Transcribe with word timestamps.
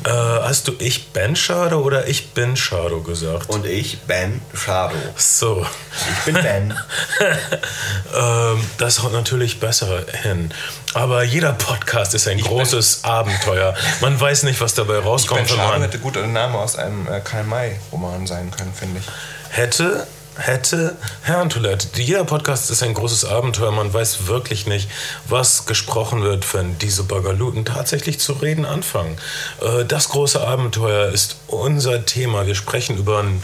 Äh, 0.05 0.11
hast 0.11 0.69
du 0.69 0.73
ich 0.79 1.09
Ben 1.09 1.35
Shado 1.35 1.81
oder 1.81 2.07
ich 2.09 2.31
bin 2.31 2.57
Shado 2.57 3.01
gesagt? 3.01 3.51
Und 3.51 3.67
ich 3.67 4.01
Ben 4.03 4.41
Shado. 4.55 4.95
So. 5.17 5.67
Ich 6.11 6.25
bin 6.25 6.35
Ben. 6.35 6.75
ähm, 8.17 8.65
das 8.79 9.03
haut 9.03 9.13
natürlich 9.13 9.61
besser 9.61 10.05
hin. 10.23 10.53
Aber 10.95 11.25
jeder 11.25 11.53
Podcast 11.53 12.15
ist 12.15 12.29
ein 12.29 12.39
Ich 12.39 12.45
großes 12.45 13.05
Abenteuer. 13.05 13.75
Man 14.01 14.19
weiß 14.21 14.45
nicht, 14.45 14.61
was 14.61 14.75
dabei 14.75 14.99
rauskommt, 14.99 15.41
Ben 15.41 15.51
wenn 15.51 15.57
Schade 15.57 15.73
man 15.73 15.83
hätte 15.83 15.99
gut 15.99 16.17
ein 16.17 16.33
Name 16.33 16.59
aus 16.59 16.77
einem 16.77 17.07
äh, 17.09 17.21
Karl-May-Roman 17.21 18.27
sein 18.27 18.51
können, 18.51 18.73
finde 18.73 19.01
ich. 19.01 19.07
hätte, 19.51 20.07
hätte, 20.39 20.97
Herrentoilette. 21.23 22.01
Jeder 22.01 22.25
Podcast 22.25 22.71
ist 22.71 22.83
ein 22.83 22.95
großes 22.95 23.25
Abenteuer. 23.25 23.71
Man 23.73 23.93
weiß 23.93 24.27
wirklich 24.27 24.67
nicht, 24.67 24.89
was 25.29 25.67
gesprochen 25.67 26.23
wird, 26.23 26.53
wenn 26.55 26.79
diese 26.79 27.03
Bagaluten 27.05 27.65
tatsächlich 27.65 28.19
zu 28.21 28.33
reden 28.35 28.65
anfangen. 28.65 29.19
Äh, 29.61 29.85
Das 29.85 30.09
große 30.09 30.41
Abenteuer 30.41 31.09
ist 31.13 31.37
unser 31.49 32.07
Thema. 32.07 32.47
Wir 32.47 32.55
sprechen 32.55 32.97
über 32.97 33.21
ein 33.21 33.43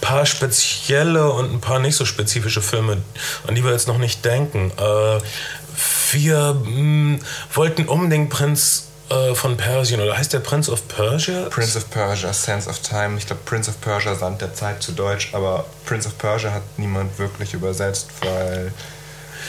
paar 0.00 0.24
spezielle 0.26 1.30
und 1.30 1.52
ein 1.52 1.60
paar 1.60 1.78
nicht 1.80 1.96
so 1.96 2.04
spezifische 2.04 2.62
Filme, 2.62 2.98
an 3.46 3.54
die 3.54 3.64
wir 3.64 3.72
jetzt 3.72 3.88
noch 3.88 3.98
nicht 3.98 4.24
denken. 4.24 4.70
Äh, 4.78 5.18
Wir 6.12 6.52
mh, 6.54 7.18
wollten 7.54 7.86
unbedingt 7.88 8.30
Prinz 8.30 8.88
äh, 9.08 9.34
von 9.34 9.56
Persien, 9.56 10.00
oder 10.00 10.16
heißt 10.16 10.32
der 10.32 10.40
Prince 10.40 10.70
of 10.70 10.86
Persia? 10.88 11.48
Prince 11.50 11.76
of 11.76 11.90
Persia, 11.90 12.32
Sense 12.32 12.68
of 12.68 12.78
Time. 12.80 13.16
Ich 13.18 13.26
glaube, 13.26 13.42
Prince 13.44 13.70
of 13.70 13.80
Persia, 13.80 14.14
Sand 14.14 14.40
der 14.40 14.54
Zeit 14.54 14.82
zu 14.82 14.92
Deutsch, 14.92 15.30
aber 15.32 15.66
Prince 15.84 16.08
of 16.08 16.16
Persia 16.18 16.52
hat 16.52 16.62
niemand 16.76 17.18
wirklich 17.18 17.54
übersetzt, 17.54 18.08
weil. 18.22 18.72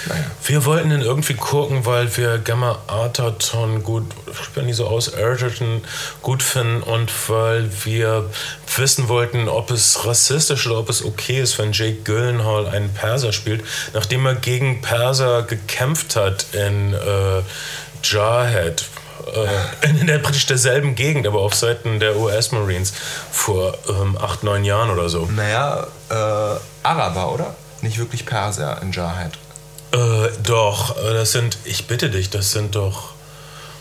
Naja. 0.05 0.23
Wir 0.43 0.65
wollten 0.65 0.91
ihn 0.91 1.01
irgendwie 1.01 1.35
gucken, 1.35 1.85
weil 1.85 2.17
wir 2.17 2.37
Gamma 2.39 2.77
Arterton 2.87 3.83
gut, 3.83 4.03
sprechen 4.33 4.67
die 4.67 4.73
so 4.73 4.87
aus, 4.87 5.13
Arterton 5.13 5.81
gut 6.21 6.43
finden 6.43 6.81
und 6.83 7.11
weil 7.29 7.69
wir 7.85 8.29
wissen 8.75 9.07
wollten, 9.07 9.47
ob 9.47 9.71
es 9.71 10.05
rassistisch 10.05 10.67
oder 10.67 10.79
ob 10.79 10.89
es 10.89 11.05
okay 11.05 11.39
ist, 11.39 11.57
wenn 11.57 11.71
Jake 11.71 12.01
Gyllenhaal 12.03 12.67
einen 12.67 12.93
Perser 12.93 13.31
spielt, 13.31 13.63
nachdem 13.93 14.25
er 14.25 14.35
gegen 14.35 14.81
Perser 14.81 15.43
gekämpft 15.43 16.17
hat 16.17 16.47
in 16.53 16.93
äh, 16.93 17.43
Jarhead. 18.03 18.83
Äh, 19.27 19.89
in 19.89 20.07
der 20.07 20.19
praktisch 20.19 20.45
derselben 20.45 20.95
Gegend, 20.95 21.27
aber 21.27 21.39
auf 21.39 21.55
Seiten 21.55 21.99
der 21.99 22.17
US-Marines 22.17 22.93
vor 23.31 23.77
ähm, 23.89 24.17
acht, 24.17 24.43
neun 24.43 24.63
Jahren 24.63 24.89
oder 24.89 25.09
so. 25.09 25.25
Naja, 25.25 25.87
äh, 26.09 26.59
Araber, 26.83 27.31
oder? 27.31 27.55
Nicht 27.81 27.97
wirklich 27.97 28.25
Perser 28.25 28.81
in 28.81 28.91
Jarhead. 28.91 29.33
Äh, 29.91 30.29
doch, 30.41 30.97
äh, 30.97 31.13
das 31.13 31.31
sind, 31.31 31.57
ich 31.65 31.87
bitte 31.87 32.09
dich, 32.09 32.29
das 32.29 32.51
sind 32.51 32.75
doch 32.75 33.13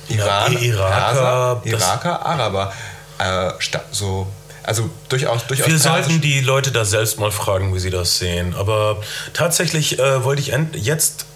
Iran, 0.08 0.52
Ja, 0.52 0.58
Iraker, 0.58 1.60
Perser, 1.62 1.62
Iraker, 1.64 2.26
Araber. 2.26 2.72
Äh, 3.18 3.52
so, 3.92 4.26
also 4.62 4.90
durchaus, 5.08 5.46
durchaus 5.46 5.66
Wir 5.66 5.78
sollten 5.78 6.20
die 6.20 6.40
Leute 6.40 6.70
da 6.70 6.84
selbst 6.84 7.18
mal 7.18 7.30
fragen, 7.30 7.74
wie 7.74 7.78
sie 7.78 7.90
das 7.90 8.18
sehen. 8.18 8.54
Aber 8.54 8.98
tatsächlich 9.32 9.98
äh, 9.98 10.24
wollte 10.24 10.42
ich 10.42 10.52
jetzt 10.74 11.26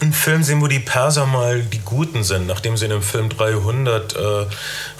einen 0.00 0.12
Film 0.12 0.42
sehen, 0.42 0.60
wo 0.60 0.66
die 0.66 0.78
Perser 0.78 1.26
mal 1.26 1.62
die 1.62 1.78
Guten 1.78 2.22
sind. 2.22 2.46
Nachdem 2.46 2.76
sie 2.76 2.84
in 2.84 2.90
dem 2.90 3.02
Film 3.02 3.28
300 3.28 4.14
äh, 4.14 4.46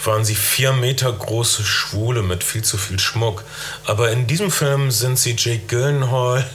waren 0.04 0.24
sie 0.24 0.34
vier 0.34 0.72
Meter 0.72 1.12
große 1.12 1.64
Schwule 1.64 2.22
mit 2.22 2.42
viel 2.42 2.62
zu 2.62 2.78
viel 2.78 2.98
Schmuck. 2.98 3.44
Aber 3.84 4.10
in 4.10 4.26
diesem 4.26 4.50
Film 4.50 4.90
sind 4.90 5.18
sie 5.18 5.34
Jake 5.36 5.66
Gyllenhaal 5.66 6.46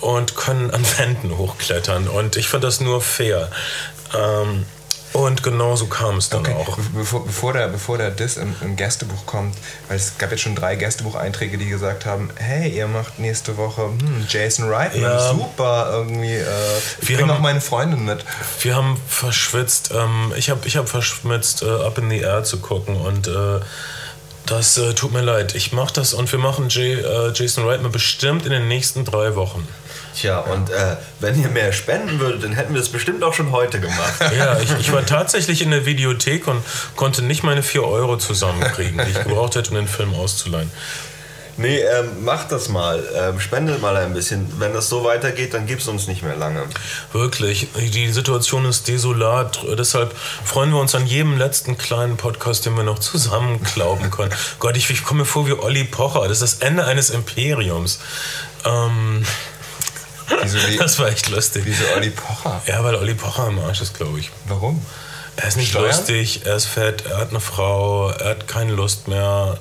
und 0.00 0.36
können 0.36 0.70
an 0.70 0.84
Wänden 0.98 1.36
hochklettern. 1.36 2.08
Und 2.08 2.36
ich 2.36 2.48
fand 2.48 2.64
das 2.64 2.80
nur 2.80 3.00
fair. 3.00 3.50
Ähm, 4.16 4.66
und 5.14 5.42
genau 5.42 5.74
so 5.76 5.86
kam 5.86 6.18
es 6.18 6.28
dann 6.28 6.40
Okay, 6.42 6.54
auch. 6.54 6.76
be- 6.76 6.82
bevor, 6.92 7.24
bevor, 7.24 7.52
der, 7.54 7.68
bevor 7.68 7.96
der 7.96 8.10
Diss 8.10 8.36
im, 8.36 8.54
im 8.60 8.76
Gästebuch 8.76 9.24
kommt, 9.24 9.56
weil 9.88 9.96
es 9.96 10.18
gab 10.18 10.30
jetzt 10.30 10.42
schon 10.42 10.54
drei 10.54 10.76
Gästebucheinträge, 10.76 11.56
die 11.56 11.70
gesagt 11.70 12.04
haben, 12.04 12.28
hey, 12.36 12.68
ihr 12.68 12.86
macht 12.86 13.18
nächste 13.18 13.56
Woche 13.56 13.82
hm, 13.84 14.26
Jason 14.28 14.68
Reitman, 14.68 15.02
Ja. 15.02 15.30
super, 15.30 15.88
irgendwie, 15.92 16.34
äh, 16.34 16.44
ich 17.00 17.08
Wir 17.08 17.16
bring 17.16 17.28
haben- 17.28 17.34
noch 17.36 17.40
meine 17.40 17.60
Freundin 17.62 18.04
mit. 18.04 18.22
Wir 18.60 18.76
haben 18.76 19.00
verschwitzt. 19.08 19.90
Ähm, 19.94 20.32
ich 20.36 20.50
habe 20.50 20.60
ich 20.66 20.76
hab 20.76 20.88
verschwitzt, 20.88 21.62
äh, 21.62 21.66
Up 21.70 21.96
in 21.98 22.10
the 22.10 22.18
Air 22.18 22.44
zu 22.44 22.58
gucken 22.58 22.96
und 22.96 23.26
äh, 23.28 23.60
das 24.46 24.76
äh, 24.76 24.92
tut 24.92 25.12
mir 25.12 25.22
leid. 25.22 25.54
Ich 25.54 25.72
mache 25.72 25.94
das 25.94 26.12
und 26.12 26.30
wir 26.30 26.38
machen 26.38 26.68
Jay, 26.68 26.94
äh, 26.94 27.32
Jason 27.34 27.66
Reitman 27.66 27.90
bestimmt 27.92 28.44
in 28.44 28.52
den 28.52 28.68
nächsten 28.68 29.04
drei 29.06 29.36
Wochen. 29.36 29.66
Tja, 30.14 30.38
und 30.38 30.70
äh, 30.70 30.96
wenn 31.20 31.40
ihr 31.40 31.48
mehr 31.48 31.72
spenden 31.72 32.20
würdet, 32.20 32.44
dann 32.44 32.52
hätten 32.52 32.74
wir 32.74 32.80
es 32.80 32.88
bestimmt 32.88 33.22
auch 33.24 33.34
schon 33.34 33.50
heute 33.50 33.80
gemacht. 33.80 34.14
Ja, 34.36 34.58
ich, 34.58 34.70
ich 34.80 34.92
war 34.92 35.06
tatsächlich 35.06 35.62
in 35.62 35.70
der 35.70 35.86
Videothek 35.86 36.48
und 36.48 36.62
konnte 36.96 37.22
nicht 37.22 37.44
meine 37.44 37.62
4 37.62 37.84
Euro 37.84 38.16
zusammenkriegen, 38.16 39.00
die 39.04 39.10
ich 39.10 39.22
gebraucht 39.22 39.54
hätte, 39.54 39.70
um 39.70 39.76
den 39.76 39.86
Film 39.86 40.12
auszuleihen. 40.14 40.70
Nee, 41.56 41.78
ähm, 41.78 42.24
macht 42.24 42.50
das 42.50 42.68
mal. 42.68 43.02
Ähm, 43.14 43.38
spendet 43.38 43.80
mal 43.80 43.96
ein 43.96 44.12
bisschen. 44.12 44.52
Wenn 44.58 44.72
das 44.72 44.88
so 44.88 45.04
weitergeht, 45.04 45.54
dann 45.54 45.66
gibt 45.66 45.82
es 45.82 45.88
uns 45.88 46.08
nicht 46.08 46.22
mehr 46.22 46.34
lange. 46.36 46.64
Wirklich, 47.12 47.68
die 47.76 48.10
Situation 48.10 48.64
ist 48.64 48.88
desolat. 48.88 49.60
Deshalb 49.78 50.14
freuen 50.44 50.70
wir 50.70 50.80
uns 50.80 50.94
an 50.94 51.06
jedem 51.06 51.38
letzten 51.38 51.78
kleinen 51.78 52.16
Podcast, 52.16 52.66
den 52.66 52.76
wir 52.76 52.82
noch 52.82 52.98
zusammenklauben 52.98 54.10
können. 54.10 54.32
Gott, 54.58 54.76
ich, 54.76 54.90
ich 54.90 55.04
komme 55.04 55.20
mir 55.20 55.26
vor 55.26 55.46
wie 55.46 55.52
Olli 55.52 55.84
Pocher. 55.84 56.22
Das 56.22 56.40
ist 56.40 56.60
das 56.60 56.68
Ende 56.68 56.86
eines 56.86 57.10
Imperiums. 57.10 58.00
Ähm, 58.64 59.24
Wieso, 60.42 60.58
wie, 60.68 60.76
das 60.76 60.98
war 60.98 61.08
echt 61.08 61.28
lustig. 61.28 61.62
wieso 61.66 61.84
Olli 61.94 62.10
Pocher? 62.10 62.62
Ja, 62.66 62.82
weil 62.84 62.94
Olli 62.96 63.14
Pocher 63.14 63.44
am 63.44 63.58
Arsch 63.58 63.80
ist, 63.80 63.94
glaube 63.94 64.18
ich. 64.20 64.30
Warum? 64.46 64.84
Er 65.36 65.48
ist 65.48 65.56
nicht 65.56 65.70
Steuern? 65.70 65.86
lustig, 65.86 66.42
er 66.44 66.56
ist 66.56 66.66
fett, 66.66 67.04
er 67.06 67.18
hat 67.18 67.30
eine 67.30 67.40
Frau, 67.40 68.10
er 68.10 68.30
hat 68.30 68.48
keine 68.48 68.72
Lust 68.72 69.08
mehr. 69.08 69.58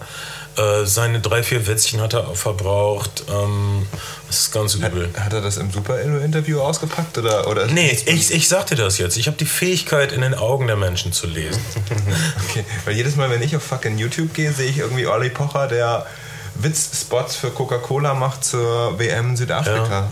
Äh, 0.56 0.85
seine 0.85 1.19
drei, 1.19 1.41
vier 1.41 1.66
Witzchen 1.66 2.00
hat 2.00 2.13
er 2.13 2.35
verbraucht. 2.35 3.23
Ähm, 3.28 3.88
das 4.28 4.41
ist 4.41 4.52
ganz 4.52 4.75
übel. 4.75 5.09
Hat 5.19 5.34
er 5.34 5.41
das 5.41 5.57
im 5.57 5.72
Super-Interview 5.72 6.62
ausgepackt? 6.62 7.18
Oder, 7.18 7.47
oder 7.47 7.66
Nee, 7.66 7.97
ich, 8.06 8.31
ich 8.31 8.47
sag 8.47 8.68
dir 8.68 8.75
das 8.75 9.00
jetzt. 9.00 9.18
Ich 9.18 9.25
habe 9.25 9.35
die 9.38 9.46
Fähigkeit, 9.46 10.12
in 10.12 10.22
den 10.22 10.35
Augen 10.35 10.68
der 10.68 10.75
Menschen 10.75 11.12
zu 11.12 11.25
lesen. 11.25 11.59
Okay, 12.50 12.66
weil 12.85 12.96
jedes 12.96 13.16
Mal, 13.16 13.31
wenn 13.31 13.41
ich 13.41 13.56
auf 13.56 13.63
fucking 13.63 13.97
YouTube 13.97 14.31
gehe, 14.35 14.53
sehe 14.53 14.69
ich 14.69 14.78
irgendwie 14.78 15.07
Olli 15.07 15.29
Pocher, 15.29 15.68
der 15.68 16.06
Witzspots 16.56 17.35
für 17.35 17.50
Coca-Cola 17.50 18.13
macht 18.13 18.46
zur 18.46 19.00
WM 19.00 19.29
in 19.31 19.38
Südafrika. 19.38 19.90
Ja, 19.90 20.12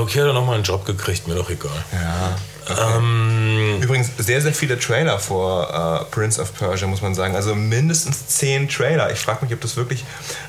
okay, 0.00 0.20
hat 0.20 0.26
er 0.28 0.32
nochmal 0.32 0.56
einen 0.56 0.64
Job 0.64 0.84
gekriegt, 0.84 1.26
mir 1.26 1.34
doch 1.34 1.50
egal. 1.50 1.70
Ja. 1.92 2.36
Ähm, 2.68 3.80
Übrigens 3.80 4.10
sehr, 4.18 4.40
sehr 4.40 4.52
viele 4.52 4.78
Trailer 4.78 5.18
vor 5.18 6.04
äh, 6.08 6.14
Prince 6.14 6.40
of 6.40 6.54
Persia, 6.54 6.86
muss 6.86 7.02
man 7.02 7.14
sagen. 7.14 7.34
Also 7.34 7.54
mindestens 7.54 8.28
zehn 8.28 8.68
Trailer. 8.68 9.10
Ich 9.12 9.18
frage 9.18 9.44
mich, 9.44 9.54
ob 9.54 9.60
das 9.60 9.76
wirklich 9.76 10.04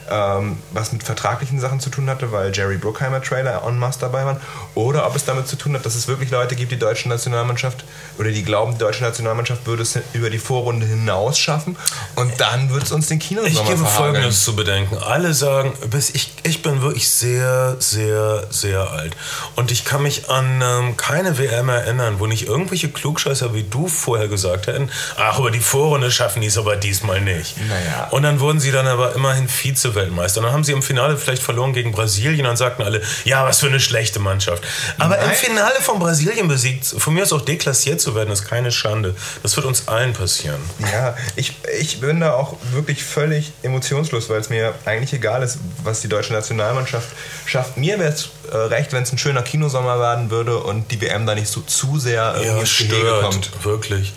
ähm, 0.09 0.57
was 0.71 0.91
mit 0.91 1.03
vertraglichen 1.03 1.59
Sachen 1.59 1.79
zu 1.79 1.89
tun 1.89 2.09
hatte, 2.09 2.31
weil 2.31 2.51
Jerry 2.53 2.77
Bruckheimer 2.77 3.21
Trailer 3.21 3.63
en 3.65 3.79
masse 3.79 3.99
dabei 3.99 4.25
waren. 4.25 4.37
Oder 4.75 5.07
ob 5.07 5.15
es 5.15 5.25
damit 5.25 5.47
zu 5.47 5.55
tun 5.55 5.73
hat, 5.73 5.85
dass 5.85 5.95
es 5.95 6.07
wirklich 6.07 6.29
Leute 6.29 6.55
gibt, 6.55 6.71
die 6.71 6.79
deutsche 6.79 7.09
Nationalmannschaft 7.09 7.83
oder 8.17 8.29
die 8.29 8.43
glauben, 8.43 8.73
die 8.73 8.79
deutsche 8.79 9.03
Nationalmannschaft 9.03 9.65
würde 9.65 9.83
es 9.83 9.97
über 10.13 10.29
die 10.29 10.39
Vorrunde 10.39 10.85
hinaus 10.85 11.39
schaffen. 11.39 11.75
Und 12.15 12.39
dann 12.39 12.69
wird 12.69 12.83
es 12.83 12.91
uns 12.91 13.07
den 13.07 13.19
Kinosommer 13.19 13.49
ich 13.49 13.65
gebe 13.65 13.77
verhageln. 13.77 14.13
Folgendes 14.13 14.43
zu 14.43 14.55
bedenken. 14.55 14.97
Alle 14.97 15.33
sagen, 15.33 15.73
bis 15.89 16.09
ich, 16.11 16.33
ich 16.43 16.61
bin 16.61 16.81
wirklich 16.81 17.09
sehr, 17.09 17.77
sehr, 17.79 18.47
sehr 18.49 18.91
alt. 18.91 19.15
Und 19.55 19.71
ich 19.71 19.85
kann 19.85 20.03
mich 20.03 20.29
an 20.29 20.61
ähm, 20.63 20.97
keine 20.97 21.37
WM 21.37 21.69
erinnern, 21.69 22.02
wo 22.19 22.27
nicht 22.27 22.47
irgendwelche 22.47 22.89
Klugscheißer 22.89 23.53
wie 23.53 23.63
du 23.63 23.87
vorher 23.87 24.27
gesagt 24.27 24.67
hätten, 24.67 24.89
ach, 25.17 25.37
aber 25.37 25.51
die 25.51 25.59
Vorrunde 25.59 26.11
schaffen 26.11 26.41
die 26.41 26.47
es 26.47 26.57
aber 26.57 26.75
diesmal 26.75 27.21
nicht. 27.21 27.55
Naja. 27.67 28.07
Und 28.11 28.23
dann 28.23 28.39
wurden 28.39 28.59
sie 28.59 28.71
dann 28.71 28.87
aber 28.87 29.15
immerhin 29.15 29.47
Vize-Weltmeister. 29.47 30.41
Dann 30.41 30.51
haben 30.51 30.63
sie 30.63 30.71
im 30.71 30.81
Finale 30.81 31.17
vielleicht 31.17 31.41
verloren 31.41 31.73
gegen 31.73 31.91
Brasilien 31.91 32.41
und 32.41 32.45
dann 32.45 32.57
sagten 32.57 32.83
alle, 32.83 33.01
ja, 33.25 33.45
was 33.45 33.59
für 33.59 33.67
eine 33.67 33.79
schlechte 33.79 34.19
Mannschaft. 34.19 34.63
Aber 34.97 35.17
im 35.17 35.27
Nein. 35.27 35.35
Finale 35.35 35.81
von 35.81 35.99
Brasilien 35.99 36.47
besiegt, 36.47 36.85
von 36.85 37.13
mir 37.13 37.23
aus 37.23 37.33
auch 37.33 37.41
deklassiert 37.41 38.01
zu 38.01 38.15
werden, 38.15 38.31
ist 38.31 38.45
keine 38.45 38.71
Schande. 38.71 39.15
Das 39.41 39.55
wird 39.55 39.65
uns 39.65 39.87
allen 39.87 40.13
passieren. 40.13 40.61
Ja, 40.91 41.15
ich, 41.35 41.53
ich 41.79 41.99
bin 41.99 42.19
da 42.19 42.33
auch 42.33 42.57
wirklich 42.71 43.03
völlig 43.03 43.51
emotionslos, 43.63 44.29
weil 44.29 44.39
es 44.39 44.49
mir 44.49 44.73
eigentlich 44.85 45.13
egal 45.13 45.43
ist, 45.43 45.59
was 45.83 46.01
die 46.01 46.09
deutsche 46.09 46.33
Nationalmannschaft 46.33 47.07
schafft. 47.45 47.77
Mir 47.77 47.99
wäre 47.99 48.13
es 48.13 48.29
äh, 48.51 48.55
recht, 48.57 48.93
wenn 48.93 49.03
es 49.03 49.11
ein 49.11 49.17
schöner 49.17 49.41
Kinosommer 49.41 49.99
werden 49.99 50.29
würde 50.29 50.57
und 50.57 50.91
die 50.91 51.01
WM 51.01 51.25
da 51.25 51.35
nicht 51.35 51.47
so 51.47 51.61
zu 51.61 51.92
sehr 51.97 52.35
irgendwie 52.35 52.59
ins 52.61 52.77
Gehege 52.77 53.19
kommt. 53.21 53.63
Wirklich. 53.63 54.13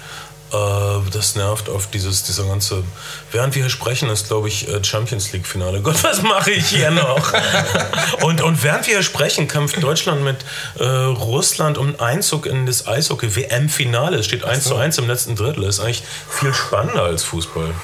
Äh, 0.52 1.11
das 1.12 1.34
nervt 1.34 1.69
oft, 1.69 1.93
dieses, 1.93 2.23
dieser 2.23 2.44
ganze. 2.44 2.84
Während 3.32 3.55
wir 3.55 3.62
hier 3.62 3.70
sprechen, 3.70 4.08
ist, 4.11 4.28
glaube 4.28 4.49
ich, 4.49 4.69
äh, 4.69 4.82
Champions 4.82 5.32
League-Finale. 5.32 5.81
Gott, 5.82 6.02
was 6.05 6.23
mache 6.23 6.52
ich 6.52 6.69
hier 6.69 6.90
noch? 6.90 7.32
und, 8.23 8.40
und 8.40 8.62
während 8.62 8.87
wir 8.87 8.94
hier 8.94 9.02
sprechen, 9.02 9.49
kämpft 9.49 9.82
Deutschland 9.82 10.23
mit 10.23 10.37
äh, 10.78 10.84
Russland 10.84 11.78
um 11.78 11.99
Einzug 11.99 12.46
in 12.46 12.67
das 12.67 12.87
Eishockey-WM-Finale. 12.87 14.19
Es 14.19 14.26
steht 14.26 14.44
1 14.44 14.64
zu 14.64 14.76
1 14.76 14.99
im 14.99 15.08
letzten 15.08 15.34
Drittel. 15.34 15.64
Das 15.64 15.78
ist 15.78 15.84
eigentlich 15.84 16.02
viel 16.31 16.55
spannender 16.55 17.02
als 17.02 17.25
Fußball. 17.25 17.75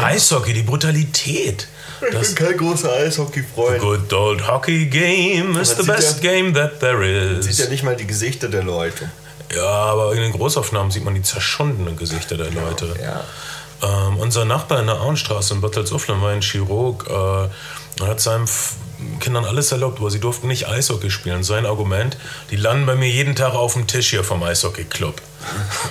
Eishockey, 0.00 0.54
die 0.54 0.62
Brutalität. 0.62 1.68
Ich 2.10 2.34
bin 2.34 2.34
kein 2.34 2.56
großer 2.56 2.92
Eishockey-Freund. 2.92 3.80
Good 3.80 4.12
old 4.12 4.46
hockey 4.48 4.86
game 4.86 5.56
is 5.60 5.70
the 5.70 5.76
sieht 5.82 5.86
best 5.86 6.22
ja- 6.24 6.30
game 6.32 6.52
that 6.54 6.80
there 6.80 7.40
Sieht 7.42 7.50
is. 7.52 7.58
ja 7.58 7.68
nicht 7.68 7.82
mal 7.84 7.96
die 7.96 8.06
Gesichter 8.06 8.48
der 8.48 8.62
Leute. 8.62 9.10
Ja, 9.54 9.62
aber 9.66 10.12
in 10.14 10.20
den 10.20 10.32
Großaufnahmen 10.32 10.90
sieht 10.90 11.04
man 11.04 11.14
die 11.14 11.22
zerschundenen 11.22 11.96
Gesichter 11.96 12.36
der 12.36 12.50
Leute. 12.50 12.94
Ja. 13.02 13.24
Ähm, 13.82 14.16
unser 14.18 14.44
Nachbar 14.44 14.80
in 14.80 14.86
der 14.86 15.00
Auenstraße 15.00 15.54
in 15.54 15.60
Salzuflen 15.60 16.20
war 16.22 16.30
ein 16.30 16.40
Chirurg. 16.40 17.06
Äh, 17.08 18.02
er 18.02 18.06
hat 18.08 18.20
seinen 18.20 18.48
Kindern 19.20 19.44
alles 19.44 19.70
erlaubt, 19.72 19.98
aber 19.98 20.10
sie 20.10 20.20
durften 20.20 20.48
nicht 20.48 20.68
Eishockey 20.68 21.10
spielen. 21.10 21.42
Sein 21.44 21.66
Argument, 21.66 22.16
die 22.50 22.56
landen 22.56 22.86
bei 22.86 22.94
mir 22.94 23.08
jeden 23.10 23.34
Tag 23.36 23.54
auf 23.54 23.74
dem 23.74 23.86
Tisch 23.86 24.10
hier 24.10 24.24
vom 24.24 24.42
Eishockey-Club. 24.42 25.20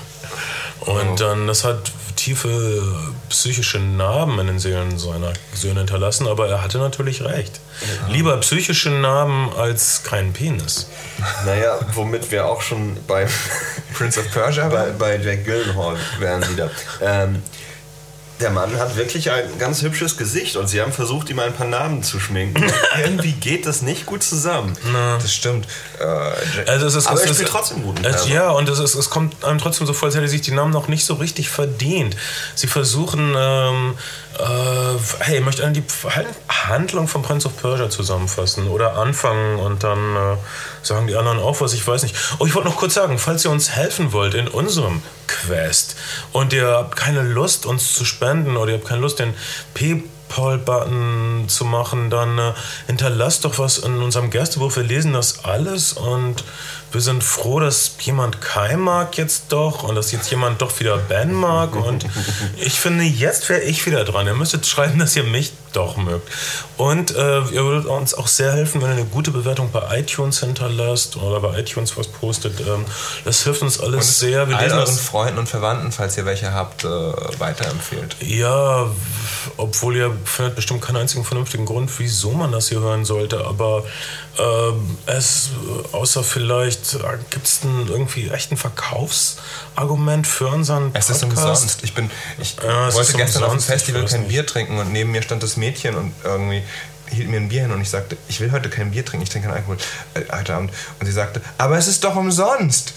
Und 0.82 1.20
dann, 1.20 1.46
das 1.48 1.64
hat 1.64 1.92
tiefe 2.16 2.82
psychische 3.30 3.80
Narben 3.80 4.40
in 4.40 4.48
den 4.48 4.60
Seelen 4.60 4.98
seiner 4.98 5.34
Söhne 5.54 5.80
hinterlassen, 5.80 6.28
aber 6.28 6.48
er 6.48 6.64
hatte 6.64 6.78
natürlich 6.78 7.24
recht. 7.24 7.60
Lieber 8.10 8.38
psychische 8.38 8.90
Narben 8.90 9.50
als 9.58 10.04
keinen 10.04 10.34
Penis. 10.34 10.88
Naja, 11.46 11.80
womit 11.94 12.32
wir 12.32 12.46
auch 12.46 12.62
schon 12.62 12.98
beim, 13.08 13.28
Prince 13.94 14.20
of 14.20 14.32
Persia 14.32 14.70
bei, 14.70 14.92
bei 14.92 15.18
Jack 15.18 15.46
Gyllenhaal 15.46 15.98
wären 16.20 16.48
wieder. 16.50 16.70
Ähm, 17.02 17.42
der 18.42 18.50
Mann 18.50 18.78
hat 18.78 18.96
wirklich 18.96 19.30
ein 19.32 19.58
ganz 19.60 19.82
hübsches 19.82 20.18
Gesicht 20.18 20.56
und 20.56 20.68
sie 20.68 20.82
haben 20.82 20.92
versucht, 20.92 21.30
ihm 21.30 21.40
ein 21.40 21.54
paar 21.54 21.68
Namen 21.68 22.04
zu 22.04 22.20
schminken. 22.20 22.64
Irgendwie 23.00 23.34
geht 23.34 23.66
das 23.66 23.82
nicht 23.82 24.06
gut 24.06 24.24
zusammen. 24.24 24.76
Das 24.92 25.34
stimmt. 25.34 25.68
Äh, 26.00 26.70
Also 26.70 26.88
es 26.88 26.96
ist, 26.96 27.08
Aber 27.08 27.18
es 27.18 27.26
er 27.26 27.32
ist, 27.32 27.48
trotzdem 27.48 27.84
es, 27.96 28.02
Perser. 28.02 28.28
Ja, 28.28 28.50
und 28.52 28.68
es, 28.68 28.80
ist, 28.80 28.96
es 28.96 29.10
kommt 29.10 29.46
einem 29.46 29.60
trotzdem 29.60 29.88
so 29.88 29.94
vor, 29.94 30.08
als 30.08 30.16
hätte 30.16 30.28
sich 30.28 30.42
die 30.42 30.52
Namen 30.52 30.72
noch 30.72 30.88
nicht 30.88 31.06
so 31.06 31.14
richtig 31.14 31.50
verdient. 31.50 32.18
Sie 32.56 32.68
versuchen, 32.68 33.34
ähm, 33.38 33.94
äh, 34.40 34.44
hey, 35.20 35.38
ich 35.38 35.46
möchte 35.46 35.70
die 35.72 35.84
Handlung 36.50 37.08
von 37.08 37.22
Prince 37.22 37.48
of 37.48 37.56
Persia 37.62 37.90
zusammenfassen 37.90 38.68
oder 38.68 38.96
anfangen 38.96 39.60
und 39.60 39.84
dann 39.84 40.16
äh, 40.16 40.38
sagen 40.82 41.08
die 41.08 41.16
anderen 41.16 41.40
auch 41.40 41.62
was, 41.62 41.74
ich 41.74 41.86
weiß 41.86 42.04
nicht. 42.04 42.16
Oh, 42.40 42.46
ich 42.46 42.56
wollte 42.56 42.70
noch 42.70 42.78
kurz 42.78 42.96
sagen, 42.96 43.18
falls 43.20 43.46
ihr 43.46 43.52
uns 43.52 43.70
helfen 43.70 44.12
wollt 44.12 44.34
in 44.34 44.48
unserem 44.48 45.04
Quest 45.42 45.96
und 46.32 46.54
ihr 46.54 46.68
habt 46.68 46.96
keine 46.96 47.22
Lust, 47.22 47.66
uns 47.66 47.94
zu 47.94 48.06
spenden 48.06 48.58
oder 48.58 48.72
ihr 48.72 48.78
habt 48.78 48.88
keine 48.88 49.02
Lust, 49.02 49.20
den 49.20 49.34
PayPal-Button 49.74 51.46
zu 51.48 51.66
machen, 51.66 52.10
dann 52.10 52.38
äh, 52.38 52.54
hinterlasst 52.88 53.46
doch 53.46 53.58
was 53.60 53.80
in 53.80 54.02
unserem 54.02 54.30
Gästebuch. 54.30 54.76
Wir 54.76 54.84
lesen 54.84 55.14
das 55.14 55.46
alles 55.46 55.94
und 55.94 56.44
wir 56.92 57.02
sind 57.02 57.24
froh, 57.24 57.60
dass 57.60 57.96
jemand 58.02 58.42
Kai 58.42 58.76
mag 58.76 59.18
jetzt 59.18 59.46
doch 59.50 59.84
und 59.84 59.96
dass 59.96 60.12
jetzt 60.12 60.30
jemand 60.30 60.62
doch 60.62 60.80
wieder 60.80 60.98
Ben 60.98 61.34
mag. 61.34 61.76
Und 61.76 62.06
ich 62.58 62.80
finde, 62.80 63.04
jetzt 63.06 63.48
wäre 63.50 63.62
ich 63.62 63.86
wieder 63.86 64.04
dran. 64.04 64.28
Ihr 64.28 64.34
müsstet 64.34 64.66
schreiben, 64.66 65.00
dass 65.00 65.16
ihr 65.16 65.24
mich 65.24 65.54
doch 65.74 65.98
mögt. 65.98 66.30
Und 66.78 67.12
äh, 67.16 67.40
ihr 67.42 67.64
würdet 67.64 67.86
uns 67.86 68.14
auch 68.14 68.28
sehr 68.28 68.52
helfen, 68.54 68.82
wenn 68.82 68.90
ihr 68.90 68.96
eine 68.98 69.06
gute 69.06 69.32
Bewertung 69.32 69.72
bei 69.72 70.00
iTunes 70.00 70.40
hinterlasst 70.40 71.18
oder 71.18 71.40
bei 71.40 71.60
iTunes 71.60 71.98
was 71.98 72.08
postet. 72.08 72.60
Ähm, 72.62 72.86
das 73.26 73.44
hilft 73.44 73.62
uns 73.62 73.80
alles 73.80 74.20
sehr. 74.20 74.48
Wir 74.50 74.58
all 74.58 74.72
euren 74.72 74.98
Freunden 74.98 75.40
und 75.40 75.48
Verwandten, 75.50 75.92
falls 75.92 76.18
ihr 76.18 76.26
welche 76.26 76.54
habt, 76.54 76.84
äh, 76.84 76.88
weiterempfehlt. 77.40 78.16
Ja, 78.20 78.88
obwohl 79.58 79.96
ihr 79.96 80.16
findet 80.26 80.56
bestimmt 80.56 80.82
keinen 80.82 80.98
einzigen 80.98 81.24
vernünftigen 81.24 81.66
Grund, 81.66 81.92
wieso 82.00 82.32
man 82.32 82.52
das 82.52 82.70
hier 82.70 82.80
hören 82.80 83.06
sollte, 83.06 83.46
aber 83.46 83.84
ähm, 84.40 84.98
es, 85.06 85.50
äh, 85.94 85.96
außer 85.96 86.24
vielleicht, 86.24 86.98
gibt 87.32 87.48
es 87.48 87.60
irgendwie 87.64 88.30
echt 88.30 88.52
ein 88.52 88.58
Verkaufsargument 88.58 90.26
für 90.26 90.48
unseren 90.48 90.92
Es 90.94 91.10
ist 91.10 91.22
Podcast? 91.22 91.48
umsonst. 91.48 91.84
Ich, 91.84 91.94
bin, 91.94 92.10
ich 92.40 92.56
Ja, 92.64 92.94
wollte 92.94 93.14
gestern 93.14 93.44
auf 93.44 93.52
dem 93.52 93.60
Festival 93.62 94.06
kein. 94.06 94.28
Bier 94.28 94.46
trinken 94.46 94.78
und 94.80 94.92
neben 94.92 95.12
mir 95.12 95.22
stand 95.22 95.44
das 95.44 95.58
Mädchen 95.62 95.96
und 95.96 96.14
irgendwie 96.24 96.62
hielt 97.10 97.30
mir 97.30 97.38
ein 97.38 97.50
Bier 97.50 97.62
hin 97.64 97.72
und 97.72 97.82
ich 97.82 97.90
sagte, 97.90 98.18
ich 98.30 98.40
will 98.40 98.52
heute 98.52 98.70
kein 98.70 98.92
Bier 98.92 99.04
trinken, 99.06 99.24
ich 99.24 99.30
trinke 99.30 99.48
keinen 99.48 99.58
Alkohol 99.58 99.78
äh, 100.16 100.22
heute 100.32 100.54
Abend. 100.56 100.72
Und 101.00 101.06
sie 101.06 101.12
sagte, 101.12 101.42
aber 101.58 101.78
es 101.78 101.88
ist 101.88 102.04
doch 102.04 102.16
umsonst. 102.16 102.94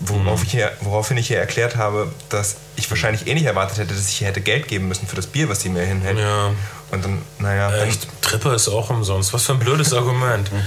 Worauf 0.00 0.40
Mhm. 0.40 0.46
ich 0.48 0.54
ihr, 0.54 0.72
woraufhin 0.80 1.16
ich 1.18 1.30
ihr 1.30 1.38
erklärt 1.38 1.76
habe, 1.76 2.10
dass 2.28 2.56
ich 2.76 2.90
wahrscheinlich 2.90 3.28
eh 3.28 3.34
nicht 3.34 3.46
erwartet 3.46 3.78
hätte, 3.78 3.94
dass 3.94 4.08
ich 4.08 4.20
ihr 4.22 4.26
hätte 4.28 4.40
Geld 4.40 4.66
geben 4.66 4.88
müssen 4.88 5.06
für 5.06 5.14
das 5.16 5.28
Bier, 5.28 5.48
was 5.48 5.60
sie 5.62 5.68
mir 5.68 5.82
hinhält. 5.84 6.18
Ja. 6.18 6.50
Und 6.94 7.04
dann, 7.04 7.22
naja, 7.40 7.70
dann, 7.70 7.88
Echt, 7.88 8.06
Trippe 8.22 8.54
ist 8.54 8.68
auch 8.68 8.88
umsonst. 8.88 9.32
Was 9.32 9.44
für 9.44 9.52
ein 9.52 9.58
blödes 9.58 9.92
Argument. 9.92 10.48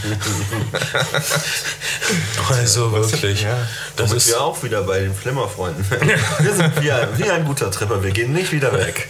also 2.49 2.91
wirklich. 2.91 3.43
Ja. 3.43 3.57
Das 3.95 4.09
Womit 4.09 4.23
ist, 4.23 4.29
wir 4.29 4.41
auch 4.41 4.61
wieder 4.61 4.83
bei 4.83 4.99
den 4.99 5.15
Flimmerfreunden. 5.15 5.85
Wir 6.39 6.53
sind 6.53 6.81
wie 6.81 6.91
ein, 6.91 7.07
wie 7.17 7.29
ein 7.29 7.45
guter 7.45 7.71
Tripper, 7.71 8.03
wir 8.03 8.11
gehen 8.11 8.33
nicht 8.33 8.51
wieder 8.51 8.73
weg. 8.73 9.09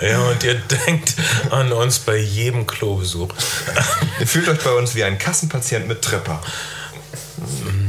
ja, 0.00 0.20
und 0.20 0.42
ihr 0.42 0.56
denkt 0.56 1.14
an 1.50 1.72
uns 1.72 1.98
bei 1.98 2.16
jedem 2.16 2.66
Klobesuch. 2.66 3.28
ihr 4.20 4.26
fühlt 4.26 4.48
euch 4.48 4.58
bei 4.58 4.72
uns 4.72 4.94
wie 4.94 5.04
ein 5.04 5.18
Kassenpatient 5.18 5.88
mit 5.88 6.02
Tripper. 6.02 6.40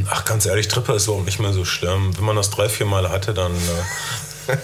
Ach, 0.09 0.25
ganz 0.25 0.45
ehrlich, 0.45 0.67
Trippe 0.67 0.93
ist 0.93 1.09
auch 1.09 1.23
nicht 1.23 1.39
mehr 1.39 1.53
so 1.53 1.65
schlimm. 1.65 2.15
Wenn 2.17 2.25
man 2.25 2.35
das 2.35 2.49
drei, 2.49 2.69
vier 2.69 2.85
Mal 2.85 3.09
hatte, 3.09 3.33
dann. 3.33 3.53
Äh, 4.47 4.57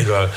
egal. 0.00 0.30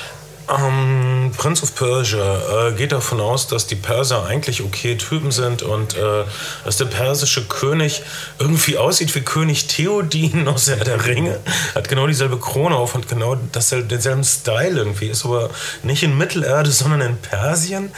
Ähm, 0.48 1.32
Prince 1.36 1.64
of 1.64 1.76
Persia 1.76 2.70
äh, 2.70 2.74
geht 2.74 2.92
davon 2.92 3.20
aus, 3.20 3.48
dass 3.48 3.66
die 3.66 3.76
Perser 3.76 4.26
eigentlich 4.26 4.62
okay 4.64 4.96
Typen 4.96 5.32
sind 5.32 5.64
und 5.64 5.96
äh, 5.96 6.24
dass 6.64 6.78
der 6.78 6.86
persische 6.86 7.46
König 7.46 8.04
irgendwie 8.38 8.78
aussieht 8.78 9.14
wie 9.16 9.22
König 9.22 9.68
Theodin 9.68 10.48
aus 10.48 10.68
Herr 10.68 10.84
der 10.84 11.06
Ringe. 11.06 11.40
Hat 11.74 11.90
genau 11.90 12.06
dieselbe 12.06 12.38
Krone 12.38 12.76
auf 12.76 12.94
und 12.94 13.08
genau 13.08 13.38
dasselbe, 13.52 13.88
denselben 13.88 14.24
Style 14.24 14.78
irgendwie. 14.78 15.08
Ist 15.08 15.26
aber 15.26 15.50
nicht 15.84 16.04
in 16.04 16.18
Mittelerde, 16.18 16.72
sondern 16.72 17.02
in 17.02 17.18
Persien. 17.18 17.92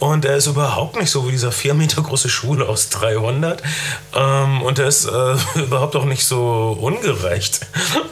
Und 0.00 0.24
er 0.24 0.36
ist 0.36 0.46
überhaupt 0.46 0.96
nicht 0.96 1.10
so 1.10 1.26
wie 1.26 1.32
dieser 1.32 1.52
vier 1.52 1.74
Meter 1.74 2.02
große 2.02 2.28
Schwule 2.28 2.68
aus 2.68 2.88
300. 2.90 3.62
Ähm, 4.14 4.62
und 4.62 4.78
er 4.78 4.86
ist 4.86 5.06
äh, 5.06 5.36
überhaupt 5.56 5.96
auch 5.96 6.04
nicht 6.04 6.24
so 6.24 6.78
ungerecht 6.80 7.60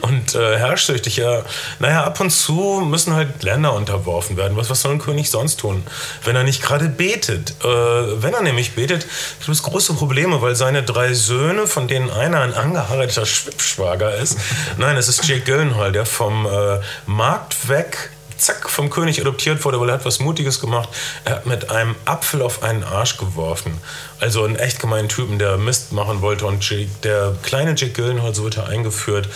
und 0.01 0.35
äh, 0.35 0.57
herrschsüchtig. 0.57 1.17
Ja, 1.17 1.43
naja, 1.79 2.03
ab 2.03 2.19
und 2.19 2.31
zu 2.31 2.81
müssen 2.85 3.13
halt 3.13 3.43
Länder 3.43 3.73
unterworfen 3.73 4.37
werden. 4.37 4.57
Was, 4.57 4.69
was 4.69 4.81
soll 4.81 4.93
ein 4.93 4.99
König 4.99 5.29
sonst 5.29 5.59
tun, 5.59 5.83
wenn 6.23 6.35
er 6.35 6.43
nicht 6.43 6.61
gerade 6.61 6.89
betet? 6.89 7.51
Äh, 7.63 7.67
wenn 7.67 8.33
er 8.33 8.41
nämlich 8.41 8.75
betet, 8.75 9.07
gibt 9.39 9.49
es 9.49 9.63
große 9.63 9.93
Probleme, 9.93 10.41
weil 10.41 10.55
seine 10.55 10.83
drei 10.83 11.13
Söhne, 11.13 11.67
von 11.67 11.87
denen 11.87 12.09
einer 12.09 12.41
ein 12.41 12.53
angeheirateter 12.53 13.25
Schwippschwager 13.25 14.15
ist, 14.15 14.37
nein, 14.77 14.97
es 14.97 15.07
ist 15.07 15.25
Jake 15.25 15.41
Gyllenhaal, 15.41 15.91
der 15.91 16.05
vom 16.05 16.45
äh, 16.45 16.79
Markt 17.05 17.69
weg 17.69 18.11
zack, 18.37 18.69
vom 18.69 18.89
König 18.89 19.19
adoptiert 19.19 19.63
wurde, 19.65 19.79
weil 19.79 19.89
er 19.89 19.95
hat 19.95 20.05
was 20.05 20.19
Mutiges 20.19 20.59
gemacht. 20.59 20.89
Er 21.25 21.35
hat 21.37 21.45
mit 21.45 21.69
einem 21.69 21.95
Apfel 22.05 22.41
auf 22.41 22.63
einen 22.63 22.83
Arsch 22.83 23.17
geworfen. 23.17 23.77
Also 24.19 24.43
einen 24.43 24.55
echt 24.55 24.79
gemeinen 24.79 25.09
Typen, 25.09 25.39
der 25.39 25.57
Mist 25.57 25.91
machen 25.91 26.21
wollte. 26.21 26.45
Und 26.45 26.69
der 27.03 27.35
kleine 27.43 27.71
Jake 27.75 27.93
Gyllenhaal, 27.93 28.33
so 28.33 28.43
wird 28.43 28.57
er 28.57 28.67
eingeführt, 28.67 29.29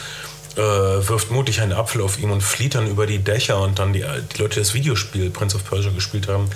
äh, 0.57 0.61
wirft 0.61 1.31
mutig 1.31 1.61
einen 1.61 1.73
Apfel 1.73 2.01
auf 2.01 2.19
ihn 2.19 2.29
und 2.31 2.41
flieht 2.41 2.75
dann 2.75 2.87
über 2.87 3.05
die 3.07 3.19
Dächer. 3.19 3.61
Und 3.61 3.79
dann 3.79 3.93
die, 3.93 4.01
die 4.01 4.41
Leute, 4.41 4.55
die 4.55 4.59
das 4.59 4.73
Videospiel 4.73 5.29
Prince 5.29 5.55
of 5.55 5.65
Persia 5.65 5.91
gespielt 5.91 6.27
haben, 6.27 6.49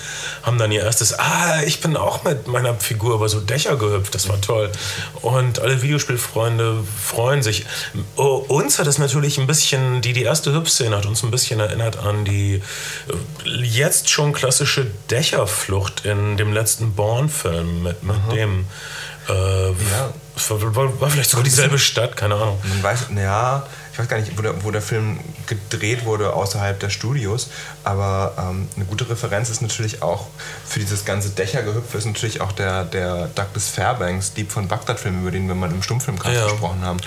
haben 0.43 0.57
dann 0.57 0.71
ihr 0.71 0.83
erstes, 0.83 1.17
ah, 1.17 1.61
ich 1.65 1.81
bin 1.81 1.95
auch 1.95 2.23
mit 2.23 2.47
meiner 2.47 2.75
Figur 2.75 3.15
über 3.15 3.29
so 3.29 3.39
Dächer 3.39 3.77
gehüpft. 3.77 4.13
Das 4.15 4.27
war 4.27 4.39
toll. 4.41 4.71
Und 5.21 5.59
alle 5.59 5.81
Videospielfreunde 5.81 6.83
freuen 7.01 7.41
sich. 7.41 7.65
Oh, 8.15 8.43
uns 8.47 8.79
hat 8.79 8.87
es 8.87 8.97
natürlich 8.97 9.37
ein 9.37 9.47
bisschen, 9.47 10.01
die, 10.01 10.13
die 10.13 10.23
erste 10.23 10.53
Hüpfszene 10.53 10.95
hat 10.95 11.05
uns 11.05 11.23
ein 11.23 11.31
bisschen 11.31 11.59
erinnert 11.59 11.97
an 11.97 12.25
die 12.25 12.55
äh, 12.55 13.49
jetzt 13.61 14.09
schon 14.09 14.33
klassische 14.33 14.87
Dächerflucht 15.09 16.05
in 16.05 16.37
dem 16.37 16.53
letzten 16.53 16.93
Bourne-Film 16.93 17.83
mit, 17.83 18.03
mit 18.03 18.17
dem. 18.31 18.65
Äh, 19.27 19.31
war, 19.31 21.01
war 21.01 21.09
vielleicht 21.09 21.29
sogar 21.29 21.43
dieselbe 21.43 21.79
Stadt, 21.79 22.15
keine 22.15 22.35
Ahnung. 22.35 22.59
Man 22.63 22.83
weiß, 22.83 23.07
ja, 23.15 23.65
ich 23.95 23.99
weiß 23.99 24.09
gar 24.09 24.19
nicht, 24.19 24.37
wo 24.37 24.41
der, 24.41 24.61
wo 24.65 24.71
der 24.71 24.81
Film 24.81 25.17
gedreht 25.47 26.03
wurde 26.03 26.33
außerhalb 26.33 26.77
der 26.81 26.89
Studios, 26.89 27.49
aber 27.85 28.33
ähm, 28.37 28.67
eine 28.75 28.83
gute 28.83 29.09
Referenz 29.09 29.49
ist 29.49 29.61
natürlich 29.61 30.01
auch 30.01 30.27
für 30.67 30.79
dieses 30.79 31.05
ganze 31.05 31.29
Dächergehüpfe 31.29 31.97
ist 31.97 32.05
natürlich 32.05 32.41
auch 32.41 32.51
der, 32.51 32.83
der 32.83 33.29
Douglas 33.35 33.69
Fairbanks 33.69 34.33
Dieb 34.33 34.51
von 34.51 34.67
Bagdad-Film, 34.67 35.21
über 35.21 35.31
den 35.31 35.47
wir 35.47 35.55
mal 35.55 35.71
im 35.71 35.81
Stummfilmcast 35.81 36.35
Ja. 36.35 36.43
gesprochen 36.43 36.81
haben. 36.83 36.99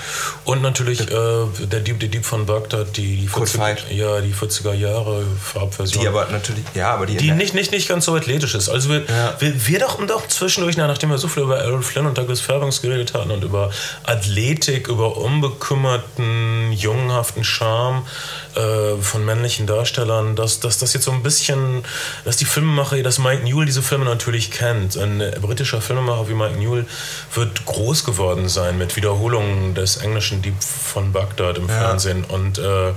Und 0.47 0.63
natürlich 0.63 1.03
äh, 1.03 1.47
der 1.67 1.81
Dieb, 1.81 2.01
der 2.01 2.09
Dieb 2.09 2.25
von 2.25 2.47
Bagdad, 2.47 2.97
die, 2.97 3.17
die, 3.17 3.27
Code 3.27 3.47
40, 3.47 3.61
Fight. 3.85 3.91
ja, 3.91 4.23
die 4.23 4.33
40er 4.33 4.73
Jahre 4.73 5.27
Farbversion. 5.43 6.01
Die 6.03 6.09
aber 6.09 6.27
natürlich, 6.31 6.65
ja, 6.75 6.95
aber 6.95 7.05
die, 7.05 7.19
die 7.19 7.33
nicht, 7.33 7.53
nicht, 7.53 7.71
nicht 7.71 7.87
ganz 7.87 8.07
so 8.07 8.15
athletisch 8.15 8.55
ist. 8.55 8.71
Also 8.71 8.89
wir, 8.89 9.05
Ja. 9.07 9.35
wir, 9.41 9.67
wir 9.67 9.79
doch 9.81 10.27
zwischendurch, 10.29 10.79
na, 10.79 10.87
nachdem 10.87 11.11
wir 11.11 11.19
so 11.19 11.29
viel 11.29 11.43
über 11.43 11.59
Errol 11.59 11.83
Flynn 11.83 12.07
und 12.07 12.17
Douglas 12.17 12.41
Fairbanks 12.41 12.81
geredet 12.81 13.13
hatten 13.13 13.31
und 13.31 13.45
über 13.45 13.71
Athletik, 14.05 14.89
über 14.89 15.19
unbekümmerten 15.19 16.73
jungenhaften 16.79 17.45
Charme 17.45 18.07
äh, 18.55 18.97
von 19.01 19.25
männlichen 19.25 19.67
Darstellern, 19.67 20.37
dass, 20.37 20.61
dass 20.61 20.79
das 20.79 20.93
jetzt 20.95 21.05
so 21.05 21.13
ein 21.13 21.23
bisschen, 21.23 21.85
dass 22.25 22.37
die 22.37 22.45
Filmemacher, 22.45 23.03
dass 23.03 23.19
Mike 23.19 23.43
Newell 23.43 23.67
diese 23.67 23.83
Filme 23.83 24.05
natürlich 24.05 24.51
kennt. 24.51 24.97
Ein 24.97 25.19
britischer 25.41 25.81
Filmemacher 25.81 26.29
wie 26.29 26.35
Mike 26.35 26.59
Newell 26.59 26.87
wird 27.35 27.67
groß 27.67 28.05
geworden 28.05 28.49
sein 28.49 28.79
mit 28.79 28.97
Wiederholungen 28.97 29.75
des 29.75 29.99
englischen 29.99 30.43
Dieb 30.43 30.55
von 30.63 31.13
Bagdad 31.13 31.59
im 31.59 31.69
ja. 31.69 31.79
Fernsehen 31.79 32.25
und 32.25 32.59
äh, 32.59 32.93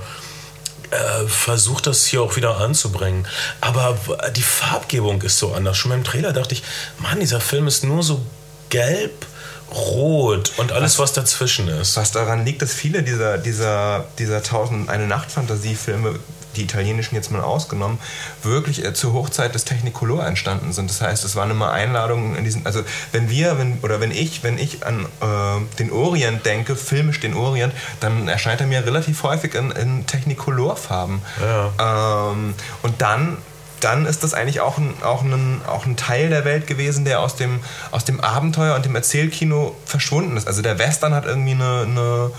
äh, 0.92 1.26
versucht 1.26 1.86
das 1.86 2.04
hier 2.04 2.22
auch 2.22 2.36
wieder 2.36 2.58
anzubringen. 2.58 3.26
Aber 3.62 3.98
die 4.36 4.42
Farbgebung 4.42 5.22
ist 5.22 5.38
so 5.38 5.52
anders. 5.54 5.78
Schon 5.78 5.90
beim 5.90 6.04
Trailer 6.04 6.32
dachte 6.32 6.54
ich, 6.54 6.62
Mann, 6.98 7.20
dieser 7.20 7.40
Film 7.40 7.66
ist 7.66 7.82
nur 7.82 8.02
so 8.02 8.20
gelb, 8.68 9.26
rot 9.74 10.52
und 10.56 10.72
alles, 10.72 10.98
was, 10.98 11.10
was 11.10 11.12
dazwischen 11.12 11.68
ist. 11.68 11.96
Was 11.96 12.12
daran 12.12 12.44
liegt, 12.44 12.62
dass 12.62 12.72
viele 12.72 13.02
dieser, 13.02 13.38
dieser, 13.38 14.06
dieser 14.18 14.42
Tausend 14.42 14.88
eine 14.88 15.06
Nacht-Fantasiefilme 15.06 16.18
die 16.56 16.62
italienischen 16.62 17.14
jetzt 17.14 17.30
mal 17.30 17.40
ausgenommen, 17.40 17.98
wirklich 18.42 18.84
äh, 18.84 18.94
zur 18.94 19.12
Hochzeit 19.12 19.54
des 19.54 19.64
Technicolor 19.64 20.26
entstanden 20.26 20.72
sind. 20.72 20.90
Das 20.90 21.00
heißt, 21.00 21.24
es 21.24 21.36
waren 21.36 21.50
immer 21.50 21.72
Einladungen 21.72 22.36
in 22.36 22.44
diesen, 22.44 22.66
also 22.66 22.82
wenn 23.12 23.30
wir, 23.30 23.58
wenn, 23.58 23.78
oder 23.82 24.00
wenn 24.00 24.10
ich, 24.10 24.42
wenn 24.42 24.58
ich 24.58 24.84
an 24.86 25.06
äh, 25.20 25.76
den 25.78 25.90
Orient 25.90 26.44
denke, 26.44 26.76
filmisch 26.76 27.20
den 27.20 27.34
Orient, 27.34 27.72
dann 28.00 28.28
erscheint 28.28 28.60
er 28.60 28.66
mir 28.66 28.84
relativ 28.84 29.22
häufig 29.22 29.54
in, 29.54 29.70
in 29.70 30.06
Technicolor-Farben. 30.06 31.22
Ja. 31.40 32.30
Ähm, 32.32 32.54
und 32.82 33.00
dann 33.00 33.38
dann 33.82 34.06
ist 34.06 34.22
das 34.22 34.34
eigentlich 34.34 34.60
auch 34.60 34.78
ein, 34.78 34.94
auch, 35.02 35.22
ein, 35.22 35.60
auch 35.66 35.86
ein 35.86 35.96
Teil 35.96 36.28
der 36.28 36.44
Welt 36.44 36.66
gewesen, 36.66 37.04
der 37.04 37.20
aus 37.20 37.36
dem, 37.36 37.60
aus 37.90 38.04
dem 38.04 38.20
Abenteuer 38.20 38.74
und 38.76 38.84
dem 38.84 38.94
Erzählkino 38.94 39.76
verschwunden 39.84 40.36
ist. 40.36 40.46
Also 40.46 40.62
der 40.62 40.78
Western 40.78 41.14
hat 41.14 41.26
irgendwie 41.26 41.52
eine, 41.52 41.82
eine, 41.82 42.30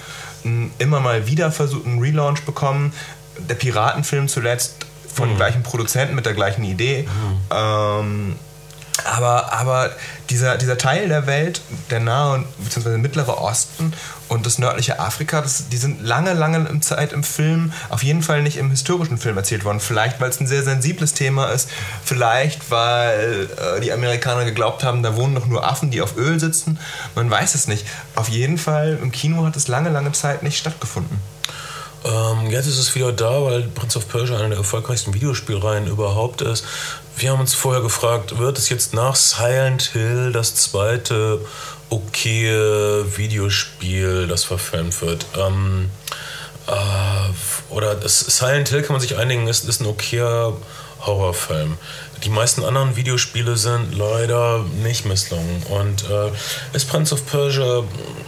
ein, 0.46 0.72
immer 0.80 1.00
mal 1.00 1.28
wieder 1.28 1.52
versucht, 1.52 1.86
einen 1.86 2.00
Relaunch 2.00 2.42
bekommen 2.42 2.94
der 3.38 3.56
Piratenfilm 3.56 4.28
zuletzt 4.28 4.86
von 5.14 5.32
mhm. 5.32 5.36
gleichen 5.38 5.64
Produzenten 5.64 6.16
mit 6.16 6.26
der 6.26 6.34
gleichen 6.34 6.64
Idee. 6.64 7.04
Mhm. 7.04 7.38
Ähm, 7.52 8.36
aber, 9.06 9.52
aber 9.52 9.92
dieser, 10.30 10.58
dieser 10.58 10.78
Teil 10.78 11.08
der 11.08 11.26
Welt, 11.26 11.62
der 11.90 12.00
Nahe 12.00 12.46
bzw. 12.60 12.98
Mittlere 12.98 13.42
Osten 13.42 13.94
und 14.28 14.46
das 14.46 14.60
nördliche 14.60 15.00
Afrika, 15.00 15.42
das, 15.42 15.70
die 15.70 15.78
sind 15.78 16.04
lange, 16.04 16.34
lange 16.34 16.80
Zeit 16.80 17.12
im 17.12 17.24
Film, 17.24 17.74
auf 17.90 18.04
jeden 18.04 18.22
Fall 18.22 18.44
nicht 18.44 18.58
im 18.58 18.70
historischen 18.70 19.18
Film 19.18 19.36
erzählt 19.36 19.66
worden. 19.66 19.80
Vielleicht, 19.80 20.22
weil 20.22 20.30
es 20.30 20.40
ein 20.40 20.48
sehr 20.48 20.64
sensibles 20.64 21.14
Thema 21.14 21.48
ist, 21.48 21.70
vielleicht, 22.06 22.70
weil 22.70 23.50
äh, 23.58 23.82
die 23.82 23.92
Amerikaner 23.92 24.46
geglaubt 24.46 24.84
haben, 24.84 25.02
da 25.02 25.16
wohnen 25.16 25.36
doch 25.36 25.48
nur 25.48 25.66
Affen, 25.66 25.90
die 25.90 26.02
auf 26.02 26.16
Öl 26.16 26.40
sitzen. 26.40 26.80
Man 27.16 27.30
weiß 27.30 27.56
es 27.56 27.68
nicht. 27.68 27.86
Auf 28.16 28.30
jeden 28.30 28.58
Fall, 28.58 29.00
im 29.02 29.12
Kino 29.12 29.46
hat 29.46 29.56
es 29.56 29.68
lange, 29.68 29.90
lange 29.90 30.12
Zeit 30.12 30.44
nicht 30.44 30.58
stattgefunden. 30.58 31.20
Ähm, 32.06 32.50
jetzt 32.50 32.68
ist 32.68 32.80
es 32.80 32.96
wieder 32.96 33.12
da, 33.12 33.44
weil 33.44 33.64
Prince 33.64 33.98
of 33.98 34.08
Persia 34.10 34.38
eine 34.38 34.50
der 34.50 34.58
erfolgreichsten 34.58 35.14
Videospielreihen 35.14 35.88
überhaupt 35.88 36.42
ist. 36.42 36.66
Wir 37.16 37.32
haben 37.32 37.40
uns 37.40 37.54
vorher 37.54 37.82
gefragt, 37.82 38.38
wird 38.40 38.58
es 38.58 38.70
jetzt 38.70 38.94
nach 38.94 39.16
Silent 39.16 39.84
Hill 39.94 40.32
das 40.32 40.56
zweite 40.56 41.40
okay 41.90 42.50
Videospiel, 43.16 44.28
das 44.28 44.44
verfilmt 44.44 45.02
wird? 45.02 45.26
Ähm, 45.38 45.90
äh, 46.68 47.74
oder 47.74 47.98
Silent 48.08 48.70
Hill 48.70 48.82
kann 48.82 48.94
man 48.94 49.02
sich 49.02 49.18
einigen, 49.18 49.48
ist, 49.48 49.68
ist 49.68 49.82
ein 49.82 49.88
okayer 49.88 50.54
Horrorfilm. 51.06 51.78
Die 52.24 52.30
meisten 52.30 52.63
anderen 52.63 52.96
Videospiele 52.96 53.58
sind 53.58 53.98
leider 53.98 54.63
nicht 54.82 55.06
misslungen. 55.06 55.63
Und 55.63 56.10
äh, 56.10 56.32
ist 56.74 56.89
Prince 56.89 57.13
of 57.13 57.25
Persia 57.25 57.84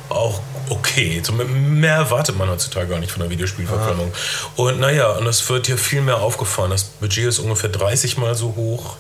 auch 0.10 0.42
okay. 0.70 1.22
So 1.24 1.32
mehr 1.34 1.96
erwartet 1.96 2.38
man 2.38 2.50
heutzutage 2.50 2.88
gar 2.88 3.00
nicht 3.00 3.12
von 3.12 3.22
der 3.22 3.30
Videospielverfilmung. 3.30 4.12
Ah. 4.14 4.62
Und 4.62 4.80
naja, 4.80 5.12
und 5.12 5.28
es 5.28 5.48
wird 5.50 5.68
hier 5.68 5.78
viel 5.78 6.02
mehr 6.02 6.18
aufgefahren. 6.18 6.72
Das 6.72 6.84
Budget 6.84 7.26
ist 7.26 7.40
ungefähr 7.40 7.70
30 7.70 8.18
Mal 8.18 8.36
so 8.36 8.56
hoch. 8.56 8.98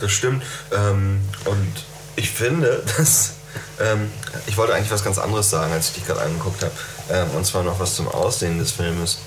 Das 0.00 0.12
stimmt. 0.12 0.42
Ähm, 0.72 1.20
und 1.46 1.72
ich 2.16 2.30
finde, 2.30 2.82
dass. 2.96 3.34
Ähm, 3.80 4.10
ich 4.46 4.56
wollte 4.56 4.74
eigentlich 4.74 4.90
was 4.90 5.02
ganz 5.02 5.18
anderes 5.18 5.48
sagen, 5.48 5.72
als 5.72 5.88
ich 5.88 5.94
dich 5.94 6.06
gerade 6.06 6.20
angeguckt 6.20 6.62
habe. 6.62 6.72
Ähm, 7.10 7.30
und 7.34 7.46
zwar 7.46 7.62
noch 7.62 7.80
was 7.80 7.94
zum 7.94 8.06
Aussehen 8.08 8.58
des 8.58 8.72
Filmes. 8.72 9.18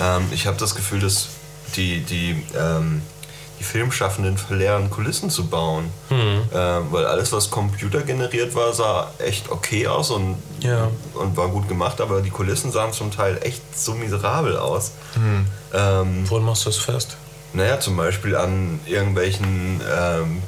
Ähm, 0.00 0.28
ich 0.32 0.46
habe 0.46 0.56
das 0.56 0.74
Gefühl, 0.74 1.00
dass 1.00 1.28
die, 1.76 2.00
die 2.00 2.42
ähm, 2.56 3.02
die 3.15 3.15
Filmschaffenden 3.66 4.38
verlernen, 4.38 4.88
Kulissen 4.90 5.28
zu 5.30 5.48
bauen. 5.48 5.90
Mhm. 6.10 6.42
Ähm, 6.54 6.86
weil 6.90 7.06
alles, 7.06 7.32
was 7.32 7.50
computergeneriert 7.50 8.54
war, 8.54 8.72
sah 8.72 9.10
echt 9.18 9.50
okay 9.50 9.86
aus 9.86 10.10
und, 10.10 10.36
ja. 10.60 10.88
und 11.14 11.36
war 11.36 11.48
gut 11.48 11.68
gemacht, 11.68 12.00
aber 12.00 12.22
die 12.22 12.30
Kulissen 12.30 12.72
sahen 12.72 12.92
zum 12.92 13.10
Teil 13.10 13.38
echt 13.42 13.60
so 13.76 13.94
miserabel 13.94 14.56
aus. 14.56 14.92
Mhm. 15.16 15.46
Ähm, 15.74 16.30
Woran 16.30 16.44
machst 16.44 16.64
du 16.64 16.70
das 16.70 16.78
fest? 16.78 17.16
Naja, 17.52 17.80
zum 17.80 17.96
Beispiel 17.96 18.36
an 18.36 18.78
irgendwelchen 18.86 19.80
ähm, 19.94 20.42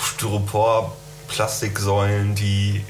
Styropor-Plastiksäulen, 0.00 2.34
die 2.34 2.84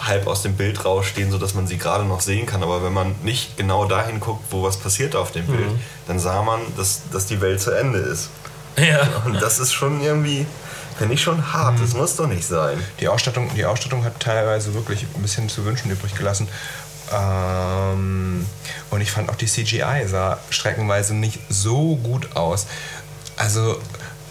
halb 0.00 0.26
aus 0.26 0.42
dem 0.42 0.54
Bild 0.54 0.84
rausstehen, 0.84 1.30
sodass 1.30 1.54
man 1.54 1.66
sie 1.66 1.78
gerade 1.78 2.04
noch 2.04 2.20
sehen 2.20 2.46
kann. 2.46 2.62
Aber 2.62 2.82
wenn 2.82 2.92
man 2.92 3.14
nicht 3.22 3.56
genau 3.56 3.84
dahin 3.84 4.20
guckt, 4.20 4.44
wo 4.50 4.62
was 4.62 4.76
passiert 4.76 5.16
auf 5.16 5.32
dem 5.32 5.46
Bild, 5.46 5.72
mhm. 5.72 5.80
dann 6.06 6.18
sah 6.18 6.42
man, 6.42 6.60
dass, 6.76 7.02
dass 7.12 7.26
die 7.26 7.40
Welt 7.40 7.60
zu 7.60 7.72
Ende 7.72 7.98
ist. 7.98 8.30
Ja. 8.80 9.08
Und 9.24 9.40
das 9.40 9.58
ist 9.58 9.72
schon 9.72 10.00
irgendwie, 10.00 10.46
finde 10.96 11.14
ich 11.14 11.22
schon 11.22 11.52
hart. 11.52 11.76
Mhm. 11.76 11.82
Das 11.82 11.94
muss 11.94 12.16
doch 12.16 12.26
nicht 12.26 12.46
sein. 12.46 12.82
Die 13.00 13.08
Ausstattung, 13.08 13.50
die 13.54 13.64
Ausstattung 13.64 14.04
hat 14.04 14.20
teilweise 14.20 14.74
wirklich 14.74 15.06
ein 15.14 15.22
bisschen 15.22 15.48
zu 15.48 15.64
wünschen 15.64 15.90
übrig 15.90 16.14
gelassen. 16.14 16.48
Ähm, 17.12 18.46
und 18.90 19.00
ich 19.00 19.10
fand 19.10 19.30
auch 19.30 19.36
die 19.36 19.46
CGI 19.46 20.06
sah 20.06 20.38
streckenweise 20.50 21.14
nicht 21.14 21.40
so 21.48 21.96
gut 21.96 22.36
aus. 22.36 22.66
Also 23.36 23.80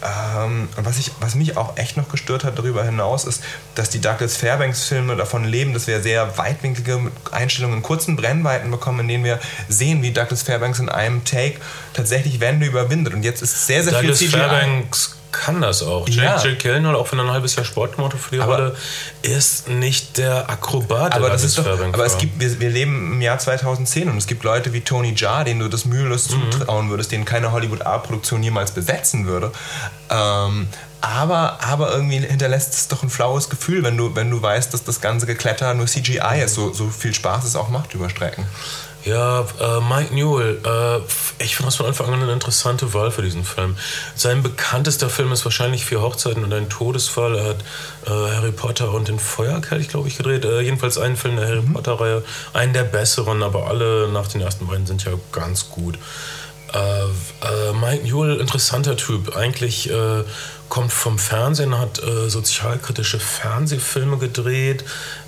ähm, 0.03 0.69
was, 0.75 0.99
ich, 0.99 1.11
was 1.19 1.35
mich 1.35 1.57
auch 1.57 1.77
echt 1.77 1.97
noch 1.97 2.09
gestört 2.09 2.43
hat 2.43 2.57
darüber 2.57 2.83
hinaus, 2.83 3.25
ist, 3.25 3.43
dass 3.75 3.89
die 3.89 3.99
Douglas 3.99 4.37
Fairbanks-Filme 4.37 5.15
davon 5.15 5.43
leben, 5.43 5.73
dass 5.73 5.87
wir 5.87 6.01
sehr 6.01 6.37
weitwinklige 6.37 7.11
Einstellungen 7.31 7.77
in 7.77 7.83
kurzen 7.83 8.15
Brennweiten 8.15 8.71
bekommen, 8.71 9.01
in 9.01 9.07
denen 9.07 9.23
wir 9.23 9.39
sehen, 9.67 10.01
wie 10.01 10.11
Douglas 10.11 10.43
Fairbanks 10.43 10.79
in 10.79 10.89
einem 10.89 11.23
Take 11.23 11.59
tatsächlich 11.93 12.39
Wände 12.39 12.65
überwindet. 12.65 13.13
Und 13.13 13.23
jetzt 13.23 13.41
ist 13.41 13.67
sehr, 13.67 13.83
sehr 13.83 13.93
Douglas 13.93 14.19
viel 14.19 14.29
CGI. 14.29 14.37
Fairbanks 14.37 15.16
kann 15.38 15.62
das 15.62 15.84
auch. 15.84 16.08
Ja. 16.10 16.36
Jake, 16.36 16.50
Jake 16.50 16.58
Gyllenhaal, 16.58 16.96
auch 16.96 17.12
wenn 17.12 17.20
er 17.20 17.25
ein 17.25 17.32
halbes 17.32 17.56
Jahr 17.56 17.65
Sport 17.65 17.96
gemacht 17.96 18.13
hat 18.13 18.20
für 18.20 18.36
die 18.36 18.41
aber, 18.41 18.56
Rolle, 18.56 18.75
ist 19.22 19.70
nicht 19.70 20.17
der 20.17 20.50
Akrobat. 20.50 21.13
Aber, 21.13 21.29
das 21.29 21.44
ist 21.44 21.58
doch, 21.58 21.65
aber 21.65 22.06
es 22.06 22.17
gibt, 22.17 22.39
wir, 22.39 22.60
wir, 22.60 22.70
leben 22.70 23.13
im 23.13 23.22
Jahr 23.22 23.39
2010 23.39 24.10
und 24.10 24.17
es 24.17 24.27
gibt 24.27 24.44
Leute 24.44 24.74
wie 24.74 24.82
Tony 24.82 25.13
Jaa, 25.15 25.44
denen 25.44 25.60
du 25.60 25.67
das 25.67 25.86
mühelos 25.86 26.29
mhm. 26.29 26.51
zutrauen 26.51 26.89
würdest, 26.89 27.12
denen 27.12 27.25
keine 27.25 27.51
Hollywood-A-Produktion 27.51 28.44
jemals 28.44 28.72
besetzen 28.72 29.25
würde. 29.25 29.51
Ähm, 30.10 30.67
aber, 31.01 31.60
aber 31.62 31.91
irgendwie 31.91 32.20
hinterlässt 32.20 32.74
es 32.74 32.88
doch 32.88 33.03
ein 33.03 33.10
flaues 33.10 33.50
Gefühl, 33.50 33.84
wenn 33.84 33.98
du, 33.98 34.15
wenn 34.15 34.32
du 34.32 34.41
weißt, 34.41 34.74
dass 34.74 34.84
das 34.84 35.00
ganze 35.00 35.25
Gekletter 35.25 35.74
nur 35.74 35.86
CGI 35.86 36.41
ist, 36.44 36.56
so, 36.56 36.74
so 36.74 36.89
viel 36.89 37.13
Spaß 37.13 37.46
es 37.46 37.56
auch 37.56 37.70
macht 37.70 37.94
über 37.94 38.10
Strecken. 38.10 38.46
Ja, 39.07 39.45
äh, 39.61 39.79
Mike 39.79 40.13
Newell, 40.13 40.59
äh, 40.65 41.41
ich 41.41 41.55
fand 41.55 41.67
das 41.67 41.77
von 41.77 41.85
Anfang 41.85 42.13
an 42.13 42.21
eine 42.21 42.33
interessante 42.33 42.93
Wahl 42.93 43.09
für 43.09 43.21
diesen 43.21 43.45
Film. 43.45 43.77
Sein 44.15 44.43
bekanntester 44.43 45.09
Film 45.09 45.31
ist 45.31 45.45
wahrscheinlich 45.45 45.85
Vier 45.85 46.01
Hochzeiten 46.01 46.43
und 46.43 46.53
ein 46.53 46.67
Todesfall. 46.67 47.37
Er 47.37 47.45
hat 47.45 47.61
äh, 48.05 48.35
Harry 48.35 48.51
Potter 48.51 48.91
und 48.91 49.07
den 49.07 49.17
Feuerkelch, 49.17 49.87
glaube 49.87 50.09
ich, 50.09 50.17
gedreht. 50.17 50.43
Äh, 50.43 50.59
jedenfalls 50.59 50.97
einen 50.97 51.15
Film 51.15 51.37
der 51.37 51.47
Harry 51.47 51.61
mhm. 51.61 51.73
Potter-Reihe. 51.73 52.23
Einen 52.51 52.73
der 52.73 52.83
besseren, 52.83 53.43
aber 53.43 53.67
alle 53.67 54.09
nach 54.09 54.27
den 54.27 54.41
ersten 54.41 54.67
beiden 54.67 54.85
sind 54.85 55.05
ja 55.05 55.13
ganz 55.31 55.69
gut. 55.69 55.97
Äh, 56.73 56.77
äh, 56.77 57.73
Mike 57.79 58.03
Newell, 58.03 58.41
interessanter 58.41 58.97
Typ. 58.97 59.37
Eigentlich 59.37 59.89
kommt 60.69 60.91
vom 60.91 61.17
Fernsehen, 61.17 61.77
hat 61.77 62.01
äh, 62.03 62.29
sozialkritische 62.29 63.19
Fernsehfilme 63.19 64.17
gedreht, 64.17 64.83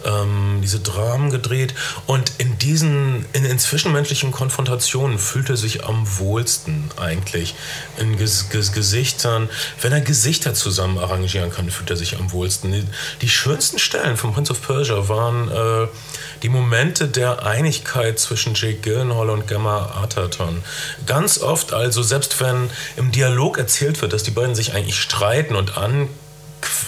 ähm, 0.06 0.60
diese 0.62 0.80
Dramen 0.80 1.30
gedreht 1.30 1.74
und 2.08 2.34
in 2.38 2.58
diesen, 2.58 3.26
in, 3.34 3.46
in 3.46 3.60
zwischenmenschlichen 3.60 4.32
Konfrontationen 4.32 5.18
fühlt 5.18 5.50
er 5.50 5.58
sich 5.58 5.86
am 5.86 6.06
wohlsten 6.20 6.90
eigentlich. 6.98 7.56
In 7.98 8.18
Ges 8.18 8.50
Ges 8.50 8.74
Gesichtern, 8.74 9.50
wenn 9.82 9.92
er 9.92 10.02
Gesichter 10.02 10.54
zusammen 10.54 10.98
arrangieren 10.98 11.52
kann, 11.52 11.70
fühlt 11.70 11.90
er 11.90 11.98
sich 11.98 12.18
am 12.18 12.32
wohlsten. 12.32 12.72
Die, 12.72 12.86
die 13.22 13.30
schönsten 13.30 13.80
Stellen 13.80 14.18
von 14.18 14.34
Prince 14.34 14.52
of 14.52 14.62
Persia 14.62 15.08
waren 15.08 15.50
äh, 15.50 15.88
die 16.44 16.50
Momente 16.50 17.08
der 17.08 17.46
Einigkeit 17.46 18.20
zwischen 18.20 18.56
Jake 18.56 18.80
Gyllenhaal 18.82 19.30
und 19.30 19.48
Gemma 19.48 19.94
Arterton. 19.96 20.64
Ganz 21.06 21.40
oft 21.40 21.74
also, 21.74 22.04
selbst 22.04 22.40
wenn 22.42 22.70
im 22.96 23.12
Dialog 23.12 23.58
erzählt 23.58 24.02
wird, 24.02 24.14
dass 24.14 24.24
die 24.24 24.32
beiden 24.32 24.56
sich 24.56 24.74
eigentlich 24.74 25.00
streiten 25.00 25.29
und 25.56 25.78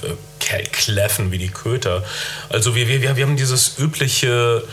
ankläffen 0.10 1.32
wie 1.32 1.38
die 1.38 1.50
Köter. 1.50 2.04
Also 2.50 2.76
wir, 2.76 2.88
wir, 2.88 3.16
wir 3.16 3.26
haben 3.26 3.38
dieses 3.38 3.78
übliche 3.78 4.64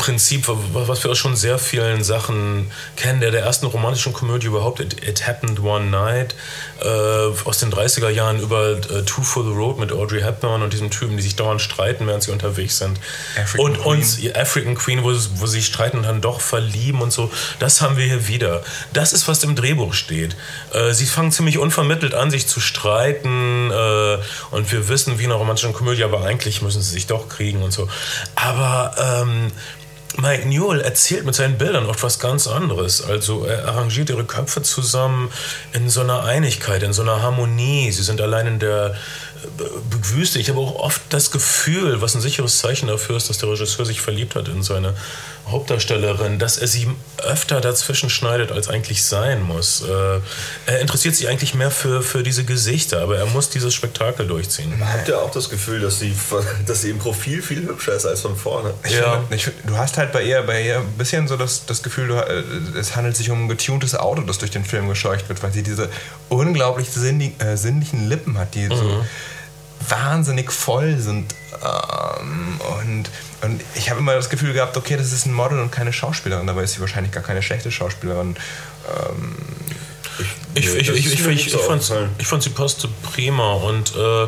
Prinzip, 0.00 0.48
was 0.48 1.04
wir 1.04 1.10
aus 1.10 1.18
schon 1.18 1.36
sehr 1.36 1.58
vielen 1.58 2.02
Sachen 2.02 2.70
kennen, 2.96 3.20
der 3.20 3.30
der 3.30 3.42
ersten 3.42 3.66
romantischen 3.66 4.14
Komödie 4.14 4.46
überhaupt, 4.46 4.80
It, 4.80 5.06
It 5.06 5.28
Happened 5.28 5.60
One 5.60 5.90
Night, 5.90 6.34
äh, 6.80 6.86
aus 6.88 7.58
den 7.58 7.70
30er 7.70 8.08
Jahren 8.08 8.40
über 8.40 8.70
äh, 8.70 9.02
Two 9.04 9.20
for 9.20 9.44
the 9.44 9.50
Road 9.50 9.78
mit 9.78 9.92
Audrey 9.92 10.22
Hepburn 10.22 10.62
und 10.62 10.72
diesem 10.72 10.90
Typen, 10.90 11.18
die 11.18 11.22
sich 11.22 11.36
dauernd 11.36 11.60
streiten, 11.60 12.06
während 12.06 12.22
sie 12.22 12.30
unterwegs 12.30 12.78
sind. 12.78 12.98
African 13.38 13.60
und 13.66 13.84
uns 13.84 14.18
African 14.34 14.74
Queen, 14.74 15.04
wo, 15.04 15.08
wo 15.08 15.46
sie 15.46 15.58
sich 15.58 15.66
streiten 15.66 15.98
und 15.98 16.04
dann 16.04 16.22
doch 16.22 16.40
verlieben 16.40 17.02
und 17.02 17.12
so. 17.12 17.30
Das 17.58 17.82
haben 17.82 17.98
wir 17.98 18.06
hier 18.06 18.26
wieder. 18.26 18.62
Das 18.94 19.12
ist, 19.12 19.28
was 19.28 19.44
im 19.44 19.54
Drehbuch 19.54 19.92
steht. 19.92 20.34
Äh, 20.72 20.94
sie 20.94 21.04
fangen 21.04 21.30
ziemlich 21.30 21.58
unvermittelt 21.58 22.14
an, 22.14 22.30
sich 22.30 22.46
zu 22.46 22.58
streiten 22.60 23.70
äh, 23.70 24.16
und 24.50 24.72
wir 24.72 24.88
wissen, 24.88 25.18
wie 25.18 25.24
in 25.24 25.30
einer 25.30 25.38
romantischen 25.38 25.74
Komödie, 25.74 26.04
aber 26.04 26.24
eigentlich 26.24 26.62
müssen 26.62 26.80
sie 26.80 26.90
sich 26.90 27.06
doch 27.06 27.28
kriegen 27.28 27.62
und 27.62 27.72
so. 27.72 27.86
Aber 28.34 28.94
ähm, 28.98 29.52
Mike 30.16 30.48
Newell 30.48 30.80
erzählt 30.80 31.24
mit 31.24 31.34
seinen 31.34 31.56
Bildern 31.56 31.86
oft 31.86 32.02
was 32.02 32.18
ganz 32.18 32.46
anderes. 32.46 33.02
Also 33.02 33.44
er 33.44 33.68
arrangiert 33.68 34.10
ihre 34.10 34.24
Köpfe 34.24 34.62
zusammen 34.62 35.30
in 35.72 35.88
so 35.88 36.00
einer 36.00 36.24
Einigkeit, 36.24 36.82
in 36.82 36.92
so 36.92 37.02
einer 37.02 37.22
Harmonie. 37.22 37.90
Sie 37.92 38.02
sind 38.02 38.20
allein 38.20 38.46
in 38.46 38.58
der 38.58 38.96
Wüste. 40.12 40.38
Ich 40.38 40.48
habe 40.48 40.58
auch 40.58 40.74
oft 40.76 41.00
das 41.10 41.30
Gefühl, 41.30 42.00
was 42.02 42.14
ein 42.14 42.20
sicheres 42.20 42.58
Zeichen 42.58 42.88
dafür 42.88 43.16
ist, 43.16 43.30
dass 43.30 43.38
der 43.38 43.50
Regisseur 43.50 43.86
sich 43.86 44.00
verliebt 44.00 44.34
hat 44.34 44.48
in 44.48 44.62
seine 44.62 44.94
Hauptdarstellerin, 45.50 46.38
dass 46.38 46.58
er 46.58 46.68
sie 46.68 46.88
öfter 47.18 47.60
dazwischen 47.60 48.10
schneidet, 48.10 48.52
als 48.52 48.68
eigentlich 48.68 49.04
sein 49.04 49.42
muss. 49.42 49.82
Äh, 49.82 50.20
er 50.66 50.80
interessiert 50.80 51.16
sich 51.16 51.28
eigentlich 51.28 51.54
mehr 51.54 51.70
für, 51.70 52.02
für 52.02 52.22
diese 52.22 52.44
Gesichter, 52.44 53.02
aber 53.02 53.18
er 53.18 53.26
muss 53.26 53.50
dieses 53.50 53.74
Spektakel 53.74 54.26
durchziehen. 54.26 54.72
Habt 54.80 55.08
ihr 55.08 55.20
auch 55.20 55.30
das 55.30 55.48
Gefühl, 55.50 55.80
dass 55.80 55.98
sie, 55.98 56.14
dass 56.66 56.82
sie 56.82 56.90
im 56.90 56.98
Profil 56.98 57.42
viel 57.42 57.62
hübscher 57.62 57.94
ist 57.94 58.06
als 58.06 58.20
von 58.20 58.36
vorne? 58.36 58.74
Ich 58.84 58.92
ja. 58.92 59.20
Finde, 59.20 59.34
ich, 59.34 59.50
du 59.64 59.76
hast 59.76 59.98
halt 59.98 60.12
bei 60.12 60.22
ihr, 60.22 60.42
bei 60.42 60.62
ihr 60.62 60.78
ein 60.78 60.92
bisschen 60.98 61.28
so 61.28 61.36
das, 61.36 61.66
das 61.66 61.82
Gefühl, 61.82 62.08
du, 62.08 62.14
äh, 62.14 62.42
es 62.78 62.96
handelt 62.96 63.16
sich 63.16 63.30
um 63.30 63.44
ein 63.44 63.48
getuntes 63.48 63.94
Auto, 63.94 64.22
das 64.22 64.38
durch 64.38 64.50
den 64.50 64.64
Film 64.64 64.88
gescheucht 64.88 65.28
wird, 65.28 65.42
weil 65.42 65.52
sie 65.52 65.62
diese 65.62 65.88
unglaublich 66.28 66.88
äh, 66.96 67.56
sinnlichen 67.56 68.08
Lippen 68.08 68.38
hat, 68.38 68.54
die 68.54 68.68
mhm. 68.68 68.76
so 68.76 69.04
wahnsinnig 69.88 70.52
voll 70.52 70.98
sind. 70.98 71.34
Ähm, 71.62 72.60
und, 72.78 73.10
und 73.42 73.60
ich 73.74 73.90
habe 73.90 74.00
immer 74.00 74.14
das 74.14 74.30
Gefühl 74.30 74.52
gehabt, 74.52 74.76
okay, 74.76 74.96
das 74.96 75.12
ist 75.12 75.26
ein 75.26 75.32
Model 75.32 75.58
und 75.60 75.70
keine 75.70 75.92
Schauspielerin. 75.92 76.46
Dabei 76.46 76.62
ist 76.62 76.74
sie 76.74 76.80
wahrscheinlich 76.80 77.12
gar 77.12 77.22
keine 77.22 77.42
schlechte 77.42 77.70
Schauspielerin. 77.70 78.36
Ähm, 78.88 79.34
ich, 80.54 80.66
ich, 80.66 80.88
ich, 80.88 80.88
ich, 80.88 81.12
ich, 81.14 81.60
fand, 81.60 81.92
ich 82.18 82.26
fand 82.26 82.42
sie 82.42 82.50
passte 82.50 82.88
prima 83.02 83.52
und 83.54 83.94
äh, 83.96 84.26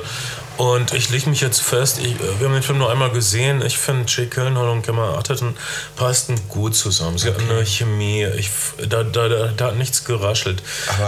und 0.59 0.93
ich 0.93 1.09
lege 1.11 1.31
mich 1.31 1.41
jetzt 1.41 1.61
fest, 1.61 1.99
ich, 1.99 2.15
wir 2.21 2.47
haben 2.47 2.55
den 2.55 2.63
Film 2.63 2.79
nur 2.79 2.91
einmal 2.91 3.11
gesehen. 3.11 3.63
Ich 3.63 3.79
finde, 3.79 4.05
Jake 4.07 4.29
Gyllenhaal 4.29 4.69
und 4.69 4.85
Gemma 4.85 5.15
Arterton 5.15 5.57
passten 5.97 6.39
gut 6.49 6.77
zusammen. 6.77 7.19
Sie 7.19 7.29
okay. 7.29 7.41
hatten 7.41 7.51
eine 7.51 7.67
Chemie. 7.67 8.27
Ich, 8.37 8.51
da, 8.79 9.03
da, 9.03 9.29
da, 9.29 9.49
da, 9.49 9.67
hat 9.67 9.77
nichts 9.77 10.05
geraschelt. 10.05 10.63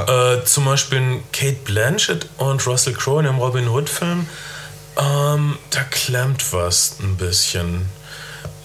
Äh, 0.07 0.45
zum 0.45 0.65
Beispiel 0.65 1.21
Kate 1.33 1.59
Blanchett 1.65 2.27
und 2.39 2.67
Russell 2.67 2.95
Crowe 2.95 3.21
in 3.21 3.27
dem 3.27 3.39
Robin 3.39 3.69
Hood-Film. 3.69 4.27
Ähm, 4.97 5.59
da 5.71 5.83
klemmt 5.85 6.53
was 6.53 6.97
ein 7.01 7.17
bisschen. 7.17 7.87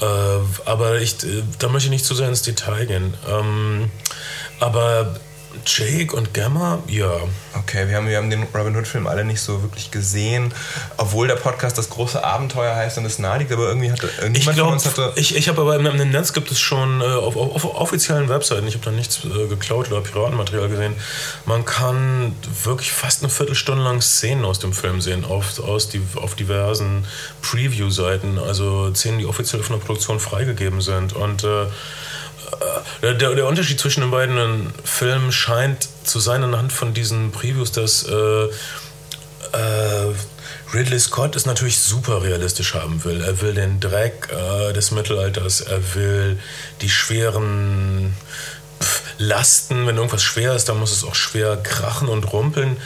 Äh, 0.01 0.05
aber 0.65 0.99
ich, 0.99 1.17
da 1.59 1.67
möchte 1.67 1.87
ich 1.87 1.91
nicht 1.91 2.05
zu 2.05 2.15
sehr 2.15 2.29
ins 2.29 2.43
Detail 2.43 2.85
gehen. 2.85 3.13
Ähm, 3.27 3.91
aber 4.59 5.19
Jake 5.65 6.15
und 6.15 6.33
Gamma, 6.33 6.79
ja. 6.87 7.11
Okay, 7.53 7.87
wir 7.87 7.97
haben, 7.97 8.07
wir 8.07 8.17
haben 8.17 8.29
den 8.29 8.43
Robin 8.53 8.75
Hood-Film 8.75 9.07
alle 9.07 9.25
nicht 9.25 9.41
so 9.41 9.63
wirklich 9.63 9.89
gesehen, 9.89 10.53
obwohl 10.97 11.27
der 11.27 11.35
Podcast 11.35 11.77
das 11.77 11.89
große 11.89 12.23
Abenteuer 12.23 12.75
heißt 12.75 12.97
und 12.99 13.05
es 13.05 13.17
naheliegt, 13.17 13.51
aber 13.51 13.67
irgendwie 13.67 13.91
hatte 13.91 14.09
niemand 14.21 14.37
ich 14.37 14.43
glaub, 14.45 14.67
von 14.67 14.73
uns 14.73 14.85
hatte. 14.85 15.11
Ich, 15.15 15.35
ich 15.35 15.49
habe 15.49 15.61
aber 15.61 15.75
im, 15.75 15.85
im, 15.85 16.11
Netz 16.11 16.33
gibt 16.33 16.51
es 16.51 16.59
schon 16.59 17.01
äh, 17.01 17.05
auf, 17.05 17.35
auf, 17.35 17.65
auf, 17.65 17.75
offiziellen 17.75 18.29
Webseiten, 18.29 18.67
ich 18.67 18.75
habe 18.75 18.85
da 18.85 18.91
nichts 18.91 19.25
äh, 19.25 19.47
geklaut 19.47 19.91
oder 19.91 20.01
Piratenmaterial 20.01 20.69
gesehen, 20.69 20.95
man 21.45 21.65
kann 21.65 22.35
wirklich 22.63 22.91
fast 22.91 23.23
eine 23.23 23.31
Viertelstunde 23.31 23.83
lang 23.83 24.01
Szenen 24.01 24.45
aus 24.45 24.59
dem 24.59 24.73
Film 24.73 25.01
sehen, 25.01 25.25
auf, 25.25 25.59
aus 25.59 25.89
die, 25.89 26.01
auf 26.15 26.35
diversen 26.35 27.05
Preview-Seiten, 27.41 28.37
also 28.37 28.93
Szenen, 28.93 29.19
die 29.19 29.25
offiziell 29.25 29.63
von 29.63 29.77
der 29.77 29.85
Produktion 29.85 30.19
freigegeben 30.19 30.81
sind 30.81 31.13
und 31.13 31.43
äh, 31.43 31.65
der, 33.01 33.13
der, 33.13 33.47
Unterschied 33.47 33.79
zwischen 33.79 34.01
den 34.01 34.11
beiden 34.11 34.73
Filmen 34.83 35.31
scheint 35.31 35.87
zu 36.03 36.19
sein 36.19 36.43
anhand 36.43 36.73
von 36.73 36.93
diesen 36.93 37.31
Previews, 37.31 37.71
dass 37.71 38.03
äh, 38.03 38.43
äh, 38.43 40.13
Ridley 40.73 40.99
Scott 40.99 41.35
es 41.35 41.45
natürlich 41.45 41.79
super 41.79 42.21
realistisch 42.23 42.75
haben 42.75 43.03
will. 43.03 43.21
Er 43.21 43.41
will 43.41 43.53
den 43.53 43.79
Dreck 43.79 44.29
äh, 44.31 44.73
des 44.73 44.91
Mittelalters, 44.91 45.61
er 45.61 45.95
will 45.95 46.39
die 46.81 46.89
schweren 46.89 48.15
Lasten. 49.17 49.87
Wenn 49.87 49.97
irgendwas 49.97 50.23
schwer 50.23 50.55
ist, 50.55 50.69
dann 50.69 50.79
muss 50.79 50.91
es 50.91 51.03
auch 51.03 51.15
schwer 51.15 51.57
krachen 51.57 52.07
und 52.07 52.31
rumpeln. 52.31 52.77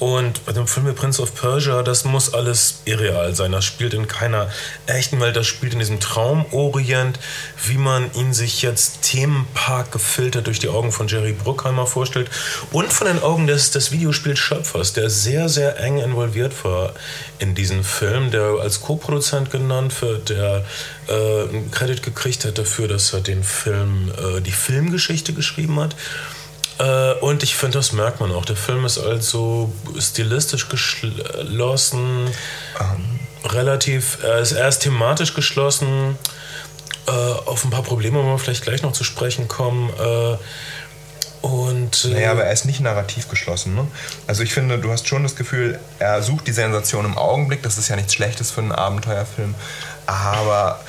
Und 0.00 0.46
bei 0.46 0.52
dem 0.52 0.66
Film 0.66 0.86
The 0.86 0.92
Prince 0.92 1.20
of 1.22 1.34
Persia, 1.34 1.82
das 1.82 2.04
muss 2.06 2.32
alles 2.32 2.80
irreal 2.86 3.34
sein. 3.34 3.52
Das 3.52 3.66
spielt 3.66 3.92
in 3.92 4.08
keiner 4.08 4.48
echten 4.86 5.20
Welt, 5.20 5.36
das 5.36 5.46
spielt 5.46 5.74
in 5.74 5.78
diesem 5.78 6.00
Traumorient, 6.00 7.18
wie 7.66 7.76
man 7.76 8.10
ihn 8.14 8.32
sich 8.32 8.62
jetzt 8.62 9.02
Themenpark 9.02 9.92
gefiltert 9.92 10.46
durch 10.46 10.58
die 10.58 10.68
Augen 10.68 10.90
von 10.90 11.06
Jerry 11.06 11.34
Bruckheimer 11.34 11.86
vorstellt 11.86 12.30
und 12.72 12.90
von 12.90 13.08
den 13.08 13.22
Augen 13.22 13.46
des, 13.46 13.72
des 13.72 13.92
Videospielschöpfers, 13.92 14.94
der 14.94 15.10
sehr, 15.10 15.50
sehr 15.50 15.78
eng 15.78 15.98
involviert 15.98 16.64
war 16.64 16.94
in 17.38 17.54
diesen 17.54 17.84
Film, 17.84 18.30
der 18.30 18.56
als 18.60 18.80
Co-Produzent 18.80 19.50
genannt 19.50 20.00
wird, 20.00 20.30
der 20.30 20.64
äh, 21.08 21.12
einen 21.12 21.70
Credit 21.70 22.02
gekriegt 22.02 22.46
hat 22.46 22.56
dafür, 22.56 22.88
dass 22.88 23.12
er 23.12 23.20
den 23.20 23.44
Film, 23.44 24.10
äh, 24.16 24.40
die 24.40 24.50
Filmgeschichte 24.50 25.34
geschrieben 25.34 25.78
hat. 25.78 25.94
Äh, 26.80 27.12
und 27.20 27.42
ich 27.42 27.54
finde, 27.54 27.78
das 27.78 27.92
merkt 27.92 28.20
man 28.20 28.32
auch. 28.32 28.44
Der 28.44 28.56
Film 28.56 28.84
ist 28.86 28.98
also 28.98 29.72
stilistisch 29.98 30.68
geschlossen, 30.68 32.26
um. 32.78 33.50
relativ, 33.50 34.18
er 34.22 34.38
ist, 34.38 34.52
er 34.52 34.68
ist 34.68 34.78
thematisch 34.80 35.34
geschlossen. 35.34 36.18
Äh, 37.06 37.10
auf 37.10 37.64
ein 37.64 37.70
paar 37.70 37.82
Probleme 37.82 38.18
wollen 38.18 38.28
wir 38.28 38.38
vielleicht 38.38 38.62
gleich 38.62 38.82
noch 38.82 38.92
zu 38.92 39.04
sprechen 39.04 39.46
kommen. 39.46 39.90
Äh, 39.90 40.36
und, 41.46 42.04
äh, 42.06 42.08
naja, 42.08 42.30
aber 42.32 42.44
er 42.44 42.52
ist 42.52 42.64
nicht 42.64 42.80
narrativ 42.80 43.28
geschlossen. 43.28 43.74
Ne? 43.74 43.86
Also 44.26 44.42
ich 44.42 44.54
finde, 44.54 44.78
du 44.78 44.90
hast 44.90 45.06
schon 45.06 45.22
das 45.22 45.36
Gefühl, 45.36 45.78
er 45.98 46.22
sucht 46.22 46.46
die 46.46 46.52
Sensation 46.52 47.04
im 47.04 47.18
Augenblick. 47.18 47.62
Das 47.62 47.76
ist 47.76 47.88
ja 47.88 47.96
nichts 47.96 48.14
Schlechtes 48.14 48.50
für 48.50 48.62
einen 48.62 48.72
Abenteuerfilm. 48.72 49.54
Aber 50.06 50.80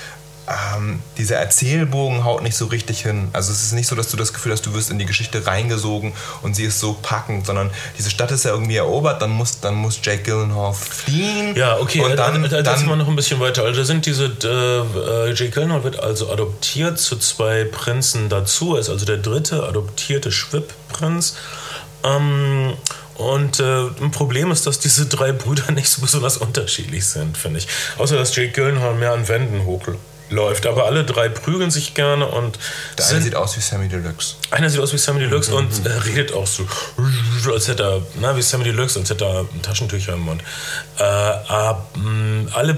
ähm, 0.47 1.01
dieser 1.17 1.38
Erzählbogen 1.38 2.23
haut 2.23 2.41
nicht 2.41 2.56
so 2.56 2.65
richtig 2.65 3.01
hin. 3.01 3.30
Also 3.32 3.51
es 3.51 3.63
ist 3.63 3.73
nicht 3.73 3.88
so, 3.88 3.95
dass 3.95 4.10
du 4.10 4.17
das 4.17 4.34
Gefühl 4.34 4.51
hast, 4.51 4.65
du 4.65 4.73
wirst 4.73 4.89
in 4.89 4.97
die 4.97 5.06
Geschichte 5.06 5.45
reingesogen 5.45 6.13
und 6.41 6.56
sie 6.56 6.63
ist 6.63 6.80
so 6.80 6.97
packend, 7.01 7.45
sondern 7.45 7.69
diese 7.97 8.10
Stadt 8.10 8.32
ist 8.32 8.45
ja 8.45 8.51
irgendwie 8.51 8.75
erobert, 8.75 9.21
dann 9.21 9.30
muss, 9.30 9.60
dann 9.60 9.75
muss 9.75 9.99
Jake 10.01 10.23
Gyllenhaal 10.23 10.73
fliehen. 10.73 11.56
Ja, 11.56 11.77
okay, 11.77 12.01
und 12.01 12.17
dann, 12.17 12.41
da, 12.43 12.49
da, 12.49 12.62
dann 12.62 12.88
wir 12.88 12.95
noch 12.95 13.08
ein 13.08 13.15
bisschen 13.15 13.39
weiter. 13.39 13.63
Also 13.63 13.82
da 13.82 13.86
sind 13.86 14.06
diese, 14.06 14.25
äh, 14.43 15.30
äh, 15.30 15.34
Jake 15.34 15.51
Gyllenhaal 15.51 15.84
wird 15.84 15.99
also 15.99 16.32
adoptiert 16.32 16.99
zu 16.99 17.17
zwei 17.17 17.63
Prinzen 17.63 18.30
dazu, 18.30 18.75
er 18.75 18.82
ist 18.82 18.89
also 18.89 19.06
der 19.06 19.17
dritte 19.17 19.63
adoptierte 19.63 20.32
Schwipp-Prinz. 20.32 21.36
Ähm, 22.04 22.73
und 23.15 23.60
äh, 23.60 23.86
ein 24.01 24.10
Problem 24.10 24.49
ist, 24.49 24.65
dass 24.65 24.80
diese 24.80 25.06
drei 25.06 25.32
Brüder 25.32 25.71
nicht 25.71 25.89
so 25.89 26.01
besonders 26.01 26.38
unterschiedlich 26.38 27.06
sind, 27.06 27.38
finde 27.38 27.60
ich. 27.60 27.67
Außer 27.99 28.17
dass 28.17 28.36
Jake 28.36 28.54
Gyllenhaal 28.54 28.95
mehr 28.95 29.13
an 29.13 29.27
Wänden 29.27 29.65
hochläuft 29.65 29.99
läuft. 30.32 30.65
Aber 30.65 30.86
alle 30.86 31.04
drei 31.04 31.30
prügeln 31.30 31.72
sich 31.72 31.94
gerne 31.94 32.26
und. 32.26 32.58
Der 32.98 33.08
eine 33.08 33.22
sieht 33.22 33.36
aus 33.36 33.56
wie 33.58 33.62
Sammy 33.62 33.88
Deluxe. 33.88 34.36
Einer 34.50 34.70
sieht 34.70 34.80
aus 34.80 34.94
wie 34.94 34.98
Sammy 34.98 35.20
Deluxe 35.20 35.52
mhm. 35.52 35.58
und 35.58 35.86
äh, 35.86 35.89
redet 35.89 36.34
auch 36.34 36.48
so, 36.48 36.65
als 37.54 37.67
hätte 37.67 37.84
er, 37.84 38.02
na, 38.20 38.36
wie 38.36 38.41
Sammy 38.41 38.63
Deluxe, 38.63 39.00
als 39.00 39.10
hätte 39.10 39.26
er 39.26 39.46
Taschentücher 39.62 40.13
im 40.13 40.22
Mund. 40.22 40.41
Äh, 40.98 41.04
aber 41.04 41.86
mh, 41.96 42.52
alle, 42.54 42.76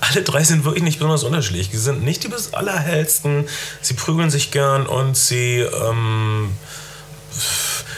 alle 0.00 0.22
drei 0.22 0.44
sind 0.44 0.64
wirklich 0.64 0.84
nicht 0.84 0.98
besonders 0.98 1.24
unterschiedlich. 1.24 1.70
Sie 1.72 1.78
sind 1.78 2.02
nicht 2.02 2.24
die 2.24 2.30
allerhellsten. 2.52 3.48
Sie 3.80 3.94
prügeln 3.94 4.30
sich 4.30 4.50
gern 4.50 4.86
und 4.86 5.16
sie. 5.16 5.60
Ähm, 5.60 6.52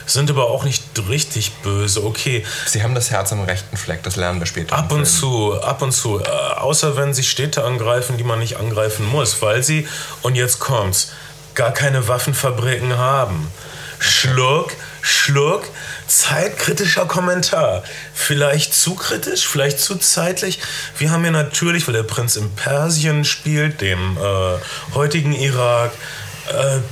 sind 0.09 0.31
aber 0.31 0.49
auch 0.51 0.65
nicht 0.65 0.83
richtig 1.09 1.53
böse. 1.63 2.05
Okay. 2.05 2.45
Sie 2.67 2.83
haben 2.83 2.95
das 2.95 3.11
Herz 3.11 3.33
am 3.33 3.43
rechten 3.43 3.77
Fleck, 3.77 4.03
das 4.03 4.17
lernen 4.17 4.41
wir 4.41 4.47
später. 4.47 4.77
Ab 4.77 4.93
und 4.93 5.07
zu, 5.07 5.61
ab 5.61 5.83
und 5.83 5.93
zu. 5.93 6.21
Äh, 6.21 6.29
außer 6.29 6.97
wenn 6.97 7.15
sie 7.15 7.23
Städte 7.23 7.65
angreifen, 7.65 8.17
die 8.17 8.25
man 8.25 8.39
nicht 8.39 8.57
angreifen 8.57 9.07
muss, 9.07 9.41
weil 9.43 9.63
sie, 9.63 9.87
und 10.23 10.35
jetzt 10.35 10.59
kommt's, 10.59 11.13
gar 11.55 11.73
keine 11.73 12.09
Waffenfabriken 12.09 12.97
haben. 12.97 13.51
Schluck, 13.99 14.73
Schluck, 15.03 15.65
zeitkritischer 16.07 17.07
Kommentar. 17.07 17.83
Vielleicht 18.15 18.75
zu 18.75 18.95
kritisch, 18.95 19.47
vielleicht 19.47 19.81
zu 19.81 19.97
zeitlich. 19.97 20.61
Wir 20.99 21.11
haben 21.11 21.25
ja 21.25 21.31
natürlich, 21.31 21.87
weil 21.89 21.95
der 21.95 22.05
Prinz 22.05 22.37
in 22.37 22.55
Persien 22.55 23.25
spielt, 23.25 23.81
dem 23.81 24.17
äh, 24.17 24.95
heutigen 24.95 25.33
Irak, 25.33 25.91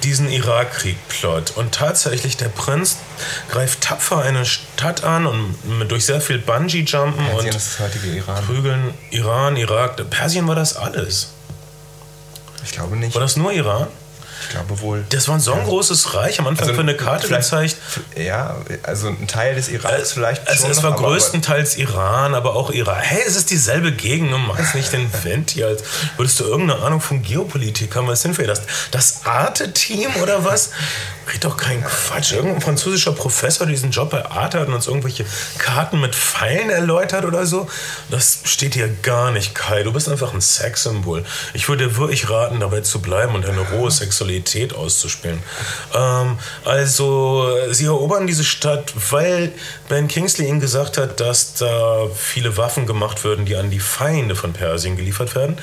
diesen 0.03 0.31
Irakkrieg-Plot. 0.31 1.53
Und 1.57 1.73
tatsächlich, 1.73 2.37
der 2.37 2.49
Prinz 2.49 2.97
greift 3.51 3.81
tapfer 3.81 4.23
eine 4.23 4.45
Stadt 4.45 5.05
an 5.05 5.27
und 5.27 5.57
durch 5.89 6.05
sehr 6.05 6.21
viel 6.21 6.39
Bungee-Jumpen 6.39 7.27
und 7.29 7.55
das 7.55 7.79
heutige 7.79 8.09
Iran. 8.09 8.45
Prügeln. 8.45 8.95
Iran, 9.11 9.57
Irak, 9.57 9.97
Persien 10.11 10.47
war 10.47 10.55
das 10.55 10.77
alles. 10.77 11.29
Ich 12.65 12.73
glaube 12.73 12.97
nicht. 12.97 13.15
War 13.15 13.23
das 13.23 13.37
nur 13.37 13.53
Iran? 13.53 13.87
Ich 14.43 14.49
glaube 14.51 14.81
wohl. 14.81 15.05
Das 15.11 15.29
war 15.29 15.41
so 15.41 15.53
ein 15.53 15.65
großes 15.65 16.15
Reich, 16.15 16.39
am 16.39 16.47
Anfang 16.47 16.65
Also 16.69 16.75
für 16.75 16.81
eine 16.83 16.97
Karte 16.97 17.27
vielleicht- 17.27 17.51
gezeigt. 17.51 17.77
Ja, 18.17 18.57
also 18.83 19.09
ein 19.09 19.27
Teil 19.27 19.55
des 19.55 19.69
Iraks 19.69 20.13
vielleicht 20.13 20.47
Also 20.49 20.63
schon. 20.63 20.71
es 20.71 20.83
war 20.83 20.93
aber- 20.93 21.03
größtenteils 21.03 21.77
Iran, 21.77 22.35
aber 22.35 22.55
auch 22.55 22.71
Iran. 22.71 22.99
Hey, 23.01 23.23
es 23.27 23.37
ist 23.37 23.51
dieselbe 23.51 23.93
Gegend 23.93 24.33
und 24.33 24.47
machst 24.47 24.75
nicht 24.75 24.93
den 24.93 25.11
Vent 25.25 25.51
hier, 25.51 25.67
als 25.69 25.83
würdest 26.17 26.39
du 26.41 26.45
irgendeine 26.45 26.83
Ahnung 26.83 27.01
von 27.01 27.23
Geopolitik 27.23 27.95
haben. 27.97 28.07
Was 28.09 28.23
sind 28.23 28.37
wir? 28.39 28.47
Das, 28.47 28.63
das 28.91 29.25
Arte-Team 29.25 30.11
oder 30.23 30.45
was? 30.45 30.71
Red 31.33 31.43
doch 31.45 31.57
kein 31.57 31.83
Quatsch. 31.83 32.33
Irgendein 32.33 32.61
französischer 32.61 33.11
Professor, 33.13 33.67
der 33.67 33.75
diesen 33.75 33.91
Job 33.91 34.11
bei 34.11 34.25
Arte 34.27 34.61
hat 34.61 34.69
und 34.69 34.75
uns 34.75 34.87
irgendwelche 34.87 35.25
Karten 35.59 36.01
mit 36.01 36.15
Pfeilen 36.15 36.71
erläutert 36.71 37.25
oder 37.25 37.47
so. 37.47 37.69
Das 38.11 38.39
steht 38.45 38.75
hier 38.75 38.89
gar 39.03 39.33
nicht, 39.33 39.53
Kai. 39.55 39.83
Du 39.83 39.93
bist 39.93 40.09
einfach 40.09 40.33
ein 40.33 40.41
Sexsymbol. 40.41 41.25
Ich 41.53 41.69
würde 41.69 41.89
dir 41.89 41.97
wirklich 41.97 42.31
raten, 42.31 42.61
dabei 42.61 42.83
zu 42.83 43.01
bleiben 43.01 43.35
und 43.35 43.45
eine 43.45 43.61
rohe 43.61 43.91
Sexualität 43.91 44.26
auszuspielen. 44.75 45.43
Ähm, 45.95 46.39
also, 46.65 47.57
sie 47.71 47.87
erobern 47.87 48.27
diese 48.27 48.45
Stadt, 48.45 48.93
weil 49.11 49.53
Ben 49.89 50.09
Kingsley 50.09 50.49
ihnen 50.49 50.61
gesagt 50.61 50.99
hat, 50.99 51.21
dass 51.21 51.55
da 51.55 52.09
viele 52.15 52.57
Waffen 52.57 52.87
gemacht 52.87 53.25
würden, 53.25 53.45
die 53.45 53.57
an 53.57 53.71
die 53.71 53.81
Feinde 53.81 54.35
von 54.35 54.53
Persien 54.53 54.97
geliefert 54.97 55.35
werden. 55.35 55.59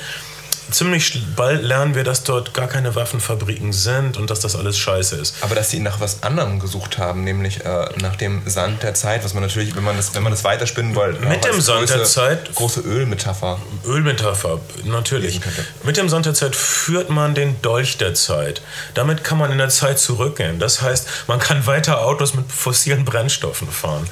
Ziemlich 0.74 1.22
bald 1.36 1.62
lernen 1.62 1.94
wir, 1.94 2.02
dass 2.02 2.24
dort 2.24 2.52
gar 2.52 2.66
keine 2.66 2.96
Waffenfabriken 2.96 3.72
sind 3.72 4.16
und 4.16 4.28
dass 4.28 4.40
das 4.40 4.56
alles 4.56 4.76
scheiße 4.76 5.14
ist. 5.14 5.36
Aber 5.40 5.54
dass 5.54 5.70
sie 5.70 5.78
nach 5.78 6.00
was 6.00 6.24
anderem 6.24 6.58
gesucht 6.58 6.98
haben, 6.98 7.22
nämlich 7.22 7.64
äh, 7.64 7.86
nach 8.00 8.16
dem 8.16 8.42
Sand 8.48 8.82
der 8.82 8.92
Zeit, 8.94 9.24
was 9.24 9.34
man 9.34 9.44
natürlich, 9.44 9.76
wenn 9.76 9.84
man 9.84 9.96
das, 9.96 10.16
wenn 10.16 10.24
man 10.24 10.32
das 10.32 10.42
weiterspinnen 10.42 10.96
wollte, 10.96 11.20
Mit 11.24 11.44
dem 11.44 11.60
Sand 11.60 11.90
der 11.90 11.98
große- 11.98 12.04
Zeit- 12.12 12.54
große 12.56 12.80
Ölmetapher. 12.80 13.60
Ölmetapher, 13.86 14.58
natürlich. 14.82 15.40
Mit 15.84 15.96
dem 15.96 16.08
Sand 16.08 16.26
der 16.26 16.34
Zeit 16.34 16.56
führt 16.56 17.08
man 17.08 17.36
den 17.36 17.62
Dolch 17.62 17.96
der 17.98 18.14
Zeit. 18.14 18.60
Damit 18.94 19.22
kann 19.22 19.38
man 19.38 19.52
in 19.52 19.58
der 19.58 19.68
Zeit 19.68 20.00
zurückgehen. 20.00 20.58
Das 20.58 20.82
heißt, 20.82 21.06
man 21.28 21.38
kann 21.38 21.66
weiter 21.68 22.00
Autos 22.00 22.34
mit 22.34 22.50
fossilen 22.50 23.04
Brennstoffen 23.04 23.70
fahren. 23.70 24.08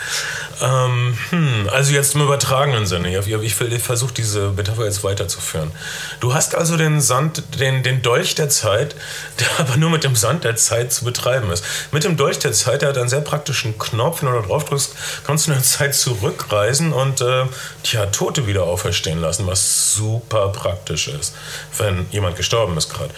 Ähm, 0.63 1.19
hm, 1.31 1.69
also 1.73 1.93
jetzt 1.93 2.15
im 2.15 2.23
übertragenen 2.23 2.87
Sinne. 2.87 3.19
Ich, 3.19 3.27
ich, 3.27 3.61
ich 3.61 3.83
versuche 3.83 4.15
diese 4.15 4.51
Metapher 4.51 4.85
jetzt 4.85 5.03
weiterzuführen. 5.03 5.73
Du 6.21 6.35
hast 6.35 6.55
also 6.55 6.77
den 6.77 7.01
Sand, 7.01 7.43
den, 7.59 7.83
den 7.83 8.01
Dolch 8.01 8.37
der 8.37 8.49
Zeit, 8.49 8.95
der 9.41 9.49
aber 9.59 9.77
nur 9.77 9.91
mit 9.91 10.05
dem 10.05 10.15
Sand 10.15 10.45
der 10.45 10.55
Zeit 10.55 10.93
zu 10.93 11.05
betreiben 11.05 11.51
ist. 11.51 11.65
Mit 11.91 12.05
dem 12.05 12.17
Dolch 12.17 12.39
der 12.39 12.53
Zeit, 12.53 12.83
der 12.83 12.91
hat 12.91 12.99
einen 12.99 13.09
sehr 13.09 13.23
praktischen 13.23 13.77
Knopf, 13.77 14.23
wenn 14.23 14.31
du 14.31 14.41
da 14.41 14.47
drauf 14.47 14.65
drückst, 14.65 14.95
kannst 15.27 15.47
du 15.47 15.51
in 15.51 15.57
der 15.57 15.65
Zeit 15.65 15.97
zurückreisen 15.97 16.93
und 16.93 17.21
äh, 17.21 17.47
tja, 17.83 18.07
Tote 18.07 18.47
wieder 18.47 18.63
auferstehen 18.63 19.21
lassen, 19.21 19.49
was 19.49 19.95
super 19.95 20.51
praktisch 20.51 21.09
ist, 21.09 21.35
wenn 21.77 22.07
jemand 22.13 22.37
gestorben 22.37 22.77
ist 22.77 22.89
gerade. 22.89 23.11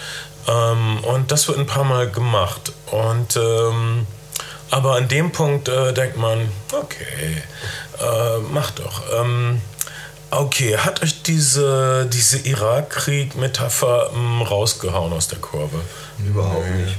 Ähm, 0.47 1.03
und 1.03 1.31
das 1.31 1.47
wird 1.47 1.59
ein 1.59 1.67
paar 1.67 1.83
Mal 1.83 2.09
gemacht. 2.09 2.71
Und 2.91 3.35
ähm, 3.35 4.07
aber 4.75 4.95
an 4.95 5.07
dem 5.07 5.31
Punkt 5.31 5.69
äh, 5.69 5.93
denkt 5.93 6.17
man, 6.17 6.49
okay, 6.73 7.41
äh, 7.97 8.39
mach 8.51 8.71
doch. 8.71 9.03
Ähm, 9.17 9.61
okay, 10.31 10.77
hat 10.77 11.01
euch 11.01 11.23
diese, 11.23 12.05
diese 12.11 12.39
Irakkrieg-Metapher 12.39 14.11
mm, 14.11 14.41
rausgehauen 14.41 15.13
aus 15.13 15.29
der 15.29 15.39
Kurve? 15.39 15.79
Überhaupt 16.19 16.69
nicht. 16.75 16.97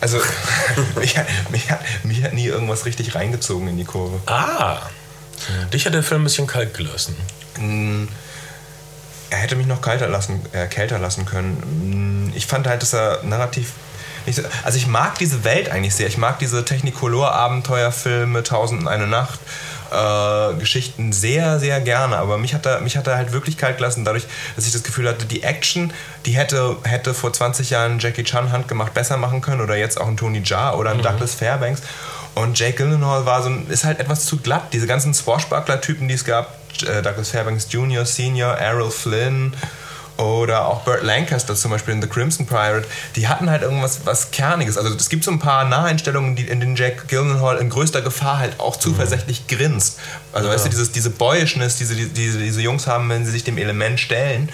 Also, 0.00 0.18
mich, 0.96 1.16
hat, 1.16 1.28
mich, 1.50 1.70
hat, 1.70 1.78
mich 2.02 2.24
hat 2.24 2.32
nie 2.32 2.46
irgendwas 2.46 2.84
richtig 2.84 3.14
reingezogen 3.14 3.68
in 3.68 3.76
die 3.76 3.84
Kurve. 3.84 4.18
Ah, 4.26 4.78
dich 5.72 5.86
hat 5.86 5.94
der 5.94 6.02
Film 6.02 6.22
ein 6.22 6.24
bisschen 6.24 6.48
kalt 6.48 6.74
gelassen. 6.74 7.14
Er 9.30 9.38
hätte 9.38 9.54
mich 9.54 9.68
noch 9.68 9.82
kalter 9.82 10.08
lassen, 10.08 10.44
äh, 10.50 10.66
kälter 10.66 10.98
lassen 10.98 11.26
können. 11.26 12.32
Ich 12.34 12.46
fand 12.46 12.66
halt, 12.66 12.82
dass 12.82 12.92
er 12.92 13.22
narrativ. 13.22 13.74
So, 14.34 14.42
also 14.64 14.78
ich 14.78 14.86
mag 14.86 15.18
diese 15.18 15.44
Welt 15.44 15.70
eigentlich 15.70 15.94
sehr. 15.94 16.08
Ich 16.08 16.18
mag 16.18 16.38
diese 16.38 16.64
Technicolor-Abenteuerfilme, 16.64 18.42
Tausend 18.42 18.82
und 18.82 18.88
eine 18.88 19.06
Nacht, 19.06 19.38
äh, 19.90 20.54
Geschichten 20.58 21.12
sehr, 21.12 21.60
sehr 21.60 21.80
gerne. 21.80 22.16
Aber 22.16 22.38
mich 22.38 22.54
hat, 22.54 22.66
er, 22.66 22.80
mich 22.80 22.96
hat 22.96 23.06
er 23.06 23.16
halt 23.16 23.32
wirklich 23.32 23.56
kalt 23.56 23.78
gelassen, 23.78 24.04
dadurch, 24.04 24.26
dass 24.56 24.66
ich 24.66 24.72
das 24.72 24.82
Gefühl 24.82 25.08
hatte, 25.08 25.26
die 25.26 25.42
Action, 25.42 25.92
die 26.24 26.32
hätte, 26.32 26.76
hätte 26.82 27.14
vor 27.14 27.32
20 27.32 27.70
Jahren 27.70 27.98
Jackie 27.98 28.24
Chan 28.24 28.50
handgemacht 28.52 28.94
besser 28.94 29.16
machen 29.16 29.40
können 29.40 29.60
oder 29.60 29.76
jetzt 29.76 30.00
auch 30.00 30.08
ein 30.08 30.16
Tony 30.16 30.42
Jaa 30.44 30.74
oder 30.74 30.90
ein 30.90 31.02
Douglas 31.02 31.34
Fairbanks. 31.34 31.82
Und 32.34 32.58
Jake 32.58 32.76
Gyllenhaal 32.76 33.24
war 33.24 33.42
so, 33.42 33.50
ist 33.68 33.84
halt 33.84 33.98
etwas 33.98 34.26
zu 34.26 34.36
glatt. 34.36 34.64
Diese 34.72 34.86
ganzen 34.86 35.14
Swashbuckler-Typen, 35.14 36.06
die 36.06 36.14
es 36.14 36.24
gab, 36.24 36.54
äh, 36.82 37.00
Douglas 37.00 37.30
Fairbanks 37.30 37.68
Jr., 37.70 38.04
Senior, 38.04 38.54
Errol 38.58 38.90
Flynn 38.90 39.54
oder 40.16 40.66
auch 40.66 40.82
Burt 40.82 41.02
Lancaster 41.02 41.54
zum 41.54 41.70
Beispiel 41.70 41.94
in 41.94 42.02
The 42.02 42.08
Crimson 42.08 42.46
Pirate, 42.46 42.86
die 43.16 43.28
hatten 43.28 43.50
halt 43.50 43.62
irgendwas 43.62 44.00
was 44.04 44.30
Kerniges. 44.30 44.78
Also 44.78 44.94
es 44.94 45.08
gibt 45.08 45.24
so 45.24 45.30
ein 45.30 45.38
paar 45.38 45.64
Naheinstellungen, 45.64 46.36
die, 46.36 46.48
in 46.48 46.60
denen 46.60 46.76
Jack 46.76 47.08
Gyllenhaal 47.08 47.58
in 47.58 47.68
größter 47.68 48.02
Gefahr 48.02 48.38
halt 48.38 48.58
auch 48.58 48.76
zuversichtlich 48.76 49.46
grinst. 49.46 49.98
Also 50.32 50.48
weißt 50.48 50.66
du, 50.66 50.68
dieses, 50.68 50.92
diese 50.92 51.10
Boyishness, 51.10 51.76
diese, 51.76 51.94
die, 51.94 52.08
diese, 52.08 52.38
diese 52.38 52.60
Jungs 52.60 52.86
haben, 52.86 53.08
wenn 53.08 53.24
sie 53.24 53.30
sich 53.30 53.44
dem 53.44 53.58
Element 53.58 54.00
stellen 54.00 54.50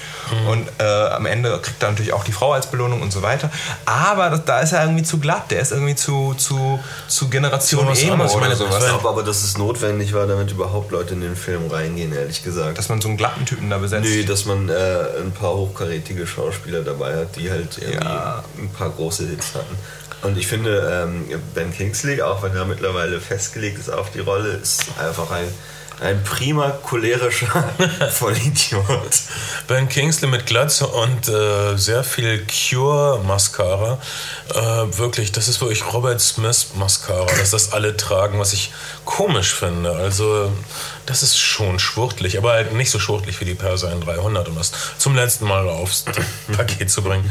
und 0.49 0.69
äh, 0.79 0.85
am 0.85 1.27
Ende 1.27 1.59
kriegt 1.61 1.83
er 1.83 1.91
natürlich 1.91 2.13
auch 2.13 2.25
die 2.25 2.33
Frau 2.33 2.53
als 2.53 2.67
Belohnung 2.67 3.03
und 3.03 3.13
so 3.13 3.23
weiter. 3.23 3.51
Aber 3.85 4.31
das, 4.31 4.45
da 4.45 4.61
ist 4.61 4.73
er 4.73 4.83
irgendwie 4.83 5.03
zu 5.03 5.19
glatt, 5.19 5.51
der 5.51 5.61
ist 5.61 5.73
irgendwie 5.73 5.95
zu, 5.95 6.35
zu, 6.35 6.79
zu 7.09 7.29
Generation 7.29 7.95
So 7.95 8.07
Emo 8.07 8.25
oder 8.25 8.41
meine, 8.41 8.57
sowas. 8.57 8.79
Ich 8.79 8.89
glaube 8.89 9.09
aber, 9.09 9.23
dass 9.23 9.43
es 9.43 9.59
notwendig 9.59 10.13
war, 10.13 10.27
damit 10.27 10.51
überhaupt 10.51 10.91
Leute 10.93 11.15
in 11.15 11.21
den 11.21 11.37
Film 11.37 11.69
reingehen, 11.71 12.13
ehrlich 12.13 12.43
gesagt. 12.43 12.79
Dass 12.79 12.89
man 12.89 13.01
so 13.01 13.09
einen 13.09 13.17
glatten 13.17 13.45
Typen 13.45 13.71
da 13.71 13.79
besetzt. 13.79 14.09
Nö, 14.09 14.25
dass 14.25 14.45
man 14.45 14.69
äh, 14.69 14.73
ein 15.21 15.33
paar 15.33 15.52
hochkarätige 15.55 16.27
Schauspieler 16.27 16.83
dabei 16.83 17.17
hat, 17.17 17.37
die 17.37 17.51
halt 17.51 17.79
irgendwie 17.79 18.05
Ja. 18.05 18.45
ein 18.59 18.71
paar 18.71 18.91
große 18.91 19.27
Hits 19.29 19.55
hatten. 19.55 19.77
Und 20.23 20.39
ich 20.39 20.47
finde, 20.47 21.05
ähm, 21.05 21.25
Ben 21.55 21.73
Kingsley, 21.73 22.23
auch 22.23 22.43
wenn 22.43 22.55
er 22.55 22.65
mittlerweile 22.65 23.21
festgelegt 23.21 23.79
ist 23.79 23.91
auf 23.91 24.11
die 24.13 24.21
Rolle, 24.21 24.51
ist 24.53 24.85
einfach 25.01 25.31
ein, 25.33 25.49
ein 26.01 26.23
prima 26.23 26.71
cholerischer 26.71 27.65
Vollidiot. 28.13 29.11
Ben 29.67 29.89
Kingsley 29.89 30.29
mit 30.29 30.47
Glatze 30.47 30.87
und 30.87 31.29
äh, 31.29 31.77
sehr 31.77 32.05
viel 32.05 32.45
Cure-Mascara. 32.47 33.99
Äh, 34.55 34.99
wirklich, 34.99 35.33
das 35.33 35.49
ist 35.49 35.61
wirklich 35.61 35.93
Robert 35.93 36.21
Smith-Mascara, 36.21 37.27
dass 37.39 37.51
das 37.51 37.73
alle 37.73 37.97
tragen, 37.97 38.39
was 38.39 38.53
ich 38.53 38.73
komisch 39.05 39.53
finde. 39.55 39.91
Also, 39.93 40.53
das 41.13 41.23
ist 41.23 41.39
schon 41.39 41.79
schwuchtelig, 41.79 42.39
aber 42.39 42.53
halt 42.53 42.73
nicht 42.73 42.91
so 42.91 42.99
schwuchtelig 42.99 43.39
wie 43.41 43.45
die 43.45 43.55
Perser 43.55 43.93
in 43.93 44.01
300, 44.01 44.49
um 44.49 44.57
das 44.57 44.73
zum 44.97 45.15
letzten 45.15 45.45
Mal 45.47 45.69
aufs 45.69 46.07
Paket 46.57 46.91
zu 46.91 47.03
bringen. 47.03 47.31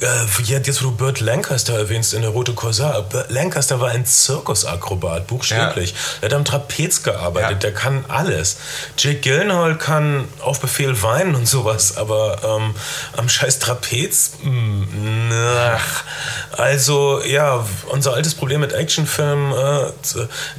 Äh, 0.00 0.42
jetzt, 0.42 0.82
wo 0.82 0.86
du 0.90 0.96
Burt 0.96 1.20
Lancaster 1.20 1.74
erwähnst 1.78 2.12
in 2.12 2.22
der 2.22 2.30
Rote 2.32 2.54
Korsar, 2.54 3.00
Burt 3.02 3.30
Lancaster 3.30 3.80
war 3.80 3.90
ein 3.90 4.04
Zirkusakrobat, 4.04 5.28
buchstäblich. 5.28 5.94
Er 6.20 6.26
hat 6.26 6.34
am 6.34 6.44
Trapez 6.44 7.04
gearbeitet, 7.04 7.50
Ja. 7.50 7.56
der 7.58 7.74
kann 7.74 8.04
alles. 8.08 8.56
Jake 8.98 9.20
Gyllenhaal 9.20 9.78
kann 9.78 10.26
auf 10.40 10.58
Befehl 10.60 11.00
weinen 11.02 11.36
und 11.36 11.46
sowas, 11.46 11.96
aber 11.96 12.40
ähm, 12.42 12.74
am 13.16 13.28
scheiß 13.28 13.60
Trapez, 13.60 14.32
mm, 14.42 15.30
ach. 15.56 16.04
also 16.58 17.22
ja, 17.24 17.64
unser 17.90 18.14
altes 18.14 18.34
Problem 18.34 18.60
mit 18.60 18.72
Actionfilmen, 18.72 19.52
äh, 19.52 19.92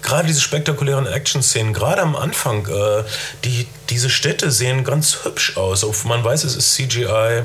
gerade 0.02 0.28
diese 0.28 0.40
spektakulären 0.42 1.06
Action-Szenen, 1.06 1.74
gerade 1.74 2.02
am 2.02 2.16
Anfang, 2.16 2.61
äh, 2.67 3.04
die, 3.43 3.67
diese 3.89 4.10
Städte 4.10 4.52
sehen 4.52 4.84
ganz 4.84 5.19
hübsch 5.24 5.58
aus. 5.58 5.86
Man 6.04 6.24
weiß, 6.24 6.43
es 6.43 6.56
ist 6.56 6.74
CGI. 6.74 7.43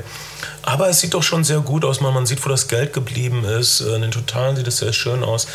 Aber 0.61 0.89
es 0.89 0.99
sieht 0.99 1.13
doch 1.13 1.23
schon 1.23 1.43
sehr 1.43 1.59
gut 1.61 1.85
aus. 1.85 2.01
Man, 2.01 2.13
man 2.13 2.25
sieht, 2.25 2.43
wo 2.45 2.49
das 2.49 2.67
Geld 2.67 2.91
geblieben 2.93 3.45
ist. 3.45 3.79
In 3.79 4.01
den 4.01 4.11
Totalen 4.11 4.55
sieht 4.55 4.67
es 4.67 4.77
sehr 4.77 4.93
schön 4.93 5.23
aus. 5.23 5.47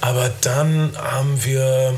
Aber 0.00 0.30
dann 0.40 0.96
haben 0.96 1.44
wir 1.44 1.94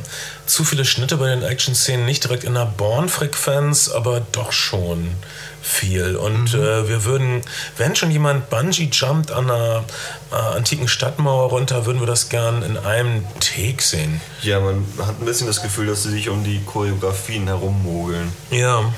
zu 0.47 0.65
viele 0.65 0.85
Schnitte 0.85 1.19
bei 1.19 1.29
den 1.29 1.43
Action-Szenen. 1.43 2.07
Nicht 2.07 2.25
direkt 2.25 2.45
in 2.45 2.55
der 2.55 2.67
Born-Frequenz, 2.67 3.91
aber 3.91 4.23
doch 4.33 4.53
schon 4.53 5.15
viel. 5.63 6.17
Und 6.17 6.55
äh, 6.55 6.89
wir 6.89 7.05
würden, 7.05 7.43
wenn 7.77 7.95
schon 7.95 8.11
jemand 8.11 8.51
Bungee 8.51 8.91
jumpt 8.93 9.31
an 9.31 9.51
einer 9.51 9.85
äh, 10.31 10.35
antiken 10.35 10.89
Stadtmauer 10.89 11.51
runter, 11.51 11.87
würden 11.87 12.01
wir 12.01 12.07
das 12.07 12.29
gern 12.29 12.63
in 12.63 12.77
einem 12.77 13.25
Take 13.41 13.83
sehen. 13.83 14.21
Ja, 14.43 14.61
man 14.61 14.85
hat 14.99 15.21
ein 15.21 15.25
bisschen 15.25 15.47
das 15.47 15.63
Gefühl, 15.63 15.87
dass 15.87 16.03
sie 16.03 16.11
sich 16.11 16.29
um 16.29 16.43
die 16.45 16.61
Choreografien 16.65 17.47
herummogeln. 17.47 18.33
Ja. 18.51 18.93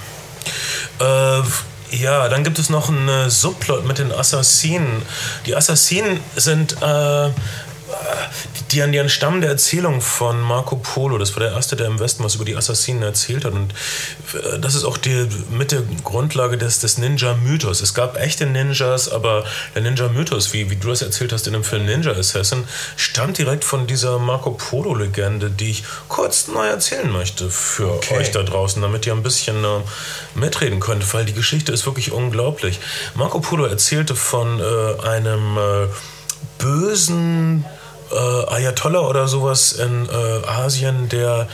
Äh, 0.99 1.43
ja, 1.91 2.29
dann 2.29 2.43
gibt 2.43 2.59
es 2.59 2.71
noch 2.71 2.89
einen 2.89 3.09
äh, 3.09 3.31
Subplot 3.31 3.87
mit 3.87 3.99
den 3.99 4.11
Assassinen. 4.11 5.03
Die 5.47 5.55
Assassinen 5.55 6.19
sind 6.35 6.73
äh, 6.83 7.31
die, 8.71 8.81
die, 8.81 8.91
die 8.91 8.99
entstammen 8.99 9.41
der 9.41 9.51
Erzählung 9.51 10.01
von 10.01 10.41
Marco 10.41 10.77
Polo. 10.77 11.19
Das 11.19 11.35
war 11.37 11.43
der 11.43 11.53
erste, 11.53 11.77
der 11.77 11.87
im 11.87 11.99
Westen 11.99 12.25
was 12.25 12.35
über 12.35 12.45
die 12.45 12.57
Assassinen 12.57 13.03
erzählt 13.03 13.45
hat. 13.45 13.53
Und 13.53 13.73
äh, 14.35 14.59
das 14.59 14.75
ist 14.75 14.85
auch 14.85 14.97
die 14.97 15.29
mit 15.51 15.73
der 15.73 15.83
Grundlage 16.03 16.57
des, 16.57 16.81
des 16.81 16.99
Ninja-Mythos. 16.99 17.81
Es 17.81 17.95
gab 17.95 18.17
echte 18.17 18.47
Ninjas, 18.47 19.09
aber 19.09 19.45
der 19.75 19.83
Ninja-Mythos, 19.83 20.53
wie, 20.53 20.71
wie 20.71 20.77
du 20.77 20.89
das 20.89 21.03
erzählt 21.03 21.33
hast 21.33 21.47
in 21.47 21.53
dem 21.53 21.65
Film 21.65 21.85
Ninja 21.85 22.13
Assassin, 22.13 22.65
stammt 22.97 23.39
direkt 23.39 23.65
von 23.65 23.87
dieser 23.87 24.19
Marco 24.19 24.53
Polo-Legende, 24.53 25.51
die 25.51 25.71
ich 25.71 25.85
kurz 26.09 26.49
neu 26.49 26.67
erzählen 26.67 27.11
möchte 27.11 27.51
für 27.51 27.93
okay. 27.93 28.17
euch 28.17 28.31
da 28.31 28.43
draußen, 28.43 28.81
damit 28.81 29.07
ihr 29.07 29.13
ein 29.13 29.23
bisschen 29.23 29.65
äh, 29.65 29.81
mitreden 30.35 30.81
könnt, 30.81 31.13
weil 31.15 31.25
die 31.25 31.35
Geschichte 31.35 31.73
ist 31.73 31.87
wirklich 31.87 32.13
unglaublich. 32.13 32.81
Marco 33.15 33.41
Polo 33.41 33.65
erzählte 33.67 34.15
von 34.15 34.61
äh, 34.61 35.07
einem 35.07 35.57
äh, 35.59 35.87
bösen 36.65 37.67
äh, 38.11 38.17
Ayatollah 38.17 39.01
oder 39.01 39.29
sowas 39.29 39.73
in 39.73 40.09
äh, 40.09 40.47
Asien, 40.49 41.11
der 41.11 41.47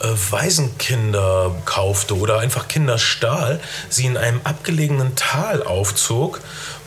äh, 0.00 0.08
Waisenkinder 0.30 1.54
kaufte 1.64 2.16
oder 2.18 2.38
einfach 2.38 2.68
Kinder 2.68 2.98
stahl, 2.98 3.60
sie 3.88 4.04
in 4.04 4.18
einem 4.18 4.42
abgelegenen 4.44 5.16
Tal 5.16 5.62
aufzog 5.62 6.40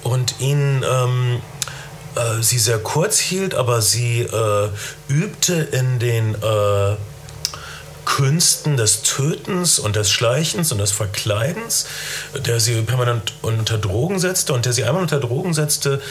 und 0.03 0.35
ihnen 0.39 0.85
ähm, 0.87 1.41
äh, 2.15 2.43
sie 2.43 2.59
sehr 2.59 2.77
kurz 2.77 3.17
hielt, 3.17 3.55
aber 3.55 3.81
sie 3.81 4.21
äh, 4.21 4.69
übte 5.07 5.55
in 5.55 5.97
den 5.97 6.35
äh, 6.35 6.95
Künsten 8.05 8.77
des 8.77 9.01
Tötens 9.01 9.79
und 9.79 9.95
des 9.95 10.11
Schleichens 10.11 10.71
und 10.71 10.77
des 10.77 10.91
Verkleidens, 10.91 11.87
der 12.45 12.59
sie 12.59 12.81
permanent 12.81 13.33
unter 13.41 13.77
Drogen 13.77 14.19
setzte 14.19 14.53
und 14.53 14.65
der 14.65 14.73
sie 14.73 14.83
einmal 14.83 15.01
unter 15.01 15.19
Drogen 15.19 15.53
setzte, 15.53 16.01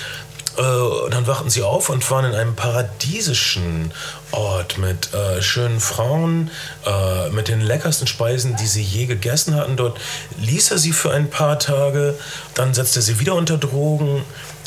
äh, 0.57 1.11
dann 1.11 1.27
wachten 1.27 1.51
sie 1.51 1.63
auf 1.63 1.89
und 1.91 2.09
waren 2.11 2.25
in 2.25 2.35
einem 2.35 2.55
paradiesischen 2.55 3.93
Ort 4.33 4.79
mit 4.79 5.13
äh, 5.13 5.43
schönen 5.43 5.81
Frauen, 5.81 6.51
äh, 6.87 7.31
mit 7.31 7.49
den 7.49 7.61
leckersten 7.61 8.07
Speisen, 8.07 8.57
die 8.57 8.67
sie 8.67 8.83
je 8.83 9.07
gegessen 9.07 9.55
hatten. 9.55 9.77
Dort 9.77 9.99
ließ 10.39 10.71
er 10.71 10.79
sie 10.79 10.93
für 10.93 11.11
ein 11.11 11.31
paar 11.31 11.59
Tage, 11.59 12.15
dann 12.55 12.75
setzte 12.75 13.01
er 13.01 13.03
sie 13.03 13.21
wieder 13.21 13.35
unter 13.35 13.59
Drogen, 13.59 14.23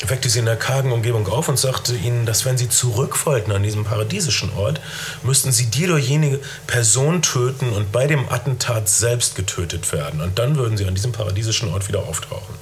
weckte 0.06 0.28
sie 0.28 0.40
in 0.40 0.46
der 0.46 0.56
kargen 0.56 0.92
Umgebung 0.92 1.26
auf 1.28 1.48
und 1.48 1.58
sagte 1.58 1.94
ihnen, 1.94 2.26
dass 2.26 2.44
wenn 2.44 2.58
sie 2.58 2.68
zurück 2.68 3.24
wollten 3.26 3.52
an 3.52 3.62
diesem 3.62 3.84
paradiesischen 3.84 4.52
Ort, 4.54 4.80
müssten 5.22 5.52
sie 5.52 5.66
die 5.66 5.86
oder 5.86 5.98
jene 5.98 6.40
Person 6.66 7.22
töten 7.22 7.72
und 7.72 7.92
bei 7.92 8.06
dem 8.06 8.28
Attentat 8.28 8.88
selbst 8.88 9.34
getötet 9.34 9.92
werden. 9.92 10.20
Und 10.20 10.38
dann 10.38 10.56
würden 10.56 10.76
sie 10.76 10.86
an 10.86 10.94
diesem 10.94 11.12
paradiesischen 11.12 11.72
Ort 11.72 11.88
wieder 11.88 12.00
auftauchen. 12.00 12.54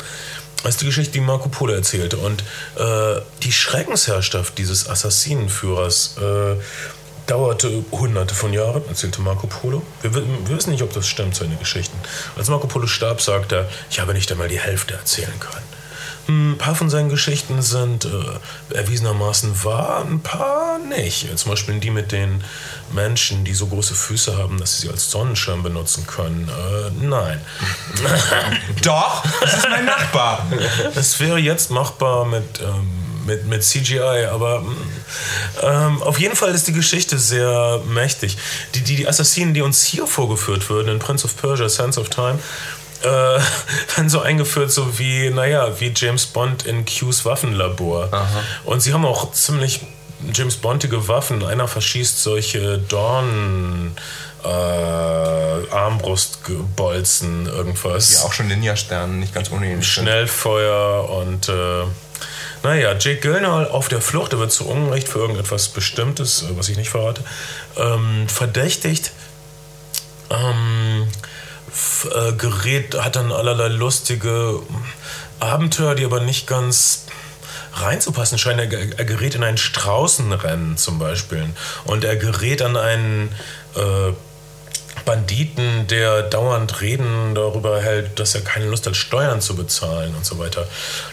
Ist 0.65 0.81
die 0.81 0.87
Geschichte, 0.87 1.13
die 1.13 1.21
Marco 1.21 1.49
Polo 1.49 1.73
erzählte. 1.73 2.17
Und 2.19 2.43
äh, 2.77 3.21
die 3.43 3.53
Schreckensherrschaft 3.53 4.57
dieses 4.59 4.89
Assassinenführers 4.89 6.17
äh, 6.19 6.57
dauerte 7.27 7.85
hunderte 7.91 8.35
von 8.35 8.53
Jahren, 8.53 8.83
erzählte 8.89 9.21
Marco 9.21 9.47
Polo. 9.47 9.83
Wir, 10.03 10.15
wir, 10.15 10.57
wissen 10.57 10.71
nicht, 10.71 10.83
ob 10.83 10.93
das 10.93 11.07
stimmt, 11.09 11.35
seine 11.35 11.57
Geschichten. 11.57 11.97
Als 12.37 12.49
Marco 12.49 12.67
Polo 12.67 12.87
starb, 12.87 13.21
sagte 13.21 13.57
er, 13.57 13.69
ich 13.91 14.01
habe 14.01 14.15
nicht 14.15 14.31
einmal 14.31 14.49
die 14.49 14.59
Hälfte 14.59 14.95
erzählen 14.95 15.39
können. 15.41 15.72
Ein 16.29 16.57
paar 16.59 16.75
von 16.75 16.91
seinen 16.91 17.09
Geschichten 17.09 17.63
sind 17.63 18.05
äh, 18.05 18.75
erwiesenermaßen 18.75 19.65
wahr, 19.65 20.05
ein 20.09 20.21
paar 20.21 20.79
nicht. 20.79 21.27
Zum 21.39 21.51
Beispiel 21.51 21.81
die 21.81 21.91
mit 21.91 22.13
den 22.13 22.45
Menschen, 22.93 23.45
die 23.45 23.55
so 23.55 23.67
große 23.67 23.95
Füße 23.95 24.37
haben, 24.37 24.59
dass 24.59 24.81
sie 24.81 24.83
sie 24.83 24.91
als 24.91 25.11
Sonnenschirm 25.11 25.63
benutzen 25.63 26.07
können. 26.07 26.49
Äh, 26.49 27.05
nein. 27.05 27.41
Doch, 28.83 29.25
das 29.41 29.55
ist 29.55 29.69
mein 29.71 29.87
Nachbar. 29.87 30.47
Es 30.95 31.19
wäre 31.19 31.39
jetzt 31.39 31.71
machbar 31.71 32.27
mit, 32.27 32.61
ähm, 32.61 33.27
mit, 33.27 33.47
mit 33.47 33.65
CGI, 33.65 34.27
aber 34.31 34.65
ähm, 35.63 36.03
auf 36.03 36.19
jeden 36.19 36.37
Fall 36.37 36.55
ist 36.55 36.67
die 36.69 36.73
Geschichte 36.73 37.19
sehr 37.19 37.81
mächtig. 37.87 38.37
Die, 38.75 38.83
die, 38.83 38.97
die 38.97 39.09
Assassinen, 39.09 39.55
die 39.55 39.63
uns 39.63 39.85
hier 39.85 40.07
vorgeführt 40.07 40.69
würden 40.69 40.89
in 40.89 40.99
Prince 40.99 41.25
of 41.25 41.37
Persia, 41.37 41.69
Sense 41.69 41.99
of 41.99 42.11
Time, 42.11 42.39
äh, 43.05 43.41
dann 43.97 44.09
so 44.09 44.21
eingeführt, 44.21 44.71
so 44.71 44.99
wie, 44.99 45.31
naja, 45.31 45.81
wie 45.81 45.93
James 45.95 46.27
Bond 46.27 46.65
in 46.65 46.85
Q's 46.85 47.25
Waffenlabor. 47.25 48.09
Aha. 48.13 48.43
Und 48.65 48.81
sie 48.81 48.93
haben 48.93 49.05
auch 49.05 49.33
ziemlich 49.33 49.81
James 50.33 50.57
Bondige 50.57 51.09
Waffen. 51.09 51.45
Einer 51.45 51.69
verschießt 51.69 52.23
solche 52.23 52.79
Dornen. 52.79 53.97
Äh, 54.45 54.49
Armbrustbolzen, 55.71 57.47
irgendwas. 57.47 58.15
Ja, 58.15 58.23
auch 58.23 58.33
schon 58.33 58.49
Ninja-Sternen, 58.49 59.21
nicht 59.21 59.33
ganz 59.33 59.51
unähnlich. 59.51 59.87
Schnellfeuer 59.87 61.09
und 61.09 61.49
äh, 61.49 61.85
naja, 62.63 62.93
Jake 62.99 63.21
Gyllenhaal 63.21 63.69
auf 63.69 63.89
der 63.89 64.01
Flucht, 64.01 64.33
er 64.33 64.39
wird 64.39 64.53
zu 64.53 64.67
Unrecht 64.69 65.09
für 65.09 65.19
irgendetwas 65.19 65.69
Bestimmtes, 65.69 66.45
was 66.57 66.69
ich 66.69 66.77
nicht 66.77 66.91
verrate, 66.91 67.23
ähm, 67.77 68.29
verdächtigt. 68.29 69.13
Ähm, 70.31 71.09
äh, 72.15 72.33
gerät, 72.33 72.95
hat 73.01 73.17
dann 73.17 73.33
allerlei 73.33 73.69
lustige 73.69 74.61
Abenteuer, 75.41 75.95
die 75.95 76.05
aber 76.05 76.21
nicht 76.21 76.47
ganz 76.47 77.07
reinzupassen 77.75 78.39
scheinen. 78.39 78.71
Er, 78.71 78.99
er 78.99 79.05
gerät 79.05 79.35
in 79.35 79.43
ein 79.43 79.57
Straußenrennen 79.57 80.77
zum 80.77 80.99
Beispiel 80.99 81.51
und 81.85 82.05
er 82.05 82.17
gerät 82.17 82.63
an 82.63 82.77
einen 82.77 83.35
äh, 83.75 84.13
Banditen, 85.05 85.87
der 85.89 86.23
dauernd 86.23 86.81
Reden 86.81 87.35
darüber 87.35 87.81
hält, 87.81 88.21
dass 88.21 88.35
er 88.35 88.43
keine 88.43 88.67
Lust 88.67 88.87
hat, 88.87 88.95
Steuern 88.95 89.41
zu 89.41 89.57
bezahlen 89.57 90.15
und 90.15 90.25
so 90.25 90.39
weiter. 90.39 90.67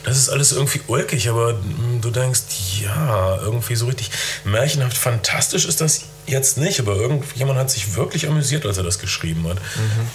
Das 0.03 0.17
ist 0.17 0.29
alles 0.29 0.51
irgendwie 0.51 0.81
ulkig, 0.87 1.29
aber 1.29 1.55
du 2.01 2.11
denkst, 2.11 2.41
ja, 2.81 3.37
irgendwie 3.37 3.75
so 3.75 3.87
richtig 3.87 4.11
märchenhaft 4.43 4.97
fantastisch 4.97 5.65
ist 5.65 5.81
das 5.81 6.01
jetzt 6.27 6.57
nicht, 6.57 6.79
aber 6.79 6.95
irgendjemand 6.95 7.57
hat 7.57 7.71
sich 7.71 7.95
wirklich 7.95 8.27
amüsiert, 8.27 8.65
als 8.65 8.77
er 8.77 8.83
das 8.83 8.99
geschrieben 8.99 9.47
hat. 9.47 9.57
Mhm. 9.57 10.07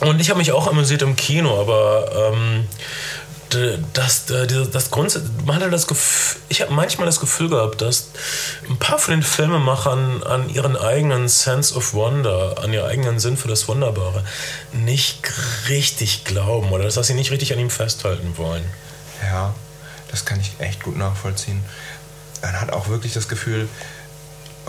Und 0.00 0.20
ich 0.20 0.30
habe 0.30 0.38
mich 0.38 0.52
auch 0.52 0.66
amüsiert 0.68 1.02
im 1.02 1.16
Kino, 1.16 1.60
aber 1.60 2.32
ähm, 2.32 2.66
das, 3.92 4.26
das, 4.26 4.70
das 4.70 4.90
Grund, 4.90 5.18
man 5.46 5.62
hat 5.62 5.72
das 5.72 5.86
Gefühl, 5.86 6.40
ich 6.48 6.60
habe 6.60 6.72
manchmal 6.72 7.06
das 7.06 7.18
Gefühl 7.18 7.48
gehabt, 7.48 7.80
dass 7.80 8.10
ein 8.68 8.76
paar 8.76 8.98
von 8.98 9.12
den 9.14 9.22
Filmemachern 9.22 10.22
an 10.22 10.48
ihren 10.50 10.76
eigenen 10.76 11.28
Sense 11.28 11.74
of 11.74 11.94
Wonder, 11.94 12.56
an 12.62 12.72
ihren 12.72 12.88
eigenen 12.88 13.18
Sinn 13.18 13.36
für 13.36 13.48
das 13.48 13.66
Wunderbare 13.66 14.24
nicht 14.72 15.20
richtig 15.68 16.24
glauben 16.24 16.70
oder 16.70 16.84
dass 16.84 17.06
sie 17.06 17.14
nicht 17.14 17.30
richtig 17.30 17.52
an 17.52 17.58
ihm 17.58 17.70
festhalten 17.70 18.36
wollen. 18.36 18.64
Ja, 19.22 19.54
das 20.10 20.24
kann 20.24 20.40
ich 20.40 20.52
echt 20.58 20.82
gut 20.82 20.96
nachvollziehen. 20.96 21.64
Man 22.42 22.60
hat 22.60 22.72
auch 22.72 22.88
wirklich 22.88 23.14
das 23.14 23.28
Gefühl, 23.28 23.68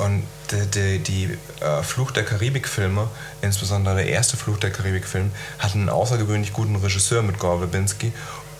und 0.05 0.23
die, 0.51 0.65
die, 0.67 0.99
die 0.99 1.37
äh, 1.63 1.83
Fluch 1.83 2.11
der 2.11 2.23
Karibik-Filme, 2.23 3.07
insbesondere 3.41 3.95
der 3.95 4.07
erste 4.07 4.37
Fluch 4.37 4.57
der 4.57 4.71
Karibik-Film, 4.71 5.31
hatten 5.59 5.79
einen 5.79 5.89
außergewöhnlich 5.89 6.53
guten 6.53 6.75
Regisseur 6.75 7.21
mit 7.21 7.39
Gore 7.39 7.59
Verbinski 7.59 8.11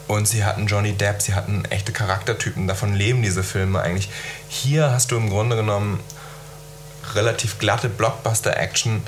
und 0.08 0.28
sie 0.28 0.43
hatten 0.43 0.67
Johnny 0.67 0.93
Depp, 0.93 1.21
sie 1.21 1.36
hatten 1.36 1.65
echte 1.65 1.91
Charaktertypen, 1.91 2.67
davon 2.67 2.95
leben 2.95 3.21
diese 3.21 3.43
Filme 3.43 3.82
eigentlich. 3.82 4.10
Hier 4.47 4.91
hast 4.91 5.12
du 5.12 5.17
im 5.17 5.30
Grunde 5.30 5.56
genommen 5.56 5.99
relativ 7.13 7.60
glatte 7.60 7.89
Blockbuster-Action 7.89 9.02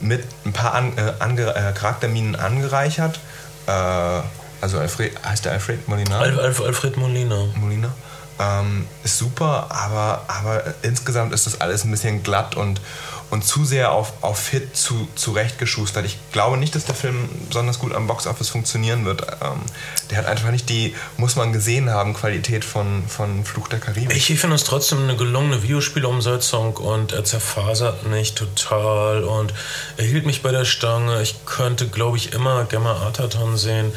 mit 0.00 0.24
ein 0.44 0.52
paar 0.52 0.74
an, 0.74 0.96
äh, 0.96 1.12
ange, 1.18 1.54
äh, 1.54 1.72
Charakterminen 1.72 2.36
angereichert. 2.36 3.18
Äh, 3.66 3.70
also 4.60 4.78
Alfred, 4.78 5.12
heißt 5.24 5.44
der 5.44 5.52
Alfred 5.52 5.86
Molina? 5.88 6.18
Al, 6.18 6.38
Al, 6.38 6.54
Alfred 6.66 6.96
Molina. 6.96 7.46
Molina. 7.56 7.92
Ähm, 8.40 8.86
ist 9.02 9.18
super, 9.18 9.66
aber, 9.70 10.22
aber 10.28 10.62
insgesamt 10.82 11.32
ist 11.32 11.46
das 11.46 11.60
alles 11.60 11.84
ein 11.84 11.90
bisschen 11.90 12.22
glatt 12.22 12.54
und, 12.54 12.80
und 13.30 13.44
zu 13.44 13.64
sehr 13.64 13.92
auf, 13.92 14.12
auf 14.22 14.48
Hit 14.48 14.76
zu, 14.76 15.08
zurechtgeschustert. 15.14 16.06
Ich 16.06 16.18
glaube 16.32 16.56
nicht, 16.56 16.74
dass 16.74 16.84
der 16.84 16.94
Film 16.94 17.28
besonders 17.48 17.78
gut 17.78 17.94
am 17.94 18.06
Boxoffice 18.06 18.48
funktionieren 18.48 19.04
wird. 19.04 19.22
Ähm, 19.42 19.60
der 20.10 20.18
hat 20.18 20.26
einfach 20.26 20.50
nicht 20.50 20.68
die, 20.68 20.94
muss 21.16 21.36
man 21.36 21.52
gesehen 21.52 21.90
haben, 21.90 22.14
Qualität 22.14 22.64
von, 22.64 23.04
von 23.06 23.44
Fluch 23.44 23.68
der 23.68 23.80
Karibik. 23.80 24.16
Ich 24.16 24.40
finde 24.40 24.56
es 24.56 24.64
trotzdem 24.64 25.02
eine 25.02 25.16
gelungene 25.16 25.62
Videospielumsetzung 25.62 26.76
und 26.76 27.12
er 27.12 27.24
zerfasert 27.24 28.06
nicht 28.06 28.36
total 28.36 29.24
und 29.24 29.52
er 29.96 30.04
hielt 30.04 30.24
mich 30.24 30.42
bei 30.42 30.50
der 30.50 30.64
Stange. 30.64 31.20
Ich 31.22 31.44
könnte, 31.44 31.88
glaube 31.88 32.16
ich, 32.16 32.32
immer 32.32 32.64
Gemma 32.64 32.92
Arterton 32.92 33.56
sehen. 33.56 33.92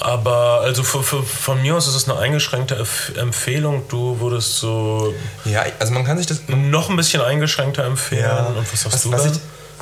Aber 0.00 0.62
also 0.62 0.82
für, 0.82 1.02
für, 1.02 1.22
von 1.22 1.60
mir 1.60 1.76
aus 1.76 1.86
ist 1.86 1.94
es 1.94 2.08
eine 2.08 2.18
eingeschränkte 2.18 2.86
Empfehlung. 3.16 3.82
Du 3.88 4.18
würdest 4.20 4.56
so. 4.56 5.14
Ja, 5.44 5.64
also 5.78 5.92
man 5.92 6.04
kann 6.04 6.16
sich 6.16 6.26
das. 6.26 6.40
Noch 6.48 6.88
ein 6.88 6.96
bisschen 6.96 7.20
eingeschränkter 7.20 7.84
empfehlen. 7.84 8.22
Ja. 8.22 8.54
Was 8.72 8.84
hast 8.84 8.94
was, 8.94 9.02
du 9.02 9.12
was 9.12 9.22
da? 9.24 9.30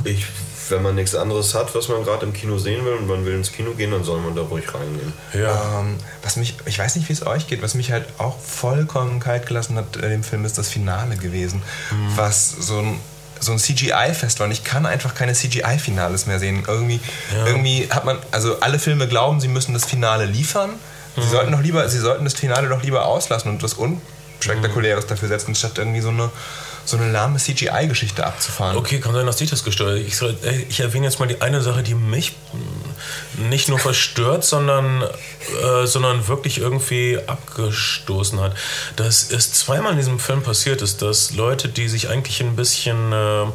Ich, 0.04 0.18
ich 0.18 0.26
wenn 0.70 0.82
man 0.82 0.94
nichts 0.94 1.14
anderes 1.14 1.54
hat, 1.54 1.74
was 1.74 1.88
man 1.88 2.04
gerade 2.04 2.26
im 2.26 2.32
Kino 2.32 2.58
sehen 2.58 2.84
will 2.84 2.94
und 2.94 3.06
man 3.06 3.24
will 3.24 3.34
ins 3.34 3.52
Kino 3.52 3.72
gehen, 3.72 3.90
dann 3.90 4.04
soll 4.04 4.20
man 4.20 4.34
da 4.34 4.42
ruhig 4.42 4.64
reingehen. 4.72 5.12
Ja. 5.32 5.80
Ähm, 5.80 5.96
was 6.22 6.36
mich, 6.36 6.56
ich 6.66 6.78
weiß 6.78 6.96
nicht, 6.96 7.08
wie 7.08 7.12
es 7.12 7.26
euch 7.26 7.46
geht, 7.46 7.62
was 7.62 7.74
mich 7.74 7.92
halt 7.92 8.04
auch 8.18 8.38
vollkommen 8.38 9.20
kalt 9.20 9.46
gelassen 9.46 9.76
hat 9.76 9.96
in 9.96 10.10
dem 10.10 10.24
Film, 10.24 10.44
ist 10.44 10.58
das 10.58 10.68
Finale 10.68 11.16
gewesen. 11.16 11.62
Mhm. 11.90 12.16
Was 12.16 12.50
so 12.50 12.78
ein 12.78 13.00
so 13.40 13.52
ein 13.52 13.58
CGI-Fest 13.60 14.40
war 14.40 14.46
und 14.46 14.50
ich 14.50 14.64
kann 14.64 14.84
einfach 14.84 15.14
keine 15.14 15.32
CGI-Finales 15.32 16.26
mehr 16.26 16.40
sehen. 16.40 16.64
Irgendwie, 16.66 16.98
ja. 17.32 17.46
irgendwie 17.46 17.88
hat 17.88 18.04
man, 18.04 18.18
also 18.32 18.58
alle 18.58 18.80
Filme 18.80 19.06
glauben, 19.06 19.40
sie 19.40 19.46
müssen 19.46 19.74
das 19.74 19.84
Finale 19.84 20.24
liefern. 20.24 20.70
Mhm. 20.70 21.22
Sie 21.22 21.28
sollten 21.28 21.52
doch 21.52 21.60
lieber, 21.60 21.88
sie 21.88 22.00
sollten 22.00 22.24
das 22.24 22.34
Finale 22.34 22.68
doch 22.68 22.82
lieber 22.82 23.06
auslassen 23.06 23.48
und 23.52 23.62
das 23.62 23.78
un 23.78 24.00
Spektakuläres 24.40 25.04
mhm. 25.04 25.08
dafür 25.10 25.28
setzen, 25.28 25.54
statt 25.54 25.78
irgendwie 25.78 26.00
so 26.00 26.08
eine 26.08 26.32
so 26.88 26.96
eine 26.96 27.10
lahme 27.10 27.38
CGI-Geschichte 27.38 28.26
abzufahren. 28.26 28.76
Okay, 28.76 28.98
kann 28.98 29.12
sein, 29.12 29.26
dass 29.26 29.40
ich 29.42 29.50
das 29.50 29.62
gesteuert 29.62 29.98
ich, 29.98 30.20
ich 30.68 30.80
erwähne 30.80 31.06
jetzt 31.06 31.20
mal 31.20 31.26
die 31.26 31.42
eine 31.42 31.60
Sache, 31.60 31.82
die 31.82 31.94
mich 31.94 32.34
nicht 33.50 33.68
nur 33.68 33.78
verstört, 33.78 34.42
sondern, 34.44 35.02
äh, 35.02 35.86
sondern 35.86 36.28
wirklich 36.28 36.58
irgendwie 36.58 37.18
abgestoßen 37.26 38.40
hat. 38.40 38.54
Das 38.96 39.24
ist 39.24 39.54
zweimal 39.54 39.92
in 39.92 39.98
diesem 39.98 40.18
Film 40.18 40.42
passiert 40.42 40.80
ist, 40.80 41.02
dass 41.02 41.32
Leute, 41.32 41.68
die 41.68 41.88
sich 41.88 42.08
eigentlich 42.08 42.40
ein 42.40 42.56
bisschen... 42.56 43.12
Äh, 43.12 43.42
äh 43.42 43.48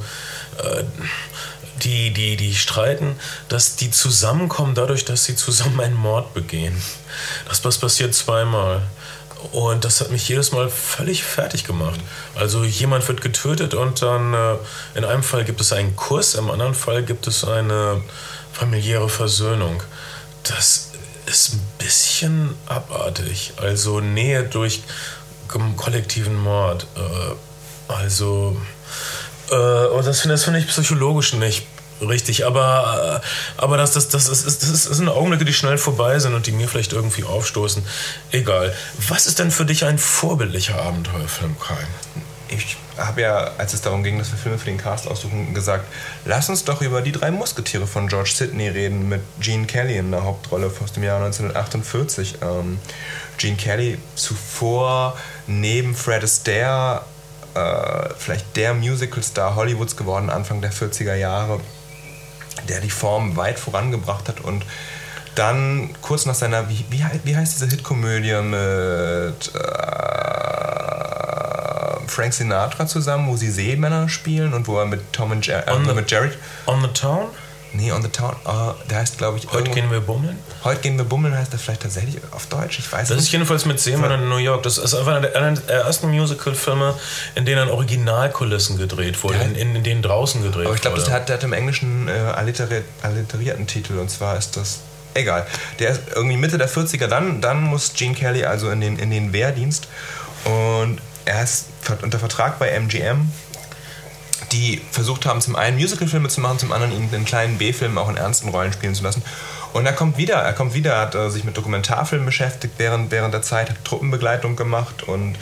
die, 1.83 2.13
die, 2.13 2.37
die 2.37 2.55
streiten, 2.55 3.15
dass 3.49 3.75
die 3.75 3.91
zusammenkommen 3.91 4.73
dadurch, 4.73 5.03
dass 5.03 5.25
sie 5.25 5.35
zusammen 5.35 5.81
einen 5.81 5.95
Mord 5.95 6.33
begehen. 6.33 6.79
Das 7.49 7.59
passiert 7.59 8.13
zweimal. 8.13 8.83
Und 9.51 9.83
das 9.83 9.99
hat 9.99 10.09
mich 10.09 10.27
jedes 10.29 10.51
Mal 10.51 10.69
völlig 10.69 11.23
fertig 11.23 11.63
gemacht. 11.63 11.99
Also 12.35 12.63
jemand 12.63 13.07
wird 13.07 13.21
getötet 13.21 13.73
und 13.73 14.01
dann 14.01 14.33
äh, 14.33 14.55
in 14.95 15.03
einem 15.03 15.23
Fall 15.23 15.43
gibt 15.43 15.61
es 15.61 15.73
einen 15.73 15.95
Kuss, 15.95 16.35
im 16.35 16.49
anderen 16.49 16.73
Fall 16.73 17.03
gibt 17.03 17.27
es 17.27 17.43
eine 17.43 18.01
familiäre 18.51 19.09
Versöhnung. 19.09 19.83
Das 20.43 20.91
ist 21.25 21.53
ein 21.53 21.61
bisschen 21.77 22.55
abartig. 22.67 23.53
Also 23.57 23.99
Nähe 23.99 24.43
durch 24.43 24.83
kollektiven 25.77 26.35
Mord. 26.35 26.87
Äh, 26.95 27.91
also 27.91 28.57
äh, 29.51 29.55
und 29.87 30.05
das 30.05 30.21
finde 30.21 30.37
find 30.37 30.57
ich 30.57 30.67
psychologisch 30.67 31.33
nicht 31.33 31.67
richtig, 32.07 32.45
aber, 32.45 33.21
äh, 33.23 33.61
aber 33.61 33.77
das, 33.77 33.93
das, 33.93 34.09
das, 34.09 34.27
ist, 34.27 34.45
das, 34.45 34.69
ist, 34.69 34.89
das 34.89 34.97
sind 34.97 35.09
Augenblicke, 35.09 35.45
die 35.45 35.53
schnell 35.53 35.77
vorbei 35.77 36.19
sind 36.19 36.33
und 36.33 36.47
die 36.47 36.51
mir 36.51 36.67
vielleicht 36.67 36.93
irgendwie 36.93 37.23
aufstoßen. 37.23 37.83
Egal. 38.31 38.73
Was 39.07 39.27
ist 39.27 39.39
denn 39.39 39.51
für 39.51 39.65
dich 39.65 39.85
ein 39.85 39.97
vorbildlicher 39.97 40.81
Abenteuerfilm, 40.81 41.57
Kai? 41.59 41.77
Ich 42.49 42.77
habe 42.97 43.21
ja, 43.21 43.51
als 43.57 43.73
es 43.73 43.81
darum 43.81 44.03
ging, 44.03 44.19
dass 44.19 44.31
wir 44.31 44.37
Filme 44.37 44.59
für 44.59 44.65
den 44.65 44.77
Cast 44.77 45.07
aussuchen, 45.07 45.53
gesagt, 45.53 45.85
lass 46.25 46.49
uns 46.49 46.63
doch 46.63 46.81
über 46.81 47.01
die 47.01 47.11
drei 47.11 47.31
Musketiere 47.31 47.87
von 47.87 48.07
George 48.07 48.31
Sidney 48.33 48.67
reden, 48.67 49.09
mit 49.09 49.21
Gene 49.39 49.65
Kelly 49.65 49.97
in 49.97 50.11
der 50.11 50.23
Hauptrolle 50.23 50.71
aus 50.83 50.93
dem 50.93 51.03
Jahr 51.03 51.17
1948. 51.23 52.35
Ähm, 52.41 52.79
Gene 53.37 53.57
Kelly 53.57 53.97
zuvor 54.15 55.17
neben 55.47 55.95
Fred 55.95 56.23
Astaire 56.23 57.01
äh, 57.55 58.09
vielleicht 58.17 58.55
der 58.55 58.73
Musicalstar 58.73 59.55
Hollywoods 59.55 59.95
geworden, 59.95 60.29
Anfang 60.29 60.61
der 60.61 60.71
40er 60.71 61.15
Jahre 61.15 61.59
der 62.69 62.81
die 62.81 62.89
Form 62.89 63.35
weit 63.35 63.59
vorangebracht 63.59 64.29
hat 64.29 64.41
und 64.41 64.65
dann 65.35 65.89
kurz 66.01 66.25
nach 66.25 66.35
seiner, 66.35 66.69
wie, 66.69 66.85
wie, 66.89 67.03
wie 67.23 67.35
heißt 67.35 67.55
diese 67.55 67.67
Hitkomödie 67.67 68.39
mit 68.41 69.55
äh, 69.55 69.61
Frank 72.07 72.33
Sinatra 72.33 72.85
zusammen, 72.85 73.27
wo 73.27 73.35
sie 73.35 73.49
Seemänner 73.49 74.09
spielen 74.09 74.53
und 74.53 74.67
wo 74.67 74.77
er 74.77 74.85
mit 74.85 75.11
Tom 75.11 75.31
und 75.31 75.45
Jerry, 75.45 75.63
äh, 75.65 75.93
mit 75.93 76.11
Jerry. 76.11 76.29
On 76.67 76.81
the 76.81 76.87
Town? 76.89 77.29
Nee, 77.75 77.91
On 77.91 78.03
the 78.03 78.07
Town, 78.07 78.35
uh, 78.45 78.73
der 78.87 78.99
heißt 78.99 79.17
glaube 79.17 79.39
ich. 79.39 79.51
Heute 79.51 79.71
gehen 79.71 79.89
wir 79.89 79.99
bummeln? 79.99 80.37
Heute 80.63 80.81
gehen 80.81 80.95
wir 80.97 81.05
bummeln 81.05 81.35
heißt 81.35 81.51
das 81.51 81.61
vielleicht 81.61 81.81
tatsächlich 81.81 82.17
auf 82.31 82.45
Deutsch, 82.45 82.77
ich 82.77 82.91
weiß 82.91 83.01
das 83.01 83.09
nicht. 83.09 83.17
Das 83.17 83.25
ist 83.25 83.31
jedenfalls 83.31 83.65
mit 83.65 83.79
Seemännern 83.79 84.21
in 84.21 84.29
New 84.29 84.37
York. 84.37 84.61
Das 84.61 84.77
ist 84.77 84.93
einfach 84.93 85.15
einer 85.15 85.55
der, 85.55 85.75
ersten 85.81 86.09
Musical-Filme, 86.11 86.93
in 87.33 87.45
denen 87.45 87.69
Originalkulissen 87.69 88.77
gedreht 88.77 89.23
wurden, 89.23 89.55
in, 89.55 89.75
in, 89.75 89.83
denen 89.83 90.03
draußen 90.03 90.43
gedreht 90.43 90.55
wurde. 90.55 90.67
Aber 90.67 90.75
ich 90.75 90.81
glaube, 90.81 91.01
der 91.01 91.13
hat, 91.13 91.29
der 91.29 91.37
hat 91.37 91.43
im 91.43 91.53
Englischen 91.53 92.07
äh, 92.07 92.11
alliteri 92.11 92.83
alliterierten 93.01 93.65
Titel 93.65 93.97
und 93.97 94.11
zwar 94.11 94.37
ist 94.37 94.55
das 94.55 94.81
egal. 95.15 95.47
Der 95.79 95.89
ist 95.89 96.01
irgendwie 96.15 96.37
Mitte 96.37 96.59
der 96.59 96.69
40er, 96.69 97.07
dann, 97.07 97.41
dann 97.41 97.63
muss 97.63 97.93
Gene 97.93 98.13
Kelly 98.13 98.45
also 98.45 98.69
in 98.69 98.81
den, 98.81 98.99
in 98.99 99.09
den 99.09 99.33
Wehrdienst 99.33 99.87
und 100.45 100.99
er 101.25 101.43
ist 101.43 101.67
unter 102.01 102.19
Vertrag 102.19 102.59
bei 102.59 102.69
MGM 102.69 103.31
die 104.53 104.81
versucht 104.91 105.25
haben, 105.25 105.41
zum 105.41 105.55
einen 105.55 105.77
Musicalfilme 105.77 106.29
zu 106.29 106.39
machen, 106.39 106.59
zum 106.59 106.71
anderen 106.71 106.95
ihn 106.95 107.09
in 107.11 107.25
kleinen 107.25 107.57
B-Filmen 107.57 107.97
auch 107.97 108.09
in 108.09 108.17
ernsten 108.17 108.49
Rollen 108.49 108.71
spielen 108.71 108.95
zu 108.95 109.03
lassen. 109.03 109.23
Und 109.73 109.87
er 109.87 109.93
kommt 109.93 110.17
wieder, 110.17 110.35
er 110.35 110.53
kommt 110.53 110.75
wieder, 110.75 110.99
hat 110.99 111.15
äh, 111.15 111.29
sich 111.31 111.43
mit 111.43 111.57
Dokumentarfilmen 111.57 112.25
beschäftigt 112.25 112.75
während, 112.77 113.11
während 113.11 113.33
der 113.33 113.41
Zeit, 113.41 113.71
hat 113.71 113.83
Truppenbegleitung 113.83 114.55
gemacht 114.55 115.03
und 115.03 115.35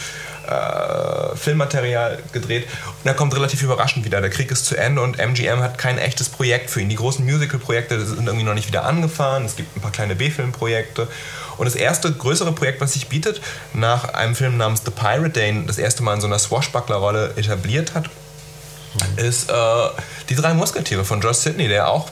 äh, 0.48 1.36
Filmmaterial 1.36 2.20
gedreht. 2.32 2.66
Und 3.04 3.08
er 3.08 3.14
kommt 3.14 3.36
relativ 3.36 3.62
überraschend 3.62 4.06
wieder. 4.06 4.22
Der 4.22 4.30
Krieg 4.30 4.50
ist 4.50 4.66
zu 4.66 4.78
Ende 4.78 5.02
und 5.02 5.20
MGM 5.20 5.60
hat 5.60 5.78
kein 5.78 5.98
echtes 5.98 6.30
Projekt 6.30 6.70
für 6.70 6.80
ihn. 6.80 6.88
Die 6.88 6.96
großen 6.96 7.26
Musical-Projekte 7.26 8.04
sind 8.06 8.26
irgendwie 8.26 8.46
noch 8.46 8.54
nicht 8.54 8.68
wieder 8.68 8.86
angefahren. 8.86 9.44
Es 9.44 9.58
gibt 9.58 9.76
ein 9.76 9.82
paar 9.82 9.92
kleine 9.92 10.16
B-Film-Projekte. 10.16 11.10
Und 11.58 11.66
das 11.66 11.76
erste 11.76 12.12
größere 12.12 12.54
Projekt, 12.54 12.80
was 12.80 12.94
sich 12.94 13.08
bietet, 13.08 13.42
nach 13.74 14.14
einem 14.14 14.36
Film 14.36 14.58
namens 14.58 14.82
The 14.86 14.92
Pirate, 14.92 15.46
ihn 15.46 15.68
das 15.68 15.78
erste 15.78 16.04
Mal 16.04 16.16
in 16.16 16.22
so 16.22 16.28
einer 16.28 16.40
Swashbuckler-Rolle 16.40 17.34
etabliert 17.36 17.94
hat, 17.94 18.10
ist 19.18 19.50
äh, 19.50 19.54
Die 20.30 20.36
drei 20.36 20.54
Musketiere 20.54 21.06
von 21.06 21.22
Josh 21.22 21.38
Sidney, 21.38 21.68
der 21.68 21.90
auch 21.90 22.10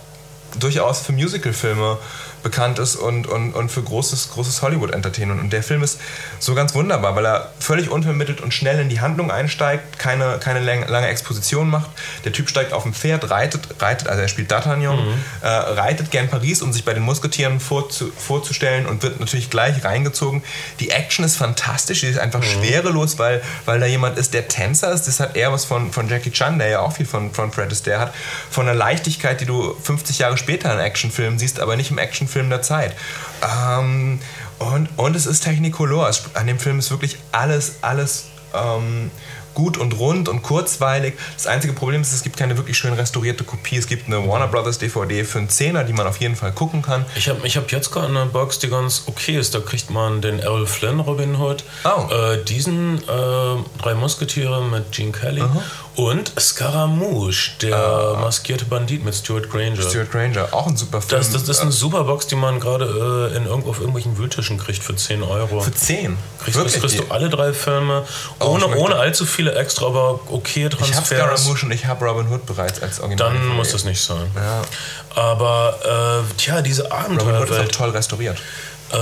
durchaus 0.60 1.02
für 1.02 1.12
Musicalfilme 1.12 1.98
bekannt 2.44 2.80
ist 2.80 2.96
und, 2.96 3.28
und, 3.28 3.54
und 3.54 3.70
für 3.70 3.82
großes, 3.82 4.32
großes 4.32 4.62
Hollywood-Entertainment. 4.62 5.42
Und 5.42 5.54
der 5.54 5.64
Film 5.64 5.84
ist 5.84 6.00
so 6.40 6.56
ganz 6.56 6.74
wunderbar, 6.74 7.16
weil 7.16 7.26
er 7.26 7.52
völlig 7.60 7.90
unvermittelt 7.90 8.42
und 8.42 8.54
schnell 8.54 8.80
in 8.80 8.90
die 8.90 9.02
Handlung 9.02 9.32
einsteigt, 9.32 10.00
keine, 10.00 10.40
keine 10.40 10.60
lange 10.60 11.08
Exposition 11.08 11.70
macht. 11.70 11.90
Der 12.26 12.32
Typ 12.32 12.50
steigt 12.50 12.74
auf 12.74 12.84
dem 12.84 12.94
Pferd, 12.94 13.30
reitet, 13.30 13.68
reitet 13.80 14.08
also 14.08 14.22
er 14.22 14.28
spielt 14.28 14.52
D'Artagnan, 14.52 14.96
mhm. 14.96 15.14
äh, 15.42 15.48
reitet 15.48 16.12
gern 16.12 16.30
Paris, 16.30 16.62
um 16.62 16.74
sich 16.74 16.86
bei 16.86 16.94
den 16.94 17.04
Musketieren 17.04 17.60
vorzu, 17.60 18.12
vorzustellen 18.16 18.86
und 18.86 19.04
wird 19.04 19.20
natürlich 19.20 19.50
gleich 19.50 19.84
reingezogen. 19.84 20.44
Die 20.80 20.92
Action 20.92 21.26
ist 21.26 21.36
fantastisch, 21.36 22.02
die 22.02 22.08
ist 22.08 22.20
einfach 22.20 22.40
mhm. 22.40 22.46
schwerelos, 22.46 23.20
weil, 23.20 23.42
weil 23.66 23.80
da 23.80 23.86
jemand 23.86 24.18
ist, 24.18 24.34
der 24.34 24.48
Tänzer 24.48 24.92
ist. 24.92 25.08
Das 25.08 25.20
hat 25.20 25.36
eher 25.36 25.52
was 25.52 25.66
von, 25.66 25.92
von 25.92 26.08
Jackie 26.08 26.32
Chan, 26.32 26.60
der 26.60 26.70
ja 26.70 26.80
auch 26.80 26.94
viel 26.94 27.06
von, 27.06 27.34
von 27.34 27.52
Fred 27.52 27.72
Astaire 27.72 28.00
hat. 28.00 28.14
Von 28.50 28.66
der 28.66 28.76
Leichtigkeit, 28.76 29.42
die 29.42 29.46
du 29.46 29.76
50 29.84 30.20
Jahre 30.20 30.38
später 30.38 30.74
in 30.74 30.80
Actionfilmen 30.80 31.40
siehst, 31.40 31.60
aber 31.60 31.76
nicht 31.76 31.92
im 31.92 31.98
Actionfilm 31.98 32.29
Film 32.30 32.50
der 32.50 32.62
Zeit. 32.62 32.96
Ähm, 33.42 34.20
und, 34.60 34.90
und 34.98 35.16
es 35.16 35.26
ist 35.26 35.42
Technicolor. 35.42 36.10
An 36.34 36.48
dem 36.48 36.60
Film 36.60 36.80
ist 36.80 36.92
wirklich 36.92 37.18
alles, 37.32 37.76
alles 37.82 38.26
ähm, 38.54 39.12
gut 39.54 39.78
und 39.78 40.00
rund 40.00 40.30
und 40.30 40.42
kurzweilig. 40.42 41.16
Das 41.36 41.48
einzige 41.48 41.74
Problem 41.74 42.02
ist, 42.02 42.14
es 42.14 42.24
gibt 42.24 42.38
keine 42.38 42.58
wirklich 42.58 42.78
schön 42.78 42.94
restaurierte 42.94 43.44
Kopie. 43.44 43.78
Es 43.78 43.88
gibt 43.88 44.08
eine 44.08 44.26
Warner 44.28 44.48
Brothers 44.48 44.78
DVD 44.78 45.24
für 45.24 45.40
einen 45.40 45.50
Zehner, 45.50 45.84
die 45.84 45.94
man 45.94 46.08
auf 46.08 46.18
jeden 46.18 46.36
Fall 46.36 46.52
gucken 46.52 46.82
kann. 46.82 47.06
Ich 47.16 47.28
habe 47.28 47.46
ich 47.46 47.58
hab 47.58 47.72
jetzt 47.72 47.92
gerade 47.92 48.08
eine 48.08 48.26
Box, 48.26 48.60
die 48.60 48.70
ganz 48.70 49.04
okay 49.08 49.38
ist. 49.38 49.54
Da 49.56 49.60
kriegt 49.60 49.90
man 49.90 50.22
den 50.22 50.40
Errol 50.40 50.66
Flynn 50.66 51.00
Robin 51.00 51.36
Hood, 51.36 51.64
oh. 51.84 52.12
äh, 52.14 52.44
diesen 52.46 53.00
äh, 53.00 53.02
drei 53.82 53.96
Musketiere 53.96 54.64
mit 54.64 54.92
Gene 54.92 55.12
Kelly 55.12 55.42
uh 55.42 55.46
-huh. 55.46 55.62
Und 56.00 56.32
Scaramouche, 56.40 57.58
der 57.62 58.14
uh, 58.14 58.22
maskierte 58.22 58.64
Bandit 58.64 59.04
mit 59.04 59.14
Stuart 59.14 59.50
Granger. 59.50 59.82
Stuart 59.82 60.10
Granger, 60.10 60.48
auch 60.54 60.66
ein 60.66 60.78
super 60.78 61.02
Film. 61.02 61.20
Das, 61.20 61.34
das, 61.34 61.44
das 61.44 61.58
ist 61.58 61.62
eine 61.62 61.74
super 61.74 62.06
Box, 62.06 62.26
die 62.28 62.38
man 62.38 62.62
gerade 62.62 63.32
äh, 63.34 63.36
in 63.36 63.46
irgendwo 63.46 63.72
auf 63.72 63.80
irgendwelchen 63.80 64.18
Wühltischen 64.18 64.58
kriegt 64.58 64.82
für 64.82 64.96
10 64.96 65.24
Euro. 65.24 65.60
Für 65.60 65.74
10? 65.74 66.18
Kriegst, 66.42 66.58
Wirklich? 66.58 66.80
kriegst 66.80 67.00
du 67.00 67.04
alle 67.10 67.30
drei 67.30 67.52
Filme, 67.52 68.06
oh, 68.40 68.46
ohne, 68.46 68.68
ohne 68.78 68.96
allzu 68.96 69.26
viele 69.26 69.56
extra, 69.56 69.88
aber 69.88 70.22
okay 70.30 70.70
Transfers. 70.70 70.90
Ich 70.90 70.96
habe 71.20 71.38
Scaramouche 71.38 71.66
und 71.66 71.74
ich 71.74 71.86
habe 71.86 72.06
Robin 72.06 72.32
Hood 72.32 72.46
bereits 72.46 72.82
als 72.82 73.02
Original. 73.02 73.34
Dann 73.34 73.48
muss 73.50 73.74
das 73.74 73.84
nicht 73.84 74.02
sein. 74.02 74.32
Ja. 74.38 74.62
Aber, 75.22 76.24
äh, 76.24 76.34
tja, 76.38 76.62
diese 76.62 76.90
Abenteuerwelt... 76.94 77.42
Robin 77.42 77.58
Hood 77.58 77.68
ist 77.68 77.76
auch 77.76 77.78
toll 77.78 77.90
restauriert. 77.90 78.38
Äh, 78.94 78.96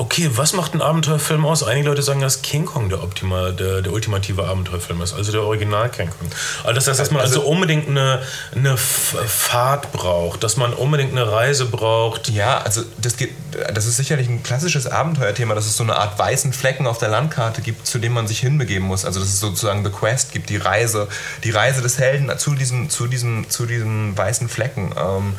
Okay, 0.00 0.30
was 0.34 0.52
macht 0.52 0.74
ein 0.74 0.80
Abenteuerfilm 0.80 1.44
aus? 1.44 1.64
Einige 1.64 1.88
Leute 1.88 2.02
sagen, 2.02 2.20
dass 2.20 2.40
King 2.40 2.66
Kong 2.66 2.88
der, 2.88 3.02
optimal, 3.02 3.52
der, 3.52 3.82
der 3.82 3.92
ultimative 3.92 4.46
Abenteuerfilm 4.46 5.02
ist, 5.02 5.12
also 5.12 5.32
der 5.32 5.42
Original 5.42 5.88
King 5.88 6.08
Kong. 6.08 6.30
Also 6.62 6.72
das 6.72 6.86
heißt, 6.86 7.00
dass 7.00 7.10
man 7.10 7.20
also, 7.20 7.40
also 7.40 7.50
unbedingt 7.50 7.88
eine, 7.88 8.22
eine 8.54 8.76
Fahrt 8.76 9.90
braucht, 9.90 10.44
dass 10.44 10.56
man 10.56 10.72
unbedingt 10.72 11.10
eine 11.10 11.28
Reise 11.28 11.64
braucht. 11.64 12.28
Ja, 12.28 12.58
also 12.58 12.82
das, 12.98 13.16
geht, 13.16 13.32
das 13.74 13.86
ist 13.86 13.96
sicherlich 13.96 14.28
ein 14.28 14.44
klassisches 14.44 14.86
Abenteuerthema, 14.86 15.56
dass 15.56 15.66
es 15.66 15.76
so 15.76 15.82
eine 15.82 15.96
Art 15.96 16.16
weißen 16.16 16.52
Flecken 16.52 16.86
auf 16.86 16.98
der 16.98 17.08
Landkarte 17.08 17.60
gibt, 17.60 17.84
zu 17.84 17.98
dem 17.98 18.12
man 18.12 18.28
sich 18.28 18.38
hinbegeben 18.38 18.86
muss. 18.86 19.04
Also 19.04 19.18
dass 19.18 19.30
es 19.30 19.40
sozusagen 19.40 19.84
The 19.84 19.90
Quest 19.90 20.30
gibt, 20.30 20.48
die 20.48 20.58
Reise, 20.58 21.08
die 21.42 21.50
Reise 21.50 21.82
des 21.82 21.98
Helden 21.98 22.30
zu 22.38 22.54
diesem, 22.54 22.88
zu 22.88 23.08
diesem, 23.08 23.50
zu 23.50 23.66
diesem 23.66 24.16
weißen 24.16 24.48
Flecken. 24.48 24.94
Ähm, 24.96 25.34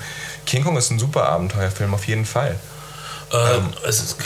King 0.45 0.65
Kong 0.65 0.75
ist 0.75 0.91
ein 0.91 0.99
super 0.99 1.29
Abenteuerfilm, 1.29 1.93
auf 1.93 2.05
jeden 2.09 2.25
Fall. 2.25 2.59
Ähm, 3.31 3.73
es 3.87 4.01
ist, 4.01 4.17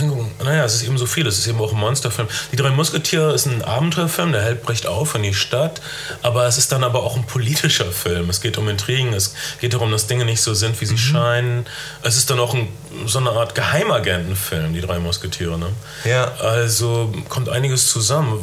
naja, 0.43 0.63
es 0.63 0.75
ist 0.75 0.83
eben 0.83 0.97
so 0.97 1.05
viel. 1.05 1.27
Es 1.27 1.37
ist 1.37 1.47
eben 1.47 1.59
auch 1.59 1.73
ein 1.73 1.79
Monsterfilm. 1.79 2.27
Die 2.51 2.55
drei 2.55 2.69
Musketiere 2.69 3.33
ist 3.33 3.45
ein 3.45 3.63
Abenteuerfilm, 3.63 4.31
der 4.31 4.41
Held 4.41 4.63
bricht 4.63 4.87
auf 4.87 5.15
in 5.15 5.23
die 5.23 5.33
Stadt, 5.33 5.81
aber 6.21 6.45
es 6.45 6.57
ist 6.57 6.71
dann 6.71 6.83
aber 6.83 7.03
auch 7.03 7.15
ein 7.15 7.25
politischer 7.25 7.91
Film. 7.91 8.29
Es 8.29 8.41
geht 8.41 8.57
um 8.57 8.69
Intrigen, 8.69 9.13
es 9.13 9.35
geht 9.59 9.73
darum, 9.73 9.91
dass 9.91 10.07
Dinge 10.07 10.25
nicht 10.25 10.41
so 10.41 10.53
sind, 10.53 10.79
wie 10.81 10.85
sie 10.85 10.93
mhm. 10.93 10.97
scheinen. 10.97 11.65
Es 12.01 12.15
ist 12.15 12.29
dann 12.29 12.39
auch 12.39 12.53
ein, 12.53 12.69
so 13.05 13.19
eine 13.19 13.31
Art 13.31 13.55
Geheimagentenfilm, 13.55 14.73
die 14.73 14.81
drei 14.81 14.99
Musketiere. 14.99 15.57
Ne? 15.57 15.67
Ja. 16.05 16.31
Also 16.39 17.13
kommt 17.29 17.49
einiges 17.49 17.87
zusammen. 17.87 18.39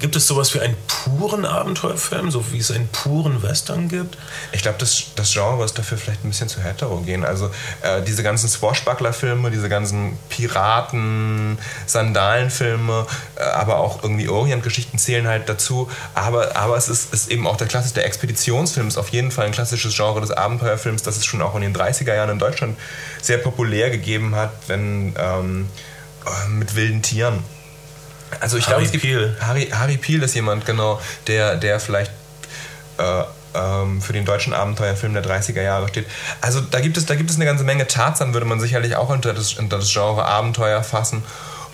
Gibt 0.00 0.16
es 0.16 0.26
sowas 0.26 0.54
wie 0.54 0.60
einen 0.60 0.76
puren 0.86 1.44
Abenteuerfilm, 1.44 2.30
so 2.30 2.52
wie 2.52 2.58
es 2.58 2.70
einen 2.70 2.88
puren 2.88 3.42
Western 3.42 3.88
gibt? 3.88 4.18
Ich 4.52 4.62
glaube, 4.62 4.78
das, 4.78 5.04
das 5.16 5.32
Genre 5.32 5.64
ist 5.64 5.78
dafür 5.78 5.98
vielleicht 5.98 6.24
ein 6.24 6.28
bisschen 6.28 6.48
zu 6.48 6.62
heterogen. 6.62 7.24
Also 7.24 7.50
äh, 7.82 8.02
diese 8.02 8.22
ganzen 8.22 8.48
Swashbuckler-Filme, 8.48 9.50
diese 9.50 9.68
ganzen 9.68 9.93
ganzen 9.94 10.18
Piraten, 10.28 11.58
Sandalenfilme, 11.86 13.06
äh, 13.36 13.42
aber 13.42 13.78
auch 13.78 14.02
irgendwie 14.02 14.28
Orientgeschichten 14.28 14.98
zählen 14.98 15.26
halt 15.26 15.48
dazu. 15.48 15.88
Aber, 16.14 16.56
aber 16.56 16.76
es 16.76 16.88
ist, 16.88 17.12
ist 17.12 17.30
eben 17.30 17.46
auch 17.46 17.56
der 17.56 17.66
klassische 17.66 17.94
der 17.94 18.06
Expeditionsfilm, 18.06 18.88
ist 18.88 18.98
auf 18.98 19.10
jeden 19.10 19.30
Fall 19.30 19.46
ein 19.46 19.52
klassisches 19.52 19.94
Genre 19.94 20.20
des 20.20 20.30
Abenteuerfilms, 20.30 21.02
das 21.02 21.16
es 21.16 21.24
schon 21.24 21.42
auch 21.42 21.54
in 21.54 21.62
den 21.62 21.74
30er 21.74 22.14
Jahren 22.14 22.30
in 22.30 22.38
Deutschland 22.38 22.76
sehr 23.22 23.38
populär 23.38 23.90
gegeben 23.90 24.34
hat, 24.34 24.52
wenn 24.66 25.14
ähm, 25.18 25.68
äh, 26.26 26.48
mit 26.48 26.74
wilden 26.74 27.02
Tieren. 27.02 27.42
Also 28.40 28.56
ich 28.56 28.64
glaube, 28.64 28.76
Harry 28.78 28.86
es 28.86 28.92
gibt 28.92 29.04
Peel. 29.04 29.36
Harry, 29.40 29.66
Harry 29.66 29.96
Peel 29.96 30.22
ist 30.22 30.34
jemand, 30.34 30.66
genau, 30.66 31.00
der, 31.28 31.56
der 31.56 31.78
vielleicht 31.78 32.10
äh, 32.98 33.22
ähm, 33.54 34.00
für 34.00 34.12
den 34.12 34.24
deutschen 34.24 34.52
Abenteuerfilm 34.52 35.14
der 35.14 35.24
30er 35.24 35.62
Jahre 35.62 35.88
steht. 35.88 36.06
Also 36.40 36.60
da 36.60 36.80
gibt 36.80 36.96
es, 36.96 37.06
da 37.06 37.14
gibt 37.14 37.30
es 37.30 37.36
eine 37.36 37.44
ganze 37.44 37.64
Menge. 37.64 37.86
Tarzan 37.86 38.32
würde 38.32 38.46
man 38.46 38.60
sicherlich 38.60 38.96
auch 38.96 39.08
unter 39.08 39.32
das, 39.32 39.54
unter 39.54 39.78
das 39.78 39.92
Genre 39.92 40.24
Abenteuer 40.24 40.82
fassen. 40.82 41.22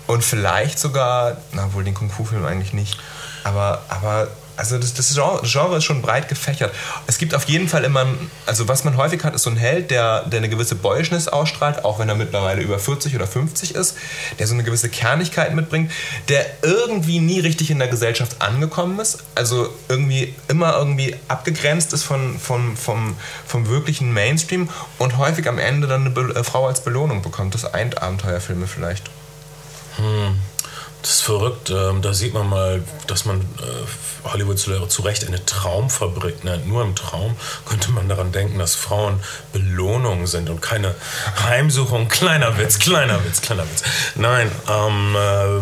Und 0.07 0.23
vielleicht 0.23 0.79
sogar, 0.79 1.37
na 1.53 1.73
wohl 1.73 1.83
den 1.83 1.93
Kung-Fu-Film 1.93 2.45
eigentlich 2.45 2.73
nicht. 2.73 2.97
Aber, 3.43 3.81
aber 3.89 4.27
also 4.57 4.77
das, 4.77 4.93
das 4.93 5.13
Genre, 5.15 5.77
ist 5.77 5.83
schon 5.83 6.01
breit 6.01 6.29
gefächert. 6.29 6.73
Es 7.07 7.17
gibt 7.17 7.33
auf 7.33 7.45
jeden 7.45 7.67
Fall 7.67 7.83
immer, 7.83 8.05
also 8.45 8.67
was 8.67 8.83
man 8.83 8.97
häufig 8.97 9.23
hat, 9.23 9.35
ist 9.35 9.43
so 9.43 9.49
ein 9.49 9.57
Held, 9.57 9.91
der, 9.91 10.25
der 10.25 10.37
eine 10.37 10.49
gewisse 10.49 10.75
Boyishness 10.75 11.27
ausstrahlt, 11.27 11.83
auch 11.83 11.99
wenn 11.99 12.09
er 12.09 12.15
mittlerweile 12.15 12.61
über 12.61 12.79
40 12.79 13.15
oder 13.15 13.27
50 13.27 13.75
ist, 13.75 13.97
der 14.39 14.47
so 14.47 14.53
eine 14.53 14.63
gewisse 14.63 14.89
Kernigkeit 14.89 15.53
mitbringt, 15.53 15.91
der 16.29 16.45
irgendwie 16.61 17.19
nie 17.19 17.39
richtig 17.39 17.71
in 17.71 17.79
der 17.79 17.87
Gesellschaft 17.87 18.41
angekommen 18.41 18.99
ist, 18.99 19.19
also 19.35 19.69
irgendwie 19.89 20.35
immer 20.47 20.77
irgendwie 20.77 21.15
abgegrenzt 21.27 21.93
ist 21.93 22.03
von, 22.03 22.39
von, 22.39 22.75
vom, 22.75 23.15
vom 23.47 23.67
wirklichen 23.67 24.13
Mainstream 24.13 24.69
und 24.97 25.17
häufig 25.17 25.47
am 25.47 25.57
Ende 25.59 25.87
dann 25.87 26.01
eine 26.01 26.09
Be 26.09 26.35
äh, 26.35 26.43
Frau 26.43 26.67
als 26.67 26.83
Belohnung 26.83 27.21
bekommt. 27.21 27.53
Das 27.53 27.65
eint 27.65 28.01
Abenteuerfilme 28.01 28.67
vielleicht. 28.67 29.09
Das 31.01 31.11
ist 31.11 31.21
verrückt. 31.21 31.71
Ähm, 31.71 32.01
da 32.01 32.13
sieht 32.13 32.33
man 32.33 32.47
mal, 32.47 32.83
dass 33.07 33.25
man 33.25 33.41
äh, 33.41 34.27
Hollywood 34.29 34.59
zu, 34.59 35.01
Recht 35.01 35.25
eine 35.25 35.43
Traumfabrik 35.43 36.43
nennt. 36.43 36.67
Nur 36.67 36.83
im 36.83 36.95
Traum 36.95 37.35
könnte 37.65 37.91
man 37.91 38.07
daran 38.07 38.31
denken, 38.31 38.59
dass 38.59 38.75
Frauen 38.75 39.19
Belohnungen 39.51 40.27
sind 40.27 40.49
und 40.49 40.61
keine 40.61 40.93
Heimsuchung. 41.43 42.07
Kleiner 42.07 42.57
Witz, 42.57 42.77
kleiner 42.77 43.23
Witz, 43.25 43.41
kleiner 43.41 43.63
Witz. 43.63 43.83
Nein, 44.15 44.51
ähm, 44.69 45.15
äh, 45.15 45.57
äh, 45.57 45.61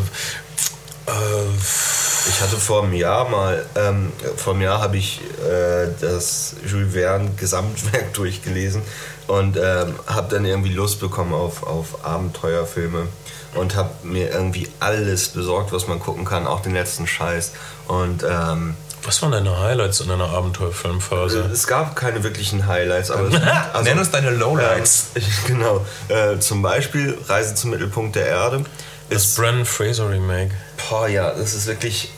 Ich 2.29 2.41
hatte 2.41 2.57
vor 2.57 2.83
einem 2.83 2.93
Jahr 2.93 3.29
mal, 3.29 3.65
ähm, 3.75 4.11
vor 4.35 4.53
einem 4.53 4.63
Jahr 4.63 4.81
habe 4.81 4.97
ich 4.97 5.21
äh, 5.21 5.87
das 6.01 6.55
Jules 6.69 6.93
Verne 6.93 7.31
Gesamtwerk 7.37 8.13
durchgelesen 8.13 8.81
und 9.27 9.57
ähm, 9.57 9.95
habe 10.05 10.35
dann 10.35 10.45
irgendwie 10.45 10.73
Lust 10.73 10.99
bekommen 10.99 11.33
auf, 11.33 11.63
auf 11.63 12.03
Abenteuerfilme 12.03 13.07
und 13.55 13.75
habe 13.75 13.89
mir 14.03 14.31
irgendwie 14.31 14.67
alles 14.79 15.29
besorgt, 15.29 15.71
was 15.71 15.87
man 15.87 15.99
gucken 15.99 16.25
kann, 16.25 16.47
auch 16.47 16.61
den 16.61 16.73
letzten 16.73 17.07
Scheiß. 17.07 17.53
Und 17.87 18.23
ähm, 18.23 18.75
was 19.03 19.21
waren 19.21 19.31
deine 19.31 19.59
Highlights 19.59 20.01
in 20.01 20.09
deiner 20.09 20.29
Abenteuerfilmphase? 20.29 21.49
es 21.51 21.67
gab 21.67 21.95
keine 21.95 22.23
wirklichen 22.23 22.67
Highlights, 22.67 23.11
aber 23.11 23.29
also, 23.73 23.89
Nenn 23.89 23.99
uns 23.99 24.11
deine 24.11 24.31
Lowlights. 24.31 25.07
Ähm, 25.15 25.23
genau. 25.47 25.85
Äh, 26.09 26.39
zum 26.39 26.61
Beispiel 26.61 27.17
Reise 27.27 27.55
zum 27.55 27.71
Mittelpunkt 27.71 28.15
der 28.15 28.27
Erde. 28.27 28.63
Das 29.09 29.25
Ist, 29.25 29.37
Brendan 29.37 29.65
Fraser 29.65 30.09
Remake. 30.09 30.51
boah, 30.89 31.07
ja, 31.07 31.31
das 31.31 31.55
ist 31.55 31.65
wirklich 31.65 32.11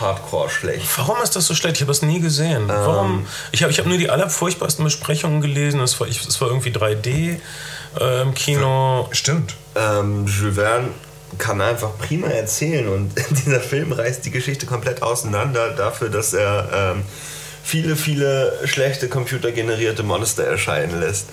hardcore 0.00 0.50
schlecht. 0.50 0.86
Warum 0.96 1.22
ist 1.22 1.36
das 1.36 1.46
so 1.46 1.54
schlecht? 1.54 1.76
Ich 1.76 1.82
habe 1.82 1.92
es 1.92 2.02
nie 2.02 2.20
gesehen. 2.20 2.64
Warum? 2.66 3.26
Ich 3.52 3.62
habe 3.62 3.70
ich 3.70 3.78
hab 3.78 3.86
nur 3.86 3.98
die 3.98 4.10
allerfurchtbarsten 4.10 4.84
Besprechungen 4.84 5.40
gelesen. 5.40 5.80
Es 5.80 6.00
war, 6.00 6.08
ich, 6.08 6.26
es 6.26 6.40
war 6.40 6.48
irgendwie 6.48 6.70
3D 6.70 7.38
äh, 8.00 8.22
im 8.22 8.34
Kino. 8.34 9.08
Stimmt. 9.12 9.54
Ähm, 9.76 10.26
Jules 10.26 10.56
Verne 10.56 10.88
kann 11.38 11.60
einfach 11.60 11.98
prima 11.98 12.28
erzählen 12.28 12.88
und 12.88 13.12
dieser 13.44 13.60
Film 13.60 13.92
reißt 13.92 14.24
die 14.24 14.30
Geschichte 14.30 14.66
komplett 14.66 15.02
auseinander 15.02 15.70
dafür, 15.70 16.08
dass 16.08 16.32
er 16.32 16.68
ähm, 16.96 17.02
viele, 17.64 17.96
viele 17.96 18.52
schlechte 18.64 19.08
computergenerierte 19.08 20.02
Monster 20.02 20.44
erscheinen 20.44 21.00
lässt, 21.00 21.28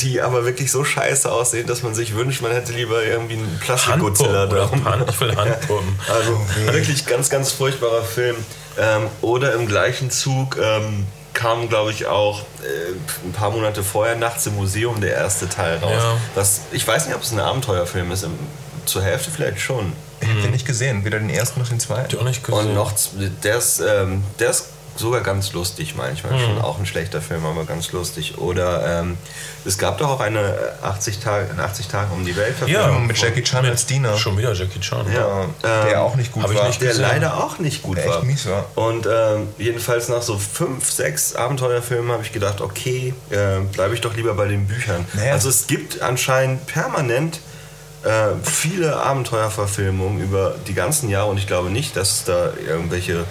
die 0.00 0.22
aber 0.22 0.46
wirklich 0.46 0.72
so 0.72 0.84
scheiße 0.84 1.30
aussehen, 1.30 1.66
dass 1.66 1.82
man 1.82 1.94
sich 1.94 2.14
wünscht, 2.14 2.40
man 2.40 2.52
hätte 2.52 2.72
lieber 2.72 3.04
irgendwie 3.04 3.34
einen 3.34 3.60
Plastik-Godzilla 3.60 4.46
da. 4.46 4.70
ich 5.06 5.20
will 5.20 5.36
Handpuppen. 5.36 5.98
Also 6.08 6.40
wirklich 6.72 7.04
ganz, 7.04 7.28
ganz 7.28 7.52
furchtbarer 7.52 8.02
Film. 8.02 8.36
Ähm, 8.78 9.02
oder 9.20 9.54
im 9.54 9.66
gleichen 9.66 10.10
Zug 10.10 10.58
ähm, 10.62 11.06
kam, 11.36 11.68
glaube 11.68 11.92
ich, 11.92 12.06
auch 12.06 12.40
äh, 12.40 13.24
ein 13.24 13.32
paar 13.32 13.50
Monate 13.50 13.84
vorher 13.84 14.16
nachts 14.16 14.46
im 14.46 14.56
Museum 14.56 15.00
der 15.00 15.12
erste 15.12 15.48
Teil 15.48 15.76
raus. 15.78 16.02
Ja. 16.02 16.16
Was, 16.34 16.62
ich 16.72 16.86
weiß 16.86 17.06
nicht, 17.06 17.14
ob 17.14 17.22
es 17.22 17.30
ein 17.30 17.38
Abenteuerfilm 17.38 18.10
ist. 18.10 18.24
Im, 18.24 18.32
zur 18.86 19.02
Hälfte 19.02 19.30
vielleicht 19.30 19.60
schon. 19.60 19.92
Ich 20.20 20.28
habe 20.28 20.40
den 20.40 20.52
nicht 20.52 20.66
gesehen, 20.66 21.04
weder 21.04 21.18
den 21.18 21.28
ersten 21.28 21.60
noch 21.60 21.68
den 21.68 21.80
zweiten. 21.80 22.04
Hab 22.04 22.12
ich 22.12 22.18
auch 22.18 22.24
nicht 22.24 22.42
gesehen. 22.42 22.68
Und 22.68 22.74
noch, 22.74 22.92
der 23.42 23.58
ist, 23.58 23.80
ähm, 23.80 24.24
der 24.38 24.50
ist 24.50 24.66
sogar 24.98 25.20
ganz 25.20 25.52
lustig 25.52 25.94
manchmal. 25.96 26.38
Schon 26.38 26.60
auch 26.60 26.78
ein 26.78 26.86
schlechter 26.86 27.20
Film, 27.20 27.44
aber 27.46 27.64
ganz 27.64 27.92
lustig. 27.92 28.38
Oder 28.38 29.00
ähm, 29.00 29.16
es 29.64 29.78
gab 29.78 29.98
doch 29.98 30.08
auch 30.10 30.20
eine 30.20 30.40
äh, 30.40 30.84
80 30.84 31.18
Tage, 31.18 31.48
in 31.52 31.60
80 31.60 31.88
Tagen 31.88 32.12
um 32.12 32.24
die 32.24 32.36
Welt 32.36 32.54
Ja, 32.66 32.80
Verfilmung 32.80 33.06
mit 33.06 33.18
Jackie 33.18 33.42
Chan 33.42 33.64
als 33.66 33.86
Diener. 33.86 34.16
Schon 34.16 34.36
wieder 34.38 34.52
Jackie 34.52 34.80
Chan. 34.80 35.06
Ja. 35.12 35.46
der 35.62 35.90
Ähm, 35.92 35.98
auch 35.98 36.14
nicht 36.16 36.32
gut 36.32 36.44
war. 36.54 36.66
nicht 36.66 36.80
der 36.80 36.88
gesehen. 36.88 37.02
leider 37.02 37.36
auch 37.42 37.58
nicht 37.58 37.82
gut 37.82 37.96
Der 37.98 38.04
echt 38.06 38.14
war. 38.14 38.22
mies 38.24 38.46
war. 38.46 38.64
Und 38.74 39.06
ähm, 39.06 39.48
jedenfalls 39.58 40.08
nach 40.08 40.22
so 40.22 40.38
fünf, 40.38 40.90
sechs 40.90 41.34
Abenteuerfilmen 41.34 42.10
habe 42.12 42.22
ich 42.22 42.32
gedacht, 42.32 42.60
okay, 42.60 43.14
äh, 43.30 43.60
bleibe 43.72 43.94
ich 43.94 44.00
doch 44.00 44.14
lieber 44.14 44.34
bei 44.34 44.46
den 44.48 44.66
Büchern. 44.66 45.06
Naja. 45.14 45.32
Also 45.32 45.48
es 45.48 45.66
gibt 45.66 46.02
anscheinend 46.02 46.66
permanent 46.66 47.40
äh, 48.04 48.28
viele 48.44 48.96
Abenteuerverfilmungen 48.96 50.22
über 50.22 50.54
die 50.68 50.74
ganzen 50.74 51.08
Jahre 51.08 51.28
und 51.30 51.38
ich 51.38 51.46
glaube 51.46 51.70
nicht, 51.70 51.96
dass 51.96 52.12
es 52.12 52.24
da 52.24 52.50
irgendwelche 52.68 53.24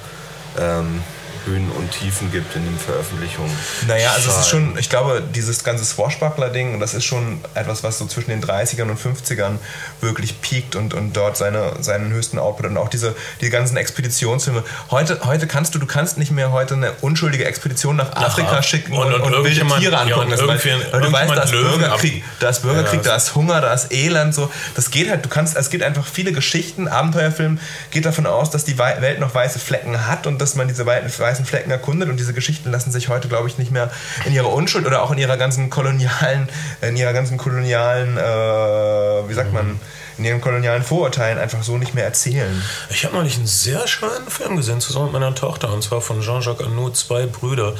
ähm, 0.59 1.01
Höhen 1.45 1.69
und 1.71 1.91
Tiefen 1.91 2.31
gibt 2.31 2.55
in 2.55 2.63
den 2.65 2.77
Veröffentlichungen. 2.79 3.51
Naja, 3.87 4.11
also 4.13 4.29
es 4.31 4.37
ist 4.39 4.49
schon, 4.49 4.77
ich 4.77 4.89
glaube, 4.89 5.21
dieses 5.33 5.63
ganze 5.63 5.85
Swashbuckler-Ding, 5.85 6.79
das 6.79 6.93
ist 6.93 7.05
schon 7.05 7.39
etwas, 7.53 7.83
was 7.83 7.97
so 7.97 8.05
zwischen 8.05 8.29
den 8.31 8.43
30ern 8.43 8.89
und 8.89 8.99
50ern 8.99 9.57
wirklich 10.01 10.41
piekt 10.41 10.75
und, 10.75 10.93
und 10.93 11.13
dort 11.13 11.37
seine, 11.37 11.73
seinen 11.81 12.11
höchsten 12.11 12.39
Output 12.39 12.67
und 12.67 12.77
auch 12.77 12.89
diese 12.89 13.15
die 13.41 13.49
ganzen 13.49 13.77
Expeditionsfilme. 13.77 14.63
Heute, 14.91 15.19
heute 15.25 15.47
kannst 15.47 15.75
du, 15.75 15.79
du 15.79 15.85
kannst 15.85 16.17
nicht 16.17 16.31
mehr 16.31 16.51
heute 16.51 16.73
eine 16.75 16.91
unschuldige 17.01 17.45
Expedition 17.45 17.95
nach 17.95 18.13
Afrika 18.15 18.57
Af- 18.59 18.63
schicken 18.63 18.93
und- 18.93 19.13
und, 19.13 19.21
und 19.21 19.33
und, 19.35 19.43
wilde 19.43 19.65
Tiere 19.79 19.93
ja, 19.93 19.99
angucken. 20.01 20.25
und 20.27 20.31
Also, 20.31 20.47
weil, 20.47 20.59
weil 20.91 21.01
du 21.01 21.11
weißt, 21.11 21.31
da 21.35 21.43
ist 21.43 21.51
Bürgerkrieg, 21.51 22.23
da 22.39 22.49
ist 22.49 22.61
Bürgerkrieg, 22.61 23.03
Ja, 23.05 23.11
da 23.11 23.15
ist 23.15 23.35
Hunger, 23.35 23.61
da 23.61 23.73
ist 23.73 23.91
Elend. 23.93 24.33
So. 24.33 24.51
Das 24.75 24.91
geht 24.91 25.09
halt, 25.09 25.23
du 25.25 25.29
kannst, 25.29 25.55
es 25.55 25.69
geht 25.69 25.83
einfach 25.83 26.05
viele 26.05 26.31
Geschichten, 26.31 26.87
Abenteuerfilm 26.87 27.59
geht 27.91 28.05
davon 28.05 28.25
aus, 28.25 28.49
dass 28.49 28.65
die 28.65 28.77
Welt 28.77 29.19
noch 29.19 29.33
weiße 29.35 29.59
Flecken 29.59 30.07
hat 30.07 30.27
und 30.27 30.39
dass 30.39 30.55
man 30.55 30.67
diese 30.67 30.85
wei- 30.85 31.01
weißen 31.35 31.45
Flecken 31.45 31.69
erkundet 31.69 32.09
und 32.09 32.17
diese 32.17 32.33
Geschichten 32.33 32.71
lassen 32.71 32.91
sich 32.91 33.09
heute, 33.09 33.27
glaube 33.27 33.49
ich, 33.49 33.57
nicht 33.57 33.71
mehr 33.71 33.91
in 34.25 34.33
ihrer 34.33 34.53
Unschuld 34.53 34.85
oder 34.85 35.03
auch 35.03 35.11
in 35.11 35.17
ihrer 35.17 35.35
ganzen 35.35 35.69
kolonialen, 35.69 36.47
in 36.81 36.95
ihrer 36.95 37.11
ganzen 37.11 37.37
kolonialen, 37.37 38.17
äh, 38.17 38.21
wie 38.21 39.33
sagt 39.33 39.51
man, 39.51 39.79
in 40.17 40.25
ihren 40.25 40.41
kolonialen 40.41 40.83
Vorurteilen 40.83 41.37
einfach 41.37 41.63
so 41.63 41.77
nicht 41.77 41.93
mehr 41.93 42.05
erzählen. 42.05 42.61
Ich 42.89 43.05
habe 43.05 43.15
neulich 43.15 43.37
einen 43.37 43.47
sehr 43.47 43.87
schönen 43.87 44.29
Film 44.29 44.57
gesehen, 44.57 44.81
zusammen 44.81 45.05
mit 45.05 45.13
meiner 45.13 45.35
Tochter, 45.35 45.71
und 45.73 45.83
zwar 45.83 46.01
von 46.01 46.21
Jean-Jacques 46.21 46.65
Arnaud, 46.65 46.95
Zwei 46.95 47.25
Brüder, 47.25 47.75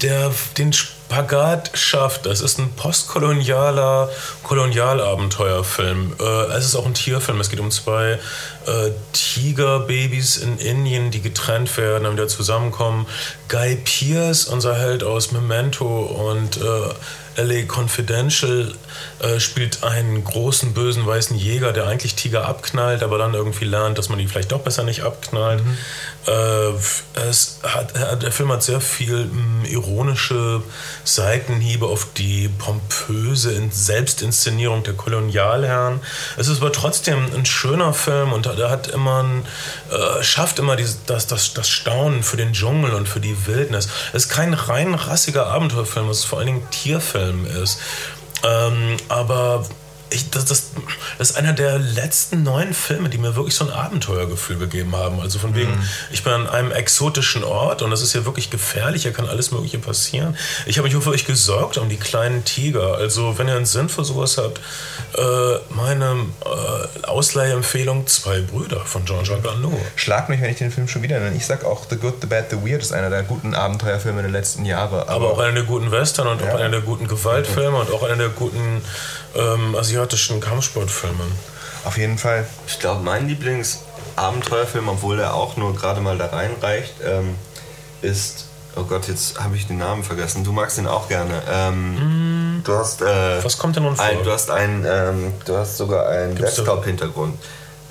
der 0.00 0.32
den 0.56 0.72
Spagat 0.72 1.70
schafft. 1.74 2.26
Das 2.26 2.40
ist 2.40 2.58
ein 2.58 2.70
postkolonialer 2.72 4.08
Kolonialabenteuerfilm. 4.42 6.14
Äh, 6.18 6.24
es 6.56 6.64
ist 6.64 6.76
auch 6.76 6.86
ein 6.86 6.94
Tierfilm. 6.94 7.40
Es 7.40 7.50
geht 7.50 7.60
um 7.60 7.70
zwei 7.70 8.18
äh, 8.66 8.90
Tigerbabys 9.12 10.38
in 10.38 10.58
Indien, 10.58 11.10
die 11.10 11.20
getrennt 11.20 11.76
werden, 11.76 12.04
dann 12.04 12.12
wieder 12.14 12.28
zusammenkommen. 12.28 13.06
Guy 13.48 13.76
Pearce, 13.76 14.46
unser 14.46 14.76
Held 14.76 15.04
aus 15.04 15.32
Memento 15.32 15.86
und 15.86 16.56
äh, 16.56 16.94
LA 17.36 17.66
Confidential 17.66 18.74
äh, 19.20 19.40
spielt 19.40 19.84
einen 19.84 20.24
großen 20.24 20.74
bösen 20.74 21.06
weißen 21.06 21.36
Jäger, 21.36 21.72
der 21.72 21.86
eigentlich 21.86 22.14
Tiger 22.14 22.46
abknallt, 22.46 23.02
aber 23.02 23.18
dann 23.18 23.34
irgendwie 23.34 23.64
lernt, 23.64 23.98
dass 23.98 24.08
man 24.08 24.18
die 24.18 24.28
vielleicht 24.28 24.52
doch 24.52 24.60
besser 24.60 24.84
nicht 24.84 25.02
abknallt. 25.02 25.62
Äh, 26.26 26.30
es 27.28 27.58
hat, 27.62 27.94
er- 27.96 28.16
der 28.16 28.32
Film 28.32 28.50
hat 28.52 28.62
sehr 28.62 28.80
viel 28.80 29.26
mh, 29.26 29.68
ironische 29.68 30.62
Seitenhiebe 31.04 31.86
auf 31.86 32.06
die 32.16 32.48
pompöse 32.48 33.52
In- 33.52 33.70
Selbstinszenierung 33.70 34.82
der 34.82 34.94
Kolonialherren. 34.94 36.00
Es 36.36 36.48
ist 36.48 36.60
aber 36.60 36.72
trotzdem 36.72 37.26
ein 37.34 37.46
schöner 37.46 37.92
Film 37.94 38.32
und 38.32 38.46
er 38.46 38.70
hat 38.70 38.86
immer 38.88 39.22
ein, 39.22 39.44
äh, 39.90 40.22
schafft 40.22 40.58
immer 40.58 40.76
dieses, 40.76 41.04
das, 41.06 41.26
das, 41.26 41.54
das 41.54 41.68
Staunen 41.68 42.22
für 42.22 42.36
den 42.36 42.52
Dschungel 42.52 42.92
und 42.92 43.08
für 43.08 43.20
die 43.20 43.46
Wildnis. 43.46 43.88
Es 44.12 44.24
ist 44.24 44.28
kein 44.28 44.54
rein 44.54 44.94
rassiger 44.94 45.46
Abenteuerfilm, 45.46 46.08
was 46.08 46.24
vor 46.24 46.38
allen 46.38 46.46
Dingen 46.46 46.70
Tierfilm 46.70 47.46
ist. 47.46 47.78
Ähm, 48.44 48.96
aber 49.08 49.64
ich, 50.12 50.30
das, 50.30 50.44
das, 50.44 50.70
das 51.18 51.30
ist 51.30 51.36
einer 51.36 51.52
der 51.52 51.78
letzten 51.78 52.42
neuen 52.42 52.74
Filme, 52.74 53.08
die 53.08 53.18
mir 53.18 53.34
wirklich 53.36 53.54
so 53.54 53.64
ein 53.64 53.70
Abenteuergefühl 53.70 54.58
gegeben 54.58 54.94
haben. 54.96 55.20
Also 55.20 55.38
von 55.38 55.54
wegen, 55.54 55.72
Mhm. 55.72 55.88
ich 56.10 56.22
bin 56.24 56.32
an 56.32 56.48
einem 56.48 56.70
exotischen 56.72 57.44
Ort 57.44 57.82
und 57.82 57.90
das 57.90 58.02
ist 58.02 58.12
ja 58.14 58.24
wirklich 58.24 58.50
gefährlich, 58.50 59.02
hier 59.02 59.12
kann 59.12 59.28
alles 59.28 59.50
Mögliche 59.50 59.78
passieren. 59.78 60.36
Ich 60.66 60.78
habe 60.78 60.86
mich 60.88 60.96
auch 60.96 61.04
wirklich 61.04 61.24
gesorgt 61.24 61.78
um 61.78 61.88
die 61.88 61.96
kleinen 61.96 62.44
Tiger. 62.44 62.94
Also 62.96 63.38
wenn 63.38 63.48
ihr 63.48 63.56
einen 63.56 63.66
Sinn 63.66 63.88
für 63.88 64.04
sowas 64.04 64.38
habt, 64.38 64.60
äh, 65.16 65.58
meine 65.74 66.26
äh, 66.44 67.06
Ausleihempfehlung 67.06 68.06
Zwei 68.06 68.40
Brüder 68.40 68.80
von 68.80 69.04
Jean-Jacques 69.04 69.46
Arnaud. 69.50 69.72
Schlag 69.96 70.28
mich, 70.28 70.40
wenn 70.40 70.50
ich 70.50 70.58
den 70.58 70.70
Film 70.70 70.88
schon 70.88 71.02
wieder 71.02 71.18
nenne. 71.20 71.36
Ich 71.36 71.46
sag 71.46 71.64
auch 71.64 71.86
The 71.88 71.96
Good, 71.96 72.14
The 72.22 72.26
Bad, 72.26 72.46
The 72.50 72.56
Weird 72.64 72.82
ist 72.82 72.92
einer 72.92 73.10
der 73.10 73.22
guten 73.22 73.54
Abenteuerfilme 73.54 74.22
der 74.22 74.30
letzten 74.30 74.64
Jahre. 74.64 75.08
Aber 75.08 75.32
auch 75.32 75.38
einer 75.38 75.52
der 75.52 75.64
guten 75.64 75.90
Western 75.90 76.26
und 76.28 76.42
auch 76.42 76.46
Ja. 76.46 76.54
einer 76.56 76.70
der 76.70 76.80
guten 76.80 77.06
Gewaltfilme 77.08 77.76
und 77.78 77.92
auch 77.92 78.02
einer 78.02 78.16
der 78.16 78.28
guten 78.30 78.82
ähm, 79.36 79.74
asiatischen 79.76 80.40
Kampfsportfilme. 80.40 81.24
auf 81.84 81.96
jeden 81.98 82.16
Fall. 82.18 82.46
Ich 82.66 82.78
glaube, 82.78 83.02
mein 83.02 83.26
Lieblingsabenteuerfilm, 83.28 84.88
obwohl 84.88 85.16
der 85.16 85.34
auch 85.34 85.56
nur 85.56 85.74
gerade 85.74 86.00
mal 86.00 86.16
da 86.18 86.26
reinreicht, 86.26 86.94
ähm, 87.04 87.34
ist. 88.02 88.46
Oh 88.76 88.84
Gott, 88.84 89.06
jetzt 89.08 89.38
habe 89.38 89.54
ich 89.56 89.66
den 89.66 89.78
Namen 89.78 90.02
vergessen. 90.02 90.44
Du 90.44 90.52
magst 90.52 90.78
den 90.78 90.86
auch 90.86 91.08
gerne. 91.08 91.42
Ähm, 91.50 92.62
Du 92.64 92.74
hast. 92.74 93.02
Äh, 93.02 93.42
Was 93.44 93.58
kommt 93.58 93.76
denn 93.76 93.82
nun 93.82 93.96
vor? 93.96 94.04
ein, 94.04 94.22
du 94.22 94.30
hast 94.32 94.50
einen. 94.50 94.84
Ähm, 94.88 95.32
du 95.44 95.56
hast 95.56 95.76
sogar 95.76 96.08
einen 96.08 96.36
Desktop-Hintergrund. 96.36 97.38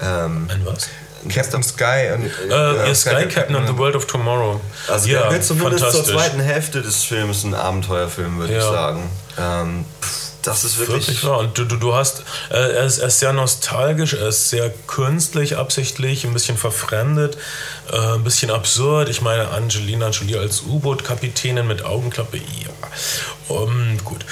Ähm, 0.02 0.48
Ein 0.52 0.66
was? 0.66 0.88
Captain 1.30 1.62
Sky 1.62 2.10
und 2.16 2.50
Äh, 2.50 2.88
ja, 2.88 2.96
Sky 2.96 3.28
Captain 3.28 3.56
and 3.56 3.68
the 3.68 3.78
World 3.78 3.96
of 3.96 4.08
Tomorrow. 4.08 4.60
Also 4.88 5.08
ja, 5.08 5.22
der 5.24 5.32
wird 5.34 5.44
zumindest 5.44 5.92
zur 5.92 6.04
zweiten 6.04 6.40
Hälfte 6.40 6.82
des 6.82 7.04
Films 7.04 7.44
ein 7.44 7.54
Abenteuerfilm, 7.54 8.40
würde 8.40 8.54
ich 8.58 8.64
Ja. 8.64 8.72
sagen. 8.72 9.10
Ähm, 9.38 9.86
pff, 10.02 10.31
das 10.44 10.64
ist 10.64 10.78
wirklich. 10.78 11.08
Wirklich 11.08 11.24
wahr. 11.24 11.40
Und 11.40 11.58
du, 11.58 11.66
du, 11.66 11.78
du 11.78 11.94
hast, 11.94 12.24
äh, 12.50 12.56
er, 12.56 12.86
ist, 12.86 13.00
er 13.00 13.08
ist 13.08 13.20
sehr 13.20 13.34
nostalgisch, 13.34 14.14
er 14.14 14.30
ist 14.30 14.50
sehr 14.50 14.70
künstlich, 14.88 15.58
absichtlich, 15.58 16.26
ein 16.26 16.34
bisschen 16.34 16.58
verfremdet, 16.58 17.38
äh, 17.92 17.98
ein 17.98 18.24
bisschen 18.24 18.52
absurd. 18.52 19.10
Ich 19.10 19.22
meine, 19.22 19.50
Angelina 19.50 20.10
Jolie 20.10 20.38
als 20.38 20.62
U-Boot-Kapitänin 20.62 21.68
mit 21.68 21.84
Augenklappe, 21.84 22.38
ja. 22.38 22.72
Um, 23.48 23.98
gut. 24.04 24.26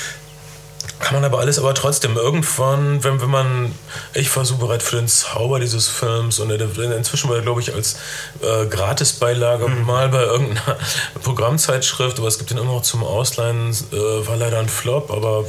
Kann 1.10 1.24
man 1.24 1.26
aber 1.26 1.39
alles, 1.39 1.57
aber 1.57 1.74
trotzdem, 1.74 2.18
irgendwann, 2.18 3.03
wenn, 3.03 3.20
wenn 3.20 3.32
man, 3.32 3.74
ich 4.14 4.36
war 4.38 4.45
so 4.45 4.57
bereit 4.57 4.84
für 4.84 4.97
den 4.97 5.07
Zauber 5.07 5.60
dieses 5.60 5.88
Films 5.88 6.38
und 6.38 6.51
inzwischen 6.51 7.32
war 7.32 7.38
er, 7.38 7.41
glaube 7.41 7.62
ich, 7.62 7.74
als 7.74 7.95
äh, 8.43 8.68
Gratisbeilage 8.68 9.68
mal 9.70 10.10
bei 10.10 10.22
irgendeiner 10.22 10.78
Programmzeitschrift, 11.24 12.20
aber 12.20 12.28
es 12.28 12.38
gibt 12.38 12.51
ihn 12.51 12.60
immer 12.60 12.74
noch 12.74 12.84
zum 12.84 13.03
Ausleihen, 13.03 13.72
äh, 13.91 14.28
war 14.28 14.36
leider 14.36 14.60
ein 14.60 14.70
Flop, 14.70 15.10
aber 15.10 15.45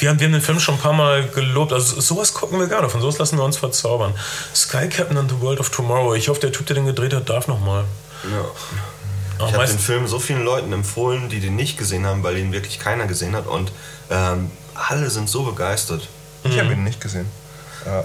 wir 0.00 0.08
haben, 0.08 0.18
wir 0.18 0.26
haben 0.26 0.32
den 0.32 0.40
Film 0.40 0.58
schon 0.58 0.74
ein 0.74 0.80
paar 0.80 0.92
Mal 0.92 1.28
gelobt, 1.28 1.72
also 1.72 2.00
sowas 2.00 2.34
gucken 2.34 2.58
wir 2.58 2.66
gerne, 2.66 2.88
von 2.88 3.00
sowas 3.00 3.16
lassen 3.18 3.38
wir 3.38 3.44
uns 3.44 3.56
verzaubern. 3.56 4.14
Sky 4.52 4.88
Captain 4.88 5.16
and 5.16 5.30
the 5.30 5.40
World 5.40 5.60
of 5.60 5.70
Tomorrow, 5.70 6.14
ich 6.14 6.28
hoffe, 6.28 6.40
der 6.40 6.50
Typ, 6.50 6.66
der 6.66 6.74
den 6.74 6.86
gedreht 6.86 7.14
hat, 7.14 7.30
darf 7.30 7.46
nochmal. 7.46 7.84
Ja. 8.24 9.46
Ich 9.46 9.52
habe 9.52 9.64
den 9.64 9.78
Film 9.78 10.08
so 10.08 10.18
vielen 10.18 10.44
Leuten 10.44 10.72
empfohlen, 10.72 11.28
die 11.28 11.38
den 11.38 11.54
nicht 11.54 11.78
gesehen 11.78 12.04
haben, 12.04 12.24
weil 12.24 12.36
ihn 12.36 12.52
wirklich 12.52 12.80
keiner 12.80 13.06
gesehen 13.06 13.36
hat 13.36 13.46
und 13.46 13.70
ähm, 14.10 14.50
alle 14.74 15.10
sind 15.10 15.28
so 15.28 15.42
begeistert. 15.44 16.08
ich 16.44 16.58
habe 16.58 16.72
ihn 16.72 16.84
nicht 16.84 17.00
gesehen. 17.00 17.26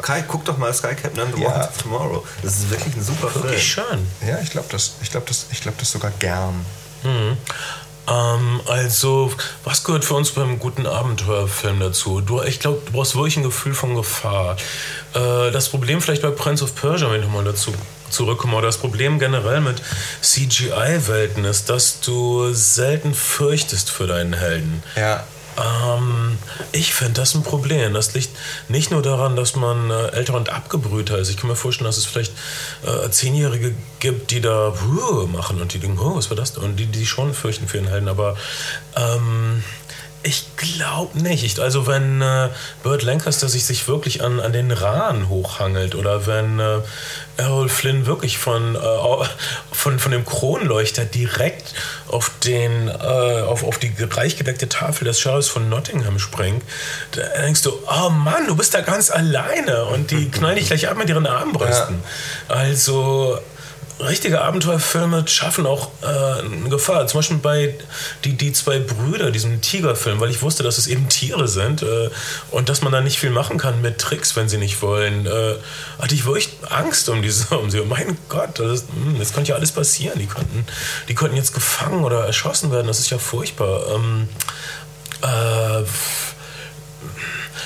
Kai, 0.01 0.23
guck 0.27 0.43
doch 0.43 0.57
mal 0.57 0.73
Sky 0.73 0.93
Captain 0.93 1.21
and 1.21 1.35
the 1.35 1.41
Ja. 1.41 1.49
World 1.51 1.69
of 1.69 1.77
Tomorrow. 1.81 2.25
Das 2.43 2.57
ist 2.57 2.69
wirklich 2.69 2.95
ein 2.97 3.03
super 3.03 3.29
Film. 3.29 3.43
Wirklich 3.45 3.71
schön. 3.73 4.07
Ja, 4.27 4.39
ich 4.43 4.49
glaube 4.49 4.67
das, 4.71 4.93
ich 5.01 5.09
glaube 5.09 5.25
das, 5.27 5.45
ich 5.51 5.61
glaube 5.61 5.77
das 5.79 5.91
sogar 5.91 6.11
gern. 6.19 6.65
Ähm, 8.07 8.59
also, 8.67 9.31
was 9.63 9.83
gehört 9.83 10.03
für 10.03 10.15
uns 10.15 10.31
beim 10.31 10.59
guten 10.59 10.85
Abenteuerfilm 10.85 11.79
dazu? 11.79 12.21
Du, 12.21 12.41
ich 12.41 12.59
glaube, 12.59 12.81
du 12.85 12.91
brauchst 12.91 13.15
wirklich 13.15 13.37
ein 13.37 13.43
Gefühl 13.43 13.73
von 13.73 13.95
Gefahr. 13.95 14.57
Äh, 15.13 15.51
das 15.51 15.69
Problem 15.69 16.01
vielleicht 16.01 16.23
bei 16.23 16.31
Prince 16.31 16.63
of 16.63 16.75
Persia, 16.75 17.09
wenn 17.11 17.19
ich 17.21 17.25
nochmal 17.25 17.43
dazu 17.45 17.73
zurückkomme, 18.09 18.55
oder 18.57 18.67
das 18.67 18.77
Problem 18.77 19.19
generell 19.19 19.61
mit 19.61 19.81
CGI-Welten 20.21 21.45
ist, 21.45 21.69
dass 21.69 21.99
du 22.01 22.51
selten 22.53 23.13
fürchtest 23.13 23.91
für 23.91 24.07
deinen 24.07 24.33
Helden. 24.33 24.81
Ja, 24.95 25.23
Ähm, 25.59 26.37
ich 26.71 26.93
finde 26.93 27.13
das 27.13 27.35
ein 27.35 27.43
Problem. 27.43 27.93
Das 27.93 28.13
liegt 28.13 28.29
nicht 28.67 28.91
nur 28.91 29.01
daran, 29.01 29.35
dass 29.35 29.55
man 29.55 29.89
äh, 29.89 30.07
älter 30.09 30.35
und 30.35 30.49
abgebrühter 30.49 31.17
ist. 31.17 31.29
Ich 31.29 31.37
kann 31.37 31.49
mir 31.49 31.55
vorstellen, 31.55 31.87
dass 31.87 31.97
es 31.97 32.05
vielleicht 32.05 32.33
äh, 32.85 33.09
Zehnjährige 33.09 33.75
gibt, 33.99 34.31
die 34.31 34.41
da 34.41 34.73
machen 35.31 35.61
und 35.61 35.73
die 35.73 35.79
denken, 35.79 35.99
oh, 35.99 36.15
was 36.15 36.29
war 36.29 36.37
das? 36.37 36.53
denn?" 36.53 36.63
Und 36.63 36.77
die, 36.77 36.85
die 36.85 37.05
schon 37.05 37.33
fürchten 37.33 37.67
für 37.67 37.77
ihren 37.77 37.87
Helden. 37.87 38.07
Aber 38.07 38.37
ähm, 38.95 39.63
ich 40.21 40.45
glaube 40.57 41.17
nicht. 41.19 41.43
Ich, 41.43 41.61
also 41.61 41.87
wenn 41.87 42.21
äh, 42.21 42.49
Burt 42.83 43.03
Lancaster 43.03 43.47
sich, 43.47 43.65
sich 43.65 43.87
wirklich 43.87 44.21
an, 44.21 44.39
an 44.39 44.51
den 44.51 44.71
Rahn 44.71 45.29
hochhangelt 45.29 45.95
oder 45.95 46.27
wenn 46.27 46.59
äh, 46.59 46.79
Errol 47.37 47.69
Flynn 47.69 48.05
wirklich 48.05 48.37
von, 48.37 48.75
äh, 48.75 48.79
von, 49.71 49.97
von 49.97 50.11
dem 50.11 50.25
Kronleuchter 50.25 51.05
direkt 51.05 51.73
auf, 52.09 52.31
den, 52.43 52.89
äh, 52.89 52.91
auf, 52.91 53.63
auf 53.63 53.77
die 53.77 53.93
reich 54.11 54.35
gedeckte 54.35 54.67
Tafel 54.67 55.05
des 55.05 55.21
Sheriffs 55.21 55.47
von 55.47 55.69
Nottingham 55.69 56.19
springt, 56.19 56.63
da 57.11 57.21
denkst 57.41 57.61
du, 57.61 57.71
oh 57.87 58.09
Mann, 58.09 58.45
du 58.45 58.57
bist 58.57 58.73
da 58.73 58.81
ganz 58.81 59.09
alleine 59.11 59.85
und 59.85 60.11
die 60.11 60.29
knallen 60.29 60.57
dich 60.57 60.67
gleich 60.67 60.89
ab 60.89 60.97
mit 60.97 61.07
ihren 61.07 61.27
Armbrüsten. 61.27 62.03
Also 62.49 63.39
richtige 63.99 64.41
Abenteuerfilme 64.41 65.27
schaffen 65.27 65.65
auch 65.65 65.89
äh, 66.01 66.05
eine 66.07 66.69
Gefahr. 66.69 67.05
Zum 67.07 67.19
Beispiel 67.19 67.37
bei 67.37 67.75
die, 68.23 68.33
die 68.33 68.53
zwei 68.53 68.79
Brüder, 68.79 69.31
diesem 69.31 69.61
Tigerfilm, 69.61 70.19
weil 70.19 70.29
ich 70.29 70.41
wusste, 70.41 70.63
dass 70.63 70.77
es 70.77 70.87
eben 70.87 71.09
Tiere 71.09 71.47
sind 71.47 71.81
äh, 71.81 72.09
und 72.51 72.69
dass 72.69 72.81
man 72.81 72.91
da 72.93 73.01
nicht 73.01 73.19
viel 73.19 73.29
machen 73.29 73.57
kann 73.57 73.81
mit 73.81 73.97
Tricks, 73.99 74.35
wenn 74.35 74.47
sie 74.47 74.57
nicht 74.57 74.81
wollen. 74.81 75.25
Äh, 75.25 75.55
hatte 76.01 76.15
ich 76.15 76.25
wirklich 76.25 76.49
Angst 76.69 77.09
um 77.09 77.21
diese, 77.21 77.57
um 77.57 77.69
sie. 77.69 77.81
Mein 77.81 78.17
Gott, 78.29 78.59
das, 78.59 78.81
ist, 78.81 78.85
hm, 78.89 79.19
das 79.19 79.33
konnte 79.33 79.49
ja 79.49 79.55
alles 79.55 79.71
passieren. 79.71 80.17
Die 80.19 80.27
konnten, 80.27 80.65
die 81.07 81.15
konnten 81.15 81.35
jetzt 81.35 81.53
gefangen 81.53 82.03
oder 82.03 82.25
erschossen 82.25 82.71
werden. 82.71 82.87
Das 82.87 82.99
ist 82.99 83.09
ja 83.09 83.17
furchtbar. 83.17 83.81
Ähm, 83.95 84.29
äh, 85.21 85.83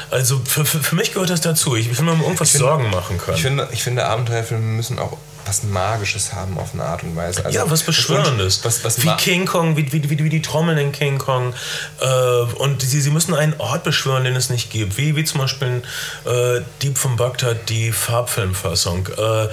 also 0.09 0.41
für, 0.45 0.65
für, 0.65 0.79
für 0.79 0.95
mich 0.95 1.13
gehört 1.13 1.29
das 1.29 1.41
dazu. 1.41 1.75
Ich 1.75 1.95
will 1.97 2.05
mir 2.05 2.11
um 2.13 2.21
irgendwas 2.21 2.51
finde- 2.51 2.65
Sorgen 2.65 2.89
machen 2.89 3.17
können. 3.17 3.37
ich 3.37 3.43
finde, 3.43 3.67
ich 3.71 3.83
finde 3.83 4.05
Abenteuerfilme 4.05 4.63
müssen 4.63 4.99
auch 4.99 5.17
was 5.45 5.63
Magisches 5.63 6.33
haben 6.33 6.57
auf 6.57 6.73
eine 6.73 6.83
Art 6.83 7.03
und 7.03 7.15
Weise. 7.15 7.45
Also, 7.45 7.57
ja, 7.57 7.69
was 7.69 7.83
Beschwörendes. 7.83 8.63
Was, 8.63 8.83
was 8.83 9.03
wie 9.03 9.09
King 9.17 9.45
Kong, 9.45 9.77
wie, 9.77 9.91
wie, 9.91 10.09
wie, 10.09 10.23
wie 10.23 10.29
die 10.29 10.41
Trommeln 10.41 10.77
in 10.77 10.91
King 10.91 11.17
Kong. 11.17 11.53
Äh, 11.99 12.05
und 12.07 12.81
sie, 12.81 13.01
sie 13.01 13.09
müssen 13.09 13.33
einen 13.33 13.53
Ort 13.59 13.83
beschwören, 13.83 14.23
den 14.23 14.35
es 14.35 14.49
nicht 14.49 14.69
gibt. 14.69 14.97
Wie, 14.97 15.15
wie 15.15 15.23
zum 15.23 15.41
Beispiel 15.41 15.81
äh, 16.25 16.61
Dieb 16.81 16.97
von 16.97 17.15
Bagdad, 17.15 17.69
die 17.69 17.91
Farbfilmfassung. 17.91 19.07
Äh, 19.07 19.47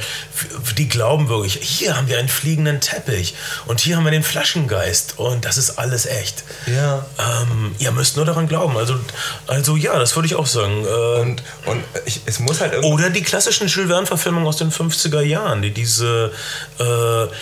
die 0.76 0.88
glauben 0.88 1.28
wirklich, 1.28 1.58
hier 1.60 1.96
haben 1.96 2.08
wir 2.08 2.18
einen 2.18 2.28
fliegenden 2.28 2.80
Teppich 2.80 3.34
und 3.66 3.80
hier 3.80 3.96
haben 3.96 4.04
wir 4.04 4.10
den 4.10 4.22
Flaschengeist 4.22 5.18
und 5.18 5.44
das 5.44 5.58
ist 5.58 5.78
alles 5.78 6.06
echt. 6.06 6.44
Ja. 6.66 7.04
Ähm, 7.18 7.74
ihr 7.78 7.92
müsst 7.92 8.16
nur 8.16 8.24
daran 8.24 8.48
glauben. 8.48 8.76
Also, 8.76 8.98
also 9.46 9.76
ja, 9.76 9.98
das 9.98 10.16
würde 10.16 10.26
ich 10.26 10.34
auch 10.34 10.46
sagen. 10.46 10.84
Äh, 10.84 11.20
Und, 11.20 11.42
und 11.66 11.84
ich, 12.06 12.20
es 12.26 12.38
muss 12.40 12.60
halt 12.60 12.82
oder 12.82 13.10
die 13.10 13.22
klassischen 13.22 13.68
Jules 13.68 13.88
Verne-Verfilmungen 13.90 14.46
aus 14.46 14.56
den 14.56 14.70
50er 14.70 15.20
Jahren, 15.20 15.62
die 15.62 15.79
diese, 15.80 16.32
äh, 16.78 17.34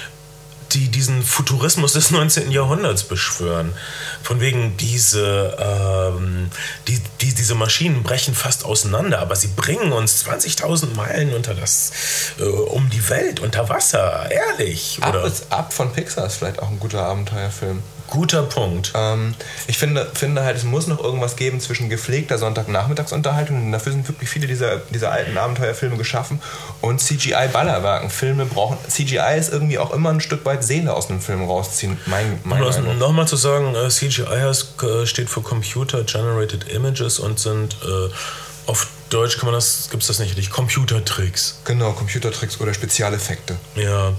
die 0.72 0.88
diesen 0.88 1.22
Futurismus 1.22 1.94
des 1.94 2.10
19. 2.12 2.50
Jahrhunderts 2.50 3.02
beschwören. 3.02 3.72
Von 4.22 4.40
wegen, 4.40 4.76
diese, 4.76 5.56
ähm, 5.58 6.50
die, 6.86 7.00
die, 7.20 7.34
diese 7.34 7.54
Maschinen 7.54 8.02
brechen 8.02 8.34
fast 8.34 8.64
auseinander, 8.64 9.18
aber 9.18 9.34
sie 9.34 9.48
bringen 9.48 9.92
uns 9.92 10.24
20.000 10.24 10.94
Meilen 10.94 11.34
unter 11.34 11.54
das, 11.54 11.90
äh, 12.38 12.44
um 12.44 12.90
die 12.90 13.08
Welt, 13.08 13.40
unter 13.40 13.68
Wasser. 13.68 14.30
Ehrlich. 14.30 14.98
Ab, 15.00 15.16
ab 15.50 15.72
von 15.72 15.92
Pixar 15.92 16.26
ist 16.26 16.36
vielleicht 16.36 16.60
auch 16.60 16.68
ein 16.68 16.78
guter 16.78 17.02
Abenteuerfilm. 17.02 17.82
Guter 18.08 18.42
Punkt. 18.42 18.92
Ähm, 18.94 19.34
ich 19.66 19.78
finde, 19.78 20.10
finde 20.14 20.42
halt, 20.44 20.56
es 20.56 20.64
muss 20.64 20.86
noch 20.86 21.02
irgendwas 21.02 21.36
geben 21.36 21.60
zwischen 21.60 21.88
gepflegter 21.88 22.38
Sonntagnachmittagsunterhaltung, 22.38 23.66
und 23.66 23.72
dafür 23.72 23.92
sind 23.92 24.08
wirklich 24.08 24.28
viele 24.28 24.46
dieser, 24.46 24.78
dieser 24.90 25.12
alten 25.12 25.36
Abenteuerfilme 25.36 25.96
geschaffen, 25.96 26.40
und 26.80 27.00
CGI-Ballerwerken. 27.00 28.10
Filme 28.10 28.46
brauchen. 28.46 28.78
CGI 28.88 29.38
ist 29.38 29.52
irgendwie 29.52 29.78
auch 29.78 29.92
immer 29.92 30.10
ein 30.10 30.20
Stück 30.20 30.44
weit 30.44 30.64
Seele 30.64 30.94
aus 30.94 31.10
einem 31.10 31.20
Film 31.20 31.44
rausziehen, 31.44 31.98
mein, 32.06 32.40
mein 32.44 32.62
Um 32.62 32.68
Eindruck. 32.68 32.98
nochmal 32.98 33.28
zu 33.28 33.36
sagen, 33.36 33.74
äh, 33.74 33.88
CGI 33.88 34.24
heißt, 34.24 34.82
äh, 34.82 35.06
steht 35.06 35.30
für 35.30 35.42
Computer 35.42 36.02
Generated 36.04 36.72
Images 36.72 37.18
und 37.18 37.38
sind 37.38 37.76
äh, 37.84 38.10
auf 38.66 38.86
Deutsch 39.10 39.38
kann 39.38 39.46
man 39.46 39.54
das, 39.54 39.88
gibt 39.90 40.02
es 40.02 40.08
das 40.08 40.18
nicht 40.18 40.36
richtig, 40.36 40.50
Computertricks. 40.50 41.60
Genau, 41.64 41.92
Computertricks 41.92 42.60
oder 42.60 42.74
Spezialeffekte. 42.74 43.56
Ja. 43.74 44.12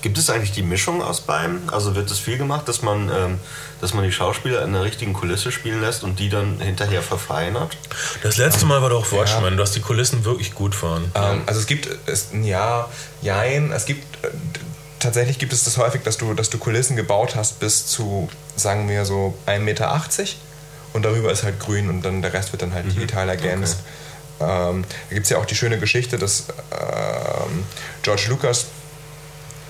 Gibt 0.00 0.16
es 0.16 0.30
eigentlich 0.30 0.52
die 0.52 0.62
Mischung 0.62 1.02
aus 1.02 1.20
beidem? 1.20 1.62
Also 1.72 1.94
wird 1.94 2.10
es 2.10 2.18
viel 2.18 2.38
gemacht, 2.38 2.68
dass 2.68 2.82
man, 2.82 3.08
ähm, 3.08 3.40
dass 3.80 3.94
man 3.94 4.04
die 4.04 4.12
Schauspieler 4.12 4.62
in 4.62 4.72
der 4.72 4.82
richtigen 4.82 5.12
Kulisse 5.12 5.50
spielen 5.50 5.80
lässt 5.80 6.04
und 6.04 6.18
die 6.20 6.28
dann 6.28 6.60
hinterher 6.60 7.02
verfeinert? 7.02 7.76
Das 8.22 8.36
letzte 8.36 8.66
Mal 8.66 8.80
war 8.80 8.90
doch 8.90 9.10
Watchmen, 9.10 9.56
dass 9.56 9.72
die 9.72 9.80
Kulissen 9.80 10.24
wirklich 10.24 10.54
gut 10.54 10.80
waren. 10.82 11.10
Ähm, 11.14 11.42
also 11.46 11.60
es 11.60 11.66
gibt 11.66 11.88
es, 12.06 12.28
ja, 12.42 12.88
jein, 13.22 13.72
es 13.72 13.86
gibt 13.86 14.24
äh, 14.24 14.28
tatsächlich 15.00 15.38
gibt 15.38 15.52
es 15.52 15.64
das 15.64 15.76
häufig, 15.78 16.02
dass 16.02 16.18
du, 16.18 16.34
dass 16.34 16.50
du 16.50 16.58
Kulissen 16.58 16.96
gebaut 16.96 17.34
hast 17.34 17.60
bis 17.60 17.86
zu, 17.86 18.28
sagen 18.56 18.88
wir 18.88 19.04
so 19.04 19.36
1,80 19.46 19.58
Meter 19.60 20.02
und 20.92 21.04
darüber 21.04 21.32
ist 21.32 21.42
halt 21.42 21.58
grün 21.60 21.88
und 21.88 22.02
dann 22.02 22.22
der 22.22 22.32
Rest 22.32 22.52
wird 22.52 22.62
dann 22.62 22.72
halt 22.72 22.86
digital 22.86 23.28
ergänzt. 23.28 23.78
Ähm, 24.40 24.84
da 25.08 25.14
gibt 25.14 25.24
es 25.24 25.30
ja 25.30 25.38
auch 25.38 25.46
die 25.46 25.56
schöne 25.56 25.78
Geschichte, 25.78 26.18
dass 26.18 26.44
ähm, 26.70 27.64
George 28.02 28.26
Lucas 28.28 28.66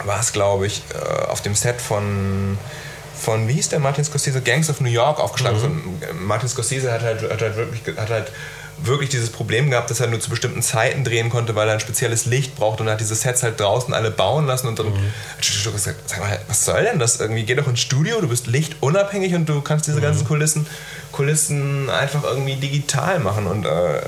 war 0.05 0.21
es, 0.21 0.33
glaube 0.33 0.67
ich, 0.67 0.83
äh, 0.95 1.27
auf 1.27 1.41
dem 1.43 1.55
Set 1.55 1.81
von 1.81 2.59
von, 3.19 3.49
wie 3.49 3.55
hieß 3.55 3.71
der 3.71 3.81
Martin 3.81 4.05
Scorsese, 4.05 4.41
Gangs 4.41 4.71
of 4.71 4.81
New 4.81 4.89
York 4.89 5.19
aufgeschlagen. 5.19 5.59
Mhm. 5.59 6.01
So, 6.01 6.15
Martin 6.15 6.49
Scorsese 6.49 6.93
hat 6.93 7.03
halt, 7.03 7.23
hat 7.23 7.43
halt 7.43 7.57
wirklich, 7.57 7.97
hat 7.97 8.11
halt 8.11 8.33
wirklich 8.81 9.11
dieses 9.11 9.31
Problem 9.31 9.71
gehabt, 9.71 9.91
dass 9.91 10.01
er 10.01 10.07
nur 10.07 10.21
zu 10.21 10.31
bestimmten 10.31 10.63
Zeiten 10.63 11.05
drehen 11.05 11.31
konnte, 11.31 11.55
weil 11.55 11.69
er 11.69 11.75
ein 11.75 11.81
spezielles 11.81 12.27
Licht 12.27 12.57
braucht 12.57 12.81
und 12.81 12.87
er 12.87 12.93
hat 12.93 13.01
diese 13.01 13.15
Sets 13.15 13.43
halt 13.43 13.61
draußen 13.61 13.93
alle 13.95 14.11
bauen 14.11 14.47
lassen 14.47 14.69
und 14.69 14.79
dann 14.79 14.87
mhm. 14.87 15.13
hat 15.37 15.73
gesagt, 15.73 16.09
sag 16.09 16.21
mal, 16.21 16.39
was 16.49 16.65
soll 16.65 16.85
denn 16.85 16.99
das 16.99 17.21
irgendwie? 17.21 17.45
Geh 17.45 17.55
doch 17.55 17.67
ins 17.67 17.81
Studio, 17.81 18.21
du 18.21 18.29
bist 18.29 18.47
lichtunabhängig 18.47 19.35
und 19.35 19.49
du 19.49 19.61
kannst 19.61 19.87
diese 19.87 19.99
mhm. 19.99 20.03
ganzen 20.03 20.27
Kulissen, 20.27 20.67
Kulissen 21.13 21.91
einfach 21.91 22.25
irgendwie 22.25 22.57
digital 22.57 23.19
machen 23.21 23.47
und 23.47 23.65
äh, 23.65 23.99
äh, 23.99 24.03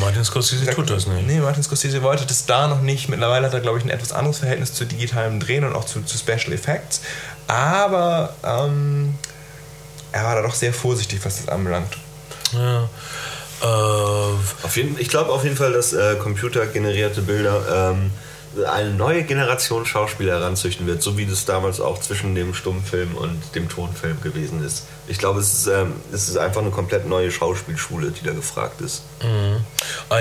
Martin 0.00 0.24
Scorsese 0.24 0.66
tut 0.66 0.90
das 0.90 1.06
nicht. 1.06 1.26
Nee, 1.26 1.40
Martin 1.40 1.62
Scorsese 1.62 2.02
wollte 2.02 2.26
das 2.26 2.46
da 2.46 2.66
noch 2.66 2.80
nicht. 2.80 3.08
Mittlerweile 3.08 3.46
hat 3.46 3.54
er, 3.54 3.60
glaube 3.60 3.78
ich, 3.78 3.84
ein 3.84 3.90
etwas 3.90 4.12
anderes 4.12 4.38
Verhältnis 4.38 4.72
zu 4.72 4.84
digitalem 4.84 5.38
Drehen 5.40 5.64
und 5.64 5.74
auch 5.74 5.84
zu, 5.84 6.02
zu 6.02 6.18
Special 6.18 6.52
Effects. 6.52 7.02
Aber 7.46 8.34
ähm, 8.44 9.14
er 10.12 10.24
war 10.24 10.34
da 10.36 10.42
doch 10.42 10.54
sehr 10.54 10.72
vorsichtig, 10.72 11.20
was 11.24 11.38
das 11.38 11.48
anbelangt. 11.48 11.96
Ja. 12.52 12.88
Äh, 13.62 13.66
auf 13.66 14.76
jeden, 14.76 14.98
ich 14.98 15.08
glaube 15.08 15.30
auf 15.30 15.44
jeden 15.44 15.56
Fall, 15.56 15.72
dass 15.72 15.92
äh, 15.92 16.16
computergenerierte 16.16 17.22
Bilder 17.22 17.92
ähm, 17.92 18.10
eine 18.66 18.90
neue 18.90 19.22
Generation 19.22 19.86
Schauspieler 19.86 20.40
heranzüchten 20.40 20.86
wird, 20.86 21.02
so 21.02 21.16
wie 21.16 21.26
das 21.26 21.44
damals 21.44 21.80
auch 21.80 22.00
zwischen 22.00 22.34
dem 22.34 22.54
Stummfilm 22.54 23.14
und 23.16 23.40
dem 23.54 23.68
Tonfilm 23.68 24.20
gewesen 24.20 24.62
ist. 24.64 24.86
Ich 25.06 25.18
glaube, 25.18 25.40
es 25.40 25.54
ist, 25.54 25.66
ähm, 25.68 25.94
es 26.12 26.28
ist 26.28 26.36
einfach 26.36 26.60
eine 26.60 26.70
komplett 26.70 27.06
neue 27.06 27.30
Schauspielschule, 27.30 28.10
die 28.10 28.24
da 28.24 28.32
gefragt 28.32 28.80
ist. 28.80 29.04
Mhm. 29.22 29.64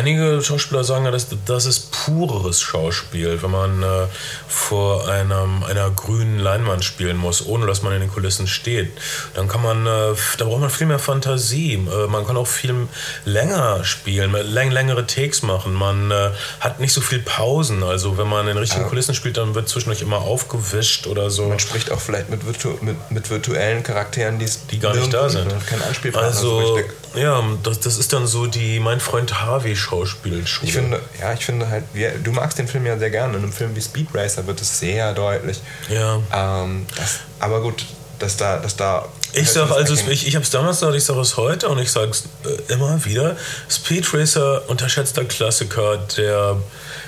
Einige 0.02 0.42
Schauspieler 0.42 0.84
sagen 0.84 1.06
ja, 1.06 1.12
dass 1.12 1.28
das 1.46 1.68
ist 1.68 1.92
pureres 1.92 2.60
Schauspiel, 2.60 3.40
wenn 3.44 3.52
man 3.52 3.84
äh, 3.84 4.08
vor 4.48 5.08
einem, 5.08 5.62
einer 5.64 5.92
grünen 5.92 6.40
Leinwand 6.40 6.84
spielen 6.84 7.18
muss, 7.18 7.46
ohne 7.46 7.68
dass 7.68 7.84
man 7.84 7.94
in 7.94 8.00
den 8.00 8.12
Kulissen 8.12 8.48
steht. 8.48 8.92
Dann 9.36 9.48
kann 9.48 9.62
man, 9.62 9.86
äh, 9.86 10.16
da 10.40 10.46
braucht 10.46 10.60
man 10.60 10.72
viel 10.72 10.88
mehr 10.88 10.98
Fantasie. 10.98 11.74
Äh, 11.74 12.08
man 12.08 12.26
kann 12.26 12.36
auch 12.36 12.48
viel 12.48 12.88
länger 13.26 13.84
spielen, 13.84 14.32
läng 14.32 14.72
längere 14.72 15.06
Takes 15.06 15.44
machen. 15.44 15.76
Man 15.76 16.10
äh, 16.10 16.32
hat 16.60 16.80
nicht 16.80 16.94
so 16.94 17.02
viel 17.02 17.20
Pausen. 17.20 17.84
Also 17.84 18.18
wenn 18.18 18.28
man 18.28 18.48
in 18.48 18.58
richtigen 18.58 18.82
ja. 18.82 18.90
Kulissen 18.90 19.14
spielt, 19.14 19.38
dann 19.38 19.54
wird 19.54 19.70
zwischendurch 19.70 20.02
immer 20.02 20.18
aufgewischt 20.18 21.06
oder 21.06 21.30
so. 21.30 21.48
Man 21.48 21.60
spricht 21.60 21.92
auch 21.92 22.02
vielleicht 22.02 22.32
mit, 22.32 22.44
virtu 22.48 22.76
mit, 22.82 23.12
mit 23.12 23.30
virtuellen 23.30 23.84
Charakteren, 23.84 24.40
die 24.40 24.80
gar 24.80 24.96
nicht 24.96 25.14
da 25.14 25.30
sind. 25.30 25.48
Kein 25.68 25.84
Anspielpartner 25.84 26.30
also, 26.30 26.78
so 26.78 26.80
ja, 27.16 27.44
das, 27.64 27.80
das 27.80 27.98
ist 27.98 28.14
dann 28.14 28.28
so 28.28 28.48
die 28.48 28.80
mein 28.80 29.00
Freund 29.00 29.42
Harvey 29.42 29.76
Schauspielschule. 29.76 30.68
Ich 30.68 30.74
finde, 30.74 31.02
ja, 31.20 31.34
ich 31.34 31.46
finde 31.46 31.70
halt, 31.70 31.84
wir, 31.94 32.12
du 32.18 32.32
magst 32.32 32.58
den 32.58 32.68
Film 32.68 32.86
ja 32.86 32.98
sehr 32.98 33.10
gerne. 33.10 33.38
In 33.38 33.44
einem 33.44 33.54
Film 33.54 33.76
wie 33.76 33.82
Speed 33.82 34.08
Racer 34.14 34.46
wird 34.48 34.62
es 34.62 34.80
sehr 34.80 35.14
deutlich. 35.14 35.62
Ja. 35.90 36.22
Ähm, 36.34 36.86
das, 36.96 37.20
aber 37.40 37.62
gut, 37.62 37.86
dass 38.20 38.38
da, 38.38 38.58
dass 38.58 38.76
da 38.76 39.06
ich 39.34 39.50
sage 39.50 39.74
also, 39.74 39.94
ich, 39.94 40.28
ich 40.28 40.36
habe 40.36 40.44
es 40.44 40.50
damals 40.50 40.80
gesagt, 40.80 40.96
ich 40.96 41.04
sage 41.04 41.22
es 41.22 41.38
heute 41.38 41.70
und 41.70 41.80
ich 41.80 41.92
sage 41.92 42.12
es 42.12 42.24
äh, 42.46 42.74
immer 42.74 43.04
wieder. 43.06 43.38
Speed 43.70 44.14
Racer, 44.14 44.64
unterschätzter 44.68 45.24
Klassiker, 45.24 45.98
der 46.18 46.58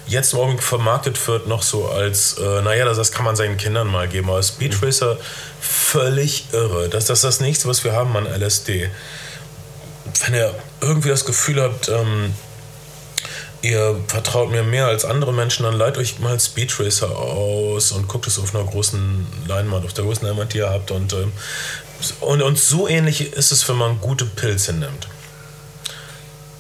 jetzt 0.08 0.34
morgen 0.34 0.58
vermarktet 0.58 1.28
wird, 1.28 1.48
noch 1.48 1.64
so 1.64 1.90
als, 1.90 2.38
äh, 2.38 2.62
naja, 2.62 2.86
das, 2.86 2.98
das 2.98 3.12
kann 3.12 3.26
man 3.26 3.36
seinen 3.36 3.58
Kindern 3.58 3.88
mal 3.88 4.08
geben. 4.08 4.30
Aber 4.30 4.42
Speed 4.42 4.80
mhm. 4.80 4.86
Racer, 4.86 5.18
völlig 5.60 6.46
irre. 6.54 6.88
Das, 6.90 7.06
das 7.06 7.20
ist 7.20 7.24
das 7.24 7.40
nächste, 7.42 7.68
was 7.68 7.84
wir 7.84 7.94
haben 7.94 8.16
an 8.16 8.26
LSD. 8.26 8.90
Wenn 10.22 10.36
ihr 10.36 10.54
irgendwie 10.82 11.10
das 11.10 11.26
Gefühl 11.26 11.62
habt, 11.62 11.90
ähm, 11.90 12.34
ihr 13.62 14.00
vertraut 14.08 14.52
mir 14.52 14.64
mehr 14.64 14.88
als 14.88 15.06
andere 15.06 15.34
Menschen, 15.34 15.64
dann 15.64 15.76
leiht 15.76 15.98
euch 15.98 16.20
mal 16.20 16.40
Speed 16.40 16.80
Racer 16.80 17.10
aus 17.18 17.92
und 17.92 18.08
guckt 18.08 18.28
es 18.28 18.38
auf 18.38 18.54
einer 18.54 18.66
großen 18.66 19.26
Leinwand, 19.48 19.86
auf 19.86 19.94
der 19.94 20.04
größten 20.04 20.28
Leinwand, 20.28 20.54
die 20.54 20.60
ihr 20.60 20.70
habt. 20.70 20.92
Und, 20.92 21.14
ähm, 21.14 21.32
und, 22.20 22.42
und 22.42 22.60
so 22.60 22.88
ähnlich 22.88 23.34
ist 23.34 23.52
es, 23.52 23.68
wenn 23.70 23.78
man 23.78 24.00
gute 24.02 24.26
Pilze 24.26 24.74
nimmt. 24.74 25.08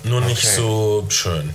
Nur 0.04 0.20
okay. 0.20 0.30
nicht 0.30 0.48
so 0.48 1.06
schön. 1.10 1.54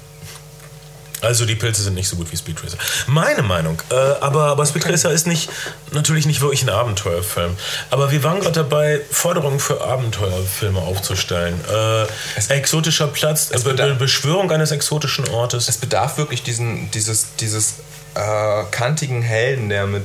Also 1.21 1.47
die 1.47 1.55
Pilze 1.55 1.83
sind 1.83 1.95
nicht 1.95 2.09
so 2.09 2.17
gut 2.17 2.31
wie 2.33 2.37
Speed 2.37 2.63
Racer. 2.63 2.79
Meine 3.07 3.43
Meinung. 3.43 3.83
Äh, 3.91 3.95
aber, 3.95 4.47
aber 4.47 4.67
Speed 4.67 4.89
Racer 4.89 5.11
ist 5.11 5.27
nicht, 5.27 5.51
natürlich 5.93 6.27
nicht 6.27 6.41
wirklich 6.41 6.63
ein 6.63 6.69
Abenteuerfilm. 6.69 7.57
Aber 7.91 8.11
wir 8.11 8.23
waren 8.25 8.41
gerade 8.41 8.53
dabei, 8.53 9.01
Forderungen 9.11 9.61
für 9.61 9.81
Abenteuerfilme 9.83 10.81
aufzustellen. 10.81 11.61
Äh, 11.71 12.53
exotischer 12.53 13.09
Platz, 13.09 13.51
äh, 13.51 13.59
Be 13.59 13.97
Beschwörung 13.99 14.51
eines 14.51 14.71
exotischen 14.71 15.29
Ortes. 15.29 15.69
Es 15.69 15.79
bedarf 15.79 16.19
wirklich 16.19 16.43
diesen, 16.43 16.91
dieses, 16.91 17.35
dieses 17.37 17.75
äh, 18.15 18.65
kantigen 18.71 19.23
Helden, 19.23 19.69
der 19.69 19.87
mit 19.87 20.05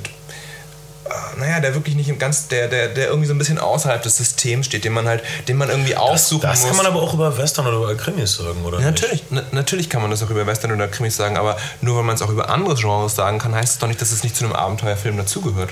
naja, 1.38 1.60
der 1.60 1.74
wirklich 1.74 1.96
nicht 1.96 2.10
im 2.10 2.20
ganz, 2.20 2.48
der, 2.48 2.68
der, 2.68 2.88
der 2.90 3.08
irgendwie 3.08 3.28
so 3.28 3.34
ein 3.34 3.38
bisschen 3.38 3.60
außerhalb 3.60 4.02
des 4.02 4.18
Systems 4.18 4.68
steht, 4.68 4.86
den 4.86 4.94
man 4.94 5.08
halt, 5.08 5.24
den 5.48 5.58
man 5.58 5.70
irgendwie 5.70 5.96
aufsuchen 5.96 6.42
das, 6.42 6.62
das 6.62 6.62
muss. 6.62 6.70
kann 6.70 6.78
man 6.78 6.86
aber 6.86 7.02
auch 7.02 7.14
über 7.14 7.38
Western 7.38 7.68
oder 7.68 7.78
über 7.78 7.96
Krimis 7.96 8.36
sagen, 8.36 8.64
oder? 8.64 8.80
Ja, 8.80 8.86
natürlich, 8.86 9.24
natürlich 9.52 9.90
kann 9.90 10.02
man 10.02 10.12
das 10.12 10.24
auch 10.24 10.30
über 10.30 10.46
Western 10.46 10.72
oder 10.72 10.88
Krimis 10.88 11.16
sagen, 11.16 11.38
aber 11.38 11.58
nur 11.82 11.98
weil 11.98 12.04
man 12.04 12.16
es 12.16 12.22
auch 12.22 12.30
über 12.30 12.50
andere 12.50 12.76
Genres 12.76 13.16
sagen 13.16 13.40
kann, 13.40 13.54
heißt 13.54 13.74
es 13.74 13.80
doch 13.80 13.88
nicht, 13.88 14.02
dass 14.02 14.12
es 14.12 14.24
nicht 14.24 14.36
zu 14.36 14.46
einem 14.46 14.54
Abenteuerfilm 14.54 15.18
dazugehört. 15.18 15.72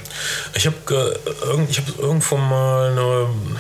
Ich 0.53 0.65
habe 0.65 0.75
äh, 0.89 1.73
hab 1.73 1.99
irgendwo 1.99 2.37
mal 2.37 2.91
eine 2.91 3.01
ein 3.21 3.59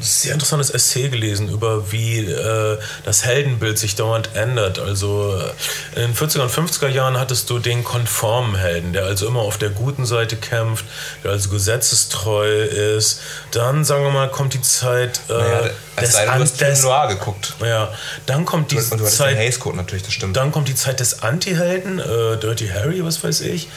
sehr 0.00 0.32
interessantes 0.32 0.70
Essay 0.70 1.08
gelesen 1.08 1.48
über 1.48 1.92
wie 1.92 2.20
äh, 2.20 2.78
das 3.04 3.24
Heldenbild 3.24 3.78
sich 3.78 3.94
dauernd 3.94 4.30
ändert. 4.34 4.78
Also 4.78 5.40
äh, 5.94 6.02
in 6.02 6.12
den 6.12 6.16
40er 6.16 6.42
und 6.42 6.50
50er 6.50 6.88
Jahren 6.88 7.18
hattest 7.18 7.48
du 7.50 7.58
den 7.58 7.84
konformen 7.84 8.56
Helden, 8.56 8.92
der 8.92 9.04
also 9.04 9.26
immer 9.26 9.40
auf 9.40 9.58
der 9.58 9.70
guten 9.70 10.06
Seite 10.06 10.36
kämpft, 10.36 10.84
der 11.22 11.32
also 11.32 11.48
gesetzestreu 11.50 12.64
ist. 12.64 13.20
Dann, 13.52 13.84
sagen 13.84 14.04
wir 14.04 14.10
mal, 14.10 14.28
kommt 14.28 14.54
die 14.54 14.62
Zeit 14.62 15.20
äh, 15.28 15.32
naja, 15.32 15.70
des, 16.00 16.12
sei, 16.12 16.24
du 16.24 16.32
hast 16.32 16.60
des 16.60 16.82
Noir 16.82 17.08
geguckt. 17.08 17.54
Ja, 17.60 17.92
dann 18.26 18.44
kommt 18.44 18.70
die 18.70 18.76
und 18.76 18.98
du 18.98 19.04
Zeit. 19.04 19.32
Den 19.32 19.38
Hays 19.38 19.60
Code 19.60 19.76
natürlich, 19.76 20.02
das 20.02 20.12
stimmt. 20.12 20.36
Dann 20.36 20.52
kommt 20.52 20.68
die 20.68 20.74
Zeit 20.74 21.00
des 21.00 21.22
Anti-Helden, 21.22 21.98
äh, 21.98 22.36
Dirty 22.38 22.68
Harry, 22.68 23.04
was 23.04 23.22
weiß 23.22 23.42
ich. 23.42 23.68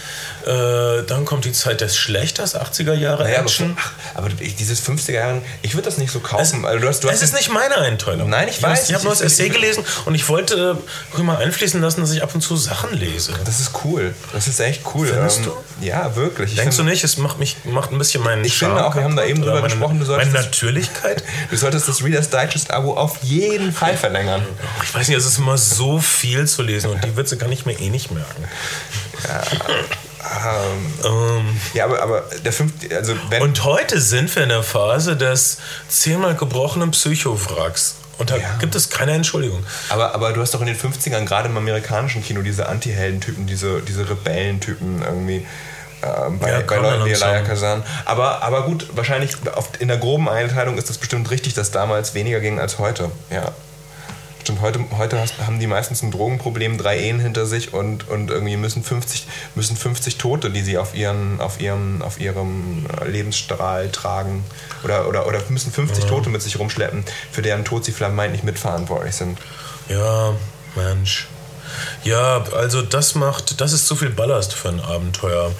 Äh, 0.45 1.03
dann 1.03 1.25
kommt 1.25 1.45
die 1.45 1.51
Zeit 1.51 1.81
des 1.81 1.97
Schlechters, 1.97 2.55
80er 2.55 2.93
Jahre 2.93 3.23
naja, 3.23 3.41
Action. 3.41 3.71
Aber, 3.71 3.81
ach, 3.81 3.91
aber 4.15 4.29
dieses 4.29 4.81
50er 4.83 5.11
Jahre, 5.11 5.41
ich 5.61 5.73
würde 5.75 5.85
das 5.85 5.90
nicht 5.97 6.11
so 6.11 6.19
kaufen. 6.19 6.65
Es, 6.65 6.81
du 6.81 6.87
hast, 6.87 7.03
du 7.03 7.09
hast 7.09 7.21
ist 7.21 7.33
nicht 7.33 7.51
meine 7.51 7.77
Einteilung. 7.77 8.29
Nein, 8.29 8.47
ich, 8.47 8.57
ich 8.57 8.63
weiß. 8.63 8.89
Ich 8.89 8.95
habe 8.95 9.03
nur 9.03 9.13
das 9.13 9.21
Essay 9.21 9.49
gelesen 9.49 9.83
und 10.05 10.15
ich 10.15 10.27
wollte 10.29 10.77
äh, 11.17 11.21
mal 11.21 11.37
einfließen 11.37 11.81
lassen, 11.81 12.01
dass 12.01 12.11
ich 12.11 12.23
ab 12.23 12.33
und 12.33 12.41
zu 12.41 12.55
Sachen 12.55 12.97
lese. 12.97 13.33
Das 13.45 13.59
ist 13.59 13.71
cool. 13.83 14.13
Das 14.33 14.47
ist 14.47 14.59
echt 14.59 14.83
cool. 14.93 15.07
Findest 15.07 15.39
ähm, 15.39 15.45
du? 15.45 15.85
Ja, 15.85 16.15
wirklich. 16.15 16.55
Denkst 16.55 16.75
finde, 16.75 16.89
du 16.91 16.95
nicht? 16.95 17.03
Es 17.03 17.17
macht 17.17 17.39
mich 17.39 17.57
macht 17.65 17.91
ein 17.91 17.97
bisschen 17.97 18.23
meinen 18.23 18.43
Ich 18.45 18.57
finde 18.57 18.85
auch, 18.85 18.95
wir 18.95 19.03
haben 19.03 19.15
da 19.15 19.23
eben 19.23 19.41
drüber 19.41 19.55
meine, 19.55 19.69
gesprochen, 19.69 19.99
du 19.99 20.05
solltest 20.05 20.31
meine 20.31 20.45
Natürlichkeit. 20.45 21.23
du 21.49 21.57
solltest 21.57 21.87
das 21.87 22.03
Reader's 22.03 22.29
Digest 22.29 22.71
Abo 22.71 22.95
auf 22.95 23.17
jeden 23.23 23.71
Fall 23.71 23.97
verlängern. 23.97 24.41
Ich 24.83 24.93
weiß 24.93 25.07
nicht, 25.07 25.17
es 25.17 25.25
ist 25.25 25.37
immer 25.37 25.57
so 25.57 25.99
viel 25.99 26.47
zu 26.47 26.61
lesen 26.61 26.89
und 26.89 27.03
die 27.03 27.15
Witze 27.15 27.37
kann 27.37 27.51
ich 27.51 27.65
mir 27.65 27.79
eh 27.79 27.89
nicht 27.89 28.11
merken. 28.11 28.45
Ja. 29.27 29.41
Ähm, 30.31 30.93
ähm, 31.03 31.61
ja, 31.73 31.85
aber, 31.85 32.01
aber 32.01 32.23
der 32.43 32.53
fünfte, 32.53 32.95
also 32.95 33.13
Und 33.41 33.63
heute 33.63 33.99
sind 33.99 34.33
wir 34.35 34.43
in 34.43 34.49
der 34.49 34.63
Phase 34.63 35.17
des 35.17 35.57
zehnmal 35.89 36.35
gebrochenen 36.35 36.91
Psychowracks. 36.91 37.95
Und 38.17 38.29
da 38.29 38.37
ja. 38.37 38.55
gibt 38.59 38.75
es 38.75 38.89
keine 38.89 39.13
Entschuldigung. 39.13 39.63
Aber, 39.89 40.13
aber 40.13 40.31
du 40.31 40.41
hast 40.41 40.53
doch 40.53 40.61
in 40.61 40.67
den 40.67 40.77
50ern 40.77 41.25
gerade 41.25 41.49
im 41.49 41.57
amerikanischen 41.57 42.23
Kino 42.23 42.43
diese 42.43 42.69
Anti-Helden-Typen, 42.69 43.47
diese, 43.47 43.81
diese 43.81 44.07
Rebellentypen 44.09 45.01
irgendwie. 45.01 45.45
Äh, 46.01 46.29
bei, 46.39 46.51
ja, 46.51 46.61
bei 46.61 46.77
Leuten 46.77 47.05
wie 47.05 47.11
Elia 47.11 47.41
Kazan. 47.41 47.83
Aber, 48.05 48.43
aber 48.43 48.63
gut, 48.63 48.87
wahrscheinlich 48.93 49.33
in 49.79 49.87
der 49.87 49.97
groben 49.97 50.29
Einteilung 50.29 50.77
ist 50.77 50.89
das 50.89 50.97
bestimmt 50.97 51.29
richtig, 51.31 51.55
dass 51.55 51.71
damals 51.71 52.13
weniger 52.13 52.39
ging 52.39 52.59
als 52.59 52.79
heute. 52.79 53.11
Ja. 53.31 53.53
Stimmt, 54.41 54.61
heute, 54.61 54.79
heute 54.97 55.23
haben 55.45 55.59
die 55.59 55.67
meistens 55.67 56.01
ein 56.01 56.09
Drogenproblem, 56.09 56.79
drei 56.79 56.97
Ehen 56.97 57.19
hinter 57.19 57.45
sich 57.45 57.75
und, 57.75 58.09
und 58.09 58.31
irgendwie 58.31 58.57
müssen 58.57 58.83
50, 58.83 59.27
müssen 59.53 59.77
50 59.77 60.17
Tote, 60.17 60.49
die 60.49 60.63
sie 60.63 60.79
auf, 60.79 60.95
ihren, 60.95 61.39
auf, 61.39 61.61
ihrem, 61.61 62.01
auf 62.01 62.19
ihrem 62.19 62.87
Lebensstrahl 63.05 63.91
tragen, 63.91 64.43
oder, 64.83 65.07
oder, 65.07 65.27
oder 65.27 65.39
müssen 65.49 65.71
50 65.71 66.05
ja. 66.05 66.09
Tote 66.09 66.31
mit 66.31 66.41
sich 66.41 66.57
rumschleppen, 66.57 67.05
für 67.31 67.43
deren 67.43 67.65
Tod 67.65 67.85
sie 67.85 67.91
vermeintlich 67.91 68.41
mitverantwortlich 68.41 69.13
sind. 69.13 69.37
Ja, 69.89 70.33
Mensch. 70.75 71.27
Ja, 72.03 72.43
also 72.55 72.81
das 72.81 73.13
macht, 73.13 73.61
das 73.61 73.73
ist 73.73 73.85
zu 73.85 73.95
viel 73.95 74.09
Ballast 74.09 74.53
für 74.53 74.69
ein 74.69 74.79
Abenteuer. 74.79 75.51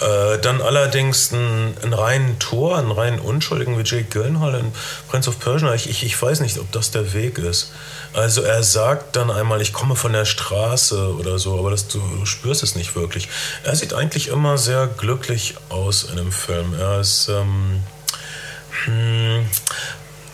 Äh, 0.00 0.38
dann 0.38 0.60
allerdings 0.60 1.32
einen, 1.32 1.76
einen 1.82 1.92
reinen 1.92 2.38
Tor, 2.38 2.78
einen 2.78 2.90
reinen 2.90 3.20
Unschuldigen 3.20 3.78
wie 3.78 3.84
Jake 3.84 4.08
Gyllenhaal 4.10 4.54
in 4.54 4.72
Prince 5.08 5.28
of 5.28 5.38
Persia, 5.38 5.72
ich, 5.74 5.88
ich, 5.88 6.04
ich 6.04 6.20
weiß 6.20 6.40
nicht, 6.40 6.58
ob 6.58 6.72
das 6.72 6.90
der 6.90 7.12
Weg 7.12 7.38
ist. 7.38 7.72
Also 8.14 8.42
er 8.42 8.62
sagt 8.62 9.16
dann 9.16 9.30
einmal, 9.30 9.60
ich 9.62 9.72
komme 9.72 9.96
von 9.96 10.12
der 10.12 10.24
Straße 10.24 11.14
oder 11.14 11.38
so, 11.38 11.58
aber 11.58 11.70
das, 11.70 11.88
du, 11.88 11.98
du 11.98 12.26
spürst 12.26 12.62
es 12.62 12.74
nicht 12.74 12.94
wirklich. 12.94 13.28
Er 13.64 13.74
sieht 13.74 13.94
eigentlich 13.94 14.28
immer 14.28 14.58
sehr 14.58 14.86
glücklich 14.86 15.54
aus 15.68 16.04
in 16.04 16.16
dem 16.16 16.32
Film. 16.32 16.74
Er 16.78 17.00
ist... 17.00 17.28
Ähm, 17.28 17.82
hm, 18.84 19.46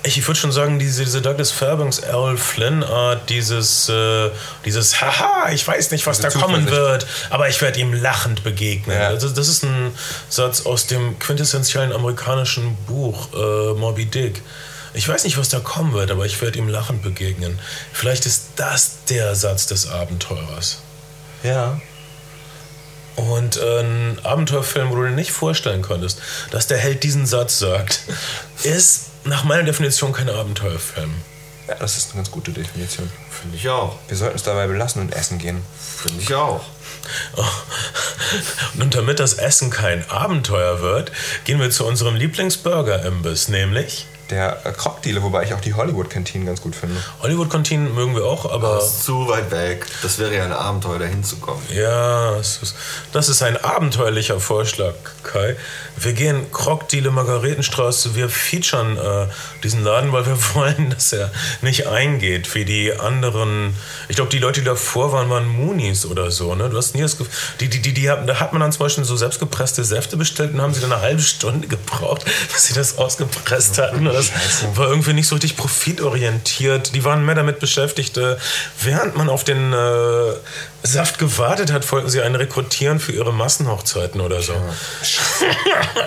ich 0.02 0.26
würde 0.26 0.38
schon 0.38 0.52
sagen, 0.52 0.78
diese, 0.78 1.04
diese 1.04 1.20
Douglas 1.20 1.50
Fairbanks, 1.50 1.98
Errol 1.98 2.36
Flynn 2.36 2.84
Art, 2.84 3.28
dieses, 3.28 3.88
äh, 3.88 4.30
dieses 4.64 5.00
Haha, 5.00 5.50
ich 5.50 5.66
weiß 5.66 5.90
nicht, 5.90 6.06
was 6.06 6.20
Diese 6.20 6.30
da 6.30 6.38
kommen 6.38 6.70
wird, 6.70 7.06
aber 7.30 7.48
ich 7.48 7.60
werde 7.60 7.80
ihm 7.80 7.92
lachend 7.92 8.44
begegnen. 8.44 8.96
Ja. 8.96 9.08
Also, 9.08 9.28
das 9.28 9.48
ist 9.48 9.64
ein 9.64 9.92
Satz 10.28 10.66
aus 10.66 10.86
dem 10.86 11.18
quintessentiellen 11.18 11.92
amerikanischen 11.92 12.76
Buch 12.86 13.28
äh, 13.34 13.74
Moby 13.74 14.06
Dick. 14.06 14.42
Ich 14.98 15.08
weiß 15.08 15.22
nicht, 15.22 15.38
was 15.38 15.48
da 15.48 15.60
kommen 15.60 15.92
wird, 15.92 16.10
aber 16.10 16.26
ich 16.26 16.42
werde 16.42 16.58
ihm 16.58 16.66
lachend 16.66 17.02
begegnen. 17.02 17.56
Vielleicht 17.92 18.26
ist 18.26 18.48
das 18.56 19.04
der 19.08 19.36
Satz 19.36 19.66
des 19.66 19.88
Abenteurers. 19.88 20.78
Ja. 21.44 21.80
Und 23.14 23.58
äh, 23.58 23.78
ein 23.78 24.18
Abenteuerfilm, 24.24 24.90
wo 24.90 24.96
du 24.96 25.04
dir 25.04 25.10
nicht 25.10 25.30
vorstellen 25.30 25.82
konntest, 25.82 26.20
dass 26.50 26.66
der 26.66 26.78
Held 26.78 27.04
diesen 27.04 27.26
Satz 27.26 27.60
sagt, 27.60 28.00
ist 28.64 29.10
nach 29.22 29.44
meiner 29.44 29.62
Definition 29.62 30.12
kein 30.12 30.28
Abenteuerfilm. 30.28 31.14
Ja, 31.68 31.76
das 31.76 31.96
ist 31.96 32.06
eine 32.06 32.16
ganz 32.16 32.32
gute 32.32 32.50
Definition. 32.50 33.08
Finde 33.30 33.56
ich 33.56 33.68
auch. 33.68 34.00
Wir 34.08 34.16
sollten 34.16 34.34
es 34.34 34.42
dabei 34.42 34.66
belassen 34.66 35.00
und 35.00 35.14
essen 35.14 35.38
gehen. 35.38 35.62
Finde 35.96 36.20
ich 36.20 36.34
auch. 36.34 36.64
Und 38.80 38.96
damit 38.96 39.20
das 39.20 39.34
Essen 39.34 39.70
kein 39.70 40.10
Abenteuer 40.10 40.80
wird, 40.80 41.12
gehen 41.44 41.60
wir 41.60 41.70
zu 41.70 41.86
unserem 41.86 42.16
Lieblingsburger-Imbiss, 42.16 43.46
nämlich 43.46 44.08
Der 44.30 44.64
äh, 44.64 44.72
Krockdiele, 44.72 45.22
wobei 45.22 45.44
ich 45.44 45.54
auch 45.54 45.60
die 45.60 45.74
Hollywood-Kantinen 45.74 46.46
ganz 46.46 46.60
gut 46.60 46.76
finde. 46.76 46.96
Hollywood-Kantinen 47.22 47.94
mögen 47.94 48.14
wir 48.14 48.24
auch, 48.24 48.50
aber 48.50 48.74
Das 48.76 48.86
ist 48.88 49.04
zu 49.04 49.26
weit 49.28 49.50
weg. 49.50 49.86
Das 50.02 50.18
wäre 50.18 50.34
ja 50.34 50.44
ein 50.44 50.52
Abenteuer, 50.52 50.98
da 50.98 51.06
hinzukommen. 51.06 51.62
ja, 51.74 52.36
es 52.36 52.60
ist, 52.62 52.74
das 53.12 53.28
ist 53.28 53.42
ein 53.42 53.56
abenteuerlicher 53.56 54.40
Vorschlag, 54.40 54.94
Kai. 55.22 55.56
Wir 55.96 56.12
gehen 56.12 56.52
Krockdiele 56.52 57.10
Margaretenstraße, 57.10 58.14
wir 58.14 58.28
featuren 58.28 58.96
äh, 58.96 59.26
diesen 59.62 59.82
Laden, 59.82 60.12
weil 60.12 60.26
wir 60.26 60.36
wollen, 60.54 60.90
dass 60.90 61.12
er 61.12 61.30
nicht 61.62 61.86
eingeht 61.86 62.54
wie 62.54 62.64
die 62.64 62.92
anderen. 62.92 63.74
Ich 64.08 64.16
glaube, 64.16 64.30
die 64.30 64.38
Leute, 64.38 64.60
die 64.60 64.66
davor 64.66 65.12
waren, 65.12 65.28
waren 65.30 65.48
Moonies 65.48 66.06
oder 66.06 66.30
so. 66.30 66.54
Ne? 66.54 66.68
Du 66.68 66.76
hast 66.76 66.94
nie 66.94 67.00
das 67.02 67.16
Gefühl, 67.18 67.32
die, 67.60 67.68
die, 67.68 67.80
die, 67.80 67.94
die 67.94 68.10
haben, 68.10 68.26
da 68.26 68.38
hat 68.40 68.52
man 68.52 68.60
dann 68.60 68.72
zum 68.72 68.80
Beispiel 68.80 69.04
so 69.04 69.16
selbstgepresste 69.16 69.84
Säfte 69.84 70.16
bestellt 70.16 70.52
und 70.54 70.60
haben 70.60 70.74
sie 70.74 70.80
dann 70.80 70.92
eine 70.92 71.02
halbe 71.02 71.22
Stunde 71.22 71.66
gebraucht, 71.66 72.24
bis 72.52 72.64
sie 72.66 72.74
das 72.74 72.98
ausgepresst 72.98 73.78
hatten. 73.78 74.06
Das 74.18 74.76
war 74.76 74.88
irgendwie 74.88 75.12
nicht 75.12 75.28
so 75.28 75.34
richtig 75.34 75.56
profitorientiert. 75.56 76.94
Die 76.94 77.04
waren 77.04 77.24
mehr 77.24 77.34
damit 77.34 77.60
beschäftigt, 77.60 78.16
äh, 78.16 78.36
während 78.80 79.16
man 79.16 79.28
auf 79.28 79.44
den 79.44 79.72
äh, 79.72 80.32
Saft 80.82 81.18
gewartet 81.18 81.72
hat, 81.72 81.90
wollten 81.90 82.08
sie 82.08 82.20
einen 82.22 82.36
rekrutieren 82.36 83.00
für 83.00 83.12
ihre 83.12 83.32
Massenhochzeiten 83.32 84.20
oder 84.20 84.42
so. 84.42 84.54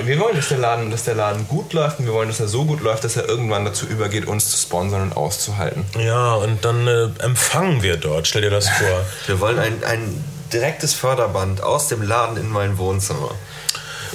Wir 0.04 0.20
wollen, 0.20 0.36
dass 0.36 0.50
der, 0.50 0.58
Laden, 0.58 0.92
dass 0.92 1.04
der 1.04 1.16
Laden 1.16 1.48
gut 1.48 1.74
läuft 1.74 2.00
und 2.00 2.06
wir 2.06 2.14
wollen, 2.14 2.30
dass 2.30 2.40
er 2.40 2.48
so 2.48 2.66
gut 2.66 2.82
läuft, 2.82 3.04
dass 3.04 3.18
er 3.18 3.28
irgendwann 3.28 3.66
dazu 3.66 3.86
übergeht, 3.86 4.26
uns 4.28 4.50
zu 4.50 4.58
sponsern 4.58 5.02
und 5.02 5.18
auszuhalten. 5.18 5.86
Ja, 6.00 6.34
und 6.34 6.64
dann 6.64 6.88
äh, 6.88 7.10
empfangen 7.20 7.84
wir 7.84 7.98
dort. 7.98 8.28
Stell 8.28 8.42
dir 8.42 8.50
das 8.50 8.70
vor. 8.70 9.06
Wir 9.28 9.40
wollen 9.40 9.60
ein, 9.60 9.84
ein 9.84 10.24
direktes 10.54 10.94
Förderband 10.94 11.62
aus 11.64 11.88
dem 11.88 12.02
Laden 12.02 12.38
in 12.38 12.50
mein 12.50 12.78
Wohnzimmer. 12.78 13.32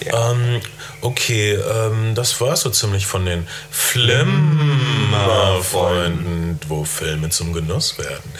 Ähm, 0.05 0.61
okay, 1.07 1.55
ähm, 1.55 2.15
das 2.15 2.39
war 2.41 2.57
so 2.57 2.71
ziemlich 2.71 3.07
von 3.07 3.25
den 3.25 3.47
Flimmerfreunden, 3.71 6.59
wo 6.67 6.83
Filme 6.85 7.31
zum 7.31 7.53
Genuss 7.53 7.97
werden. 7.99 8.33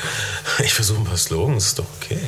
Ich 0.65 0.75
versuche 0.75 0.99
ein 0.99 1.05
paar 1.05 1.17
Slogans, 1.17 1.67
ist 1.67 1.79
doch 1.79 1.87
okay. 2.01 2.19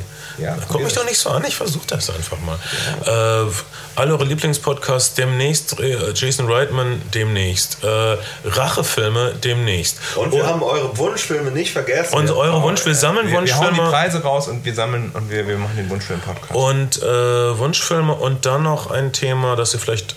Ja, 0.41 0.57
Guck 0.67 0.83
mich 0.83 0.93
doch 0.93 1.05
nicht 1.05 1.17
so 1.17 1.29
an, 1.29 1.43
ich 1.47 1.55
versuche 1.55 1.87
das 1.87 2.09
einfach 2.09 2.37
mal. 2.39 2.57
Äh, 3.05 3.51
alle 3.95 4.13
eure 4.13 4.25
Lieblingspodcasts 4.25 5.15
demnächst, 5.15 5.79
äh, 5.79 6.11
Jason 6.13 6.51
Reitman 6.51 7.01
demnächst, 7.13 7.83
äh, 7.83 8.17
Rachefilme 8.45 9.33
demnächst. 9.43 9.97
Und 10.15 10.31
wir 10.31 10.45
haben 10.45 10.63
eure 10.63 10.97
Wunschfilme 10.97 11.51
nicht 11.51 11.71
vergessen. 11.73 12.15
Und 12.15 12.31
eure 12.31 12.61
Wunsch, 12.61 12.85
wir 12.85 12.95
sammeln 12.95 13.27
Wir, 13.27 13.33
wir 13.33 13.37
hauen 13.37 13.45
die 13.45 13.51
Wunschfilme. 13.51 13.89
Preise 13.89 14.21
raus 14.21 14.47
und 14.47 14.63
wir 14.63 14.73
sammeln 14.73 15.11
und 15.13 15.29
wir, 15.29 15.47
wir 15.47 15.57
machen 15.57 15.75
den 15.75 15.89
Wunschfilm-Podcast. 15.89 16.55
Und 16.55 17.01
äh, 17.03 17.57
Wunschfilme 17.57 18.13
und 18.13 18.45
dann 18.45 18.63
noch 18.63 18.91
ein 18.91 19.11
Thema, 19.13 19.55
das 19.55 19.73
ihr 19.73 19.79
vielleicht. 19.79 20.15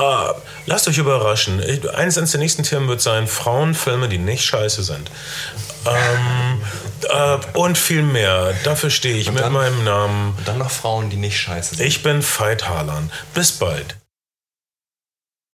Ah, 0.00 0.34
lasst 0.66 0.88
euch 0.88 0.98
überraschen. 0.98 1.60
Eines 1.94 2.14
der 2.14 2.40
nächsten 2.40 2.62
Themen 2.62 2.88
wird 2.88 3.00
sein: 3.00 3.26
Frauenfilme, 3.26 4.08
die 4.08 4.18
nicht 4.18 4.44
scheiße 4.44 4.82
sind. 4.82 5.10
Ähm, 5.86 6.60
äh, 7.08 7.58
und 7.58 7.76
viel 7.78 8.02
mehr. 8.02 8.54
Dafür 8.64 8.90
stehe 8.90 9.16
ich 9.16 9.30
mit 9.30 9.42
dann- 9.42 9.52
meinem 9.52 9.84
Namen. 9.84 10.34
Und 10.38 10.48
dann 10.48 10.58
noch 10.58 10.70
Frauen, 10.70 11.10
die 11.10 11.16
nicht 11.16 11.38
scheiße 11.38 11.76
sind. 11.76 11.86
Ich 11.86 12.02
bin 12.02 12.22
Veit 12.22 12.68
Harlan. 12.68 13.10
Bis 13.34 13.52
bald. 13.52 13.96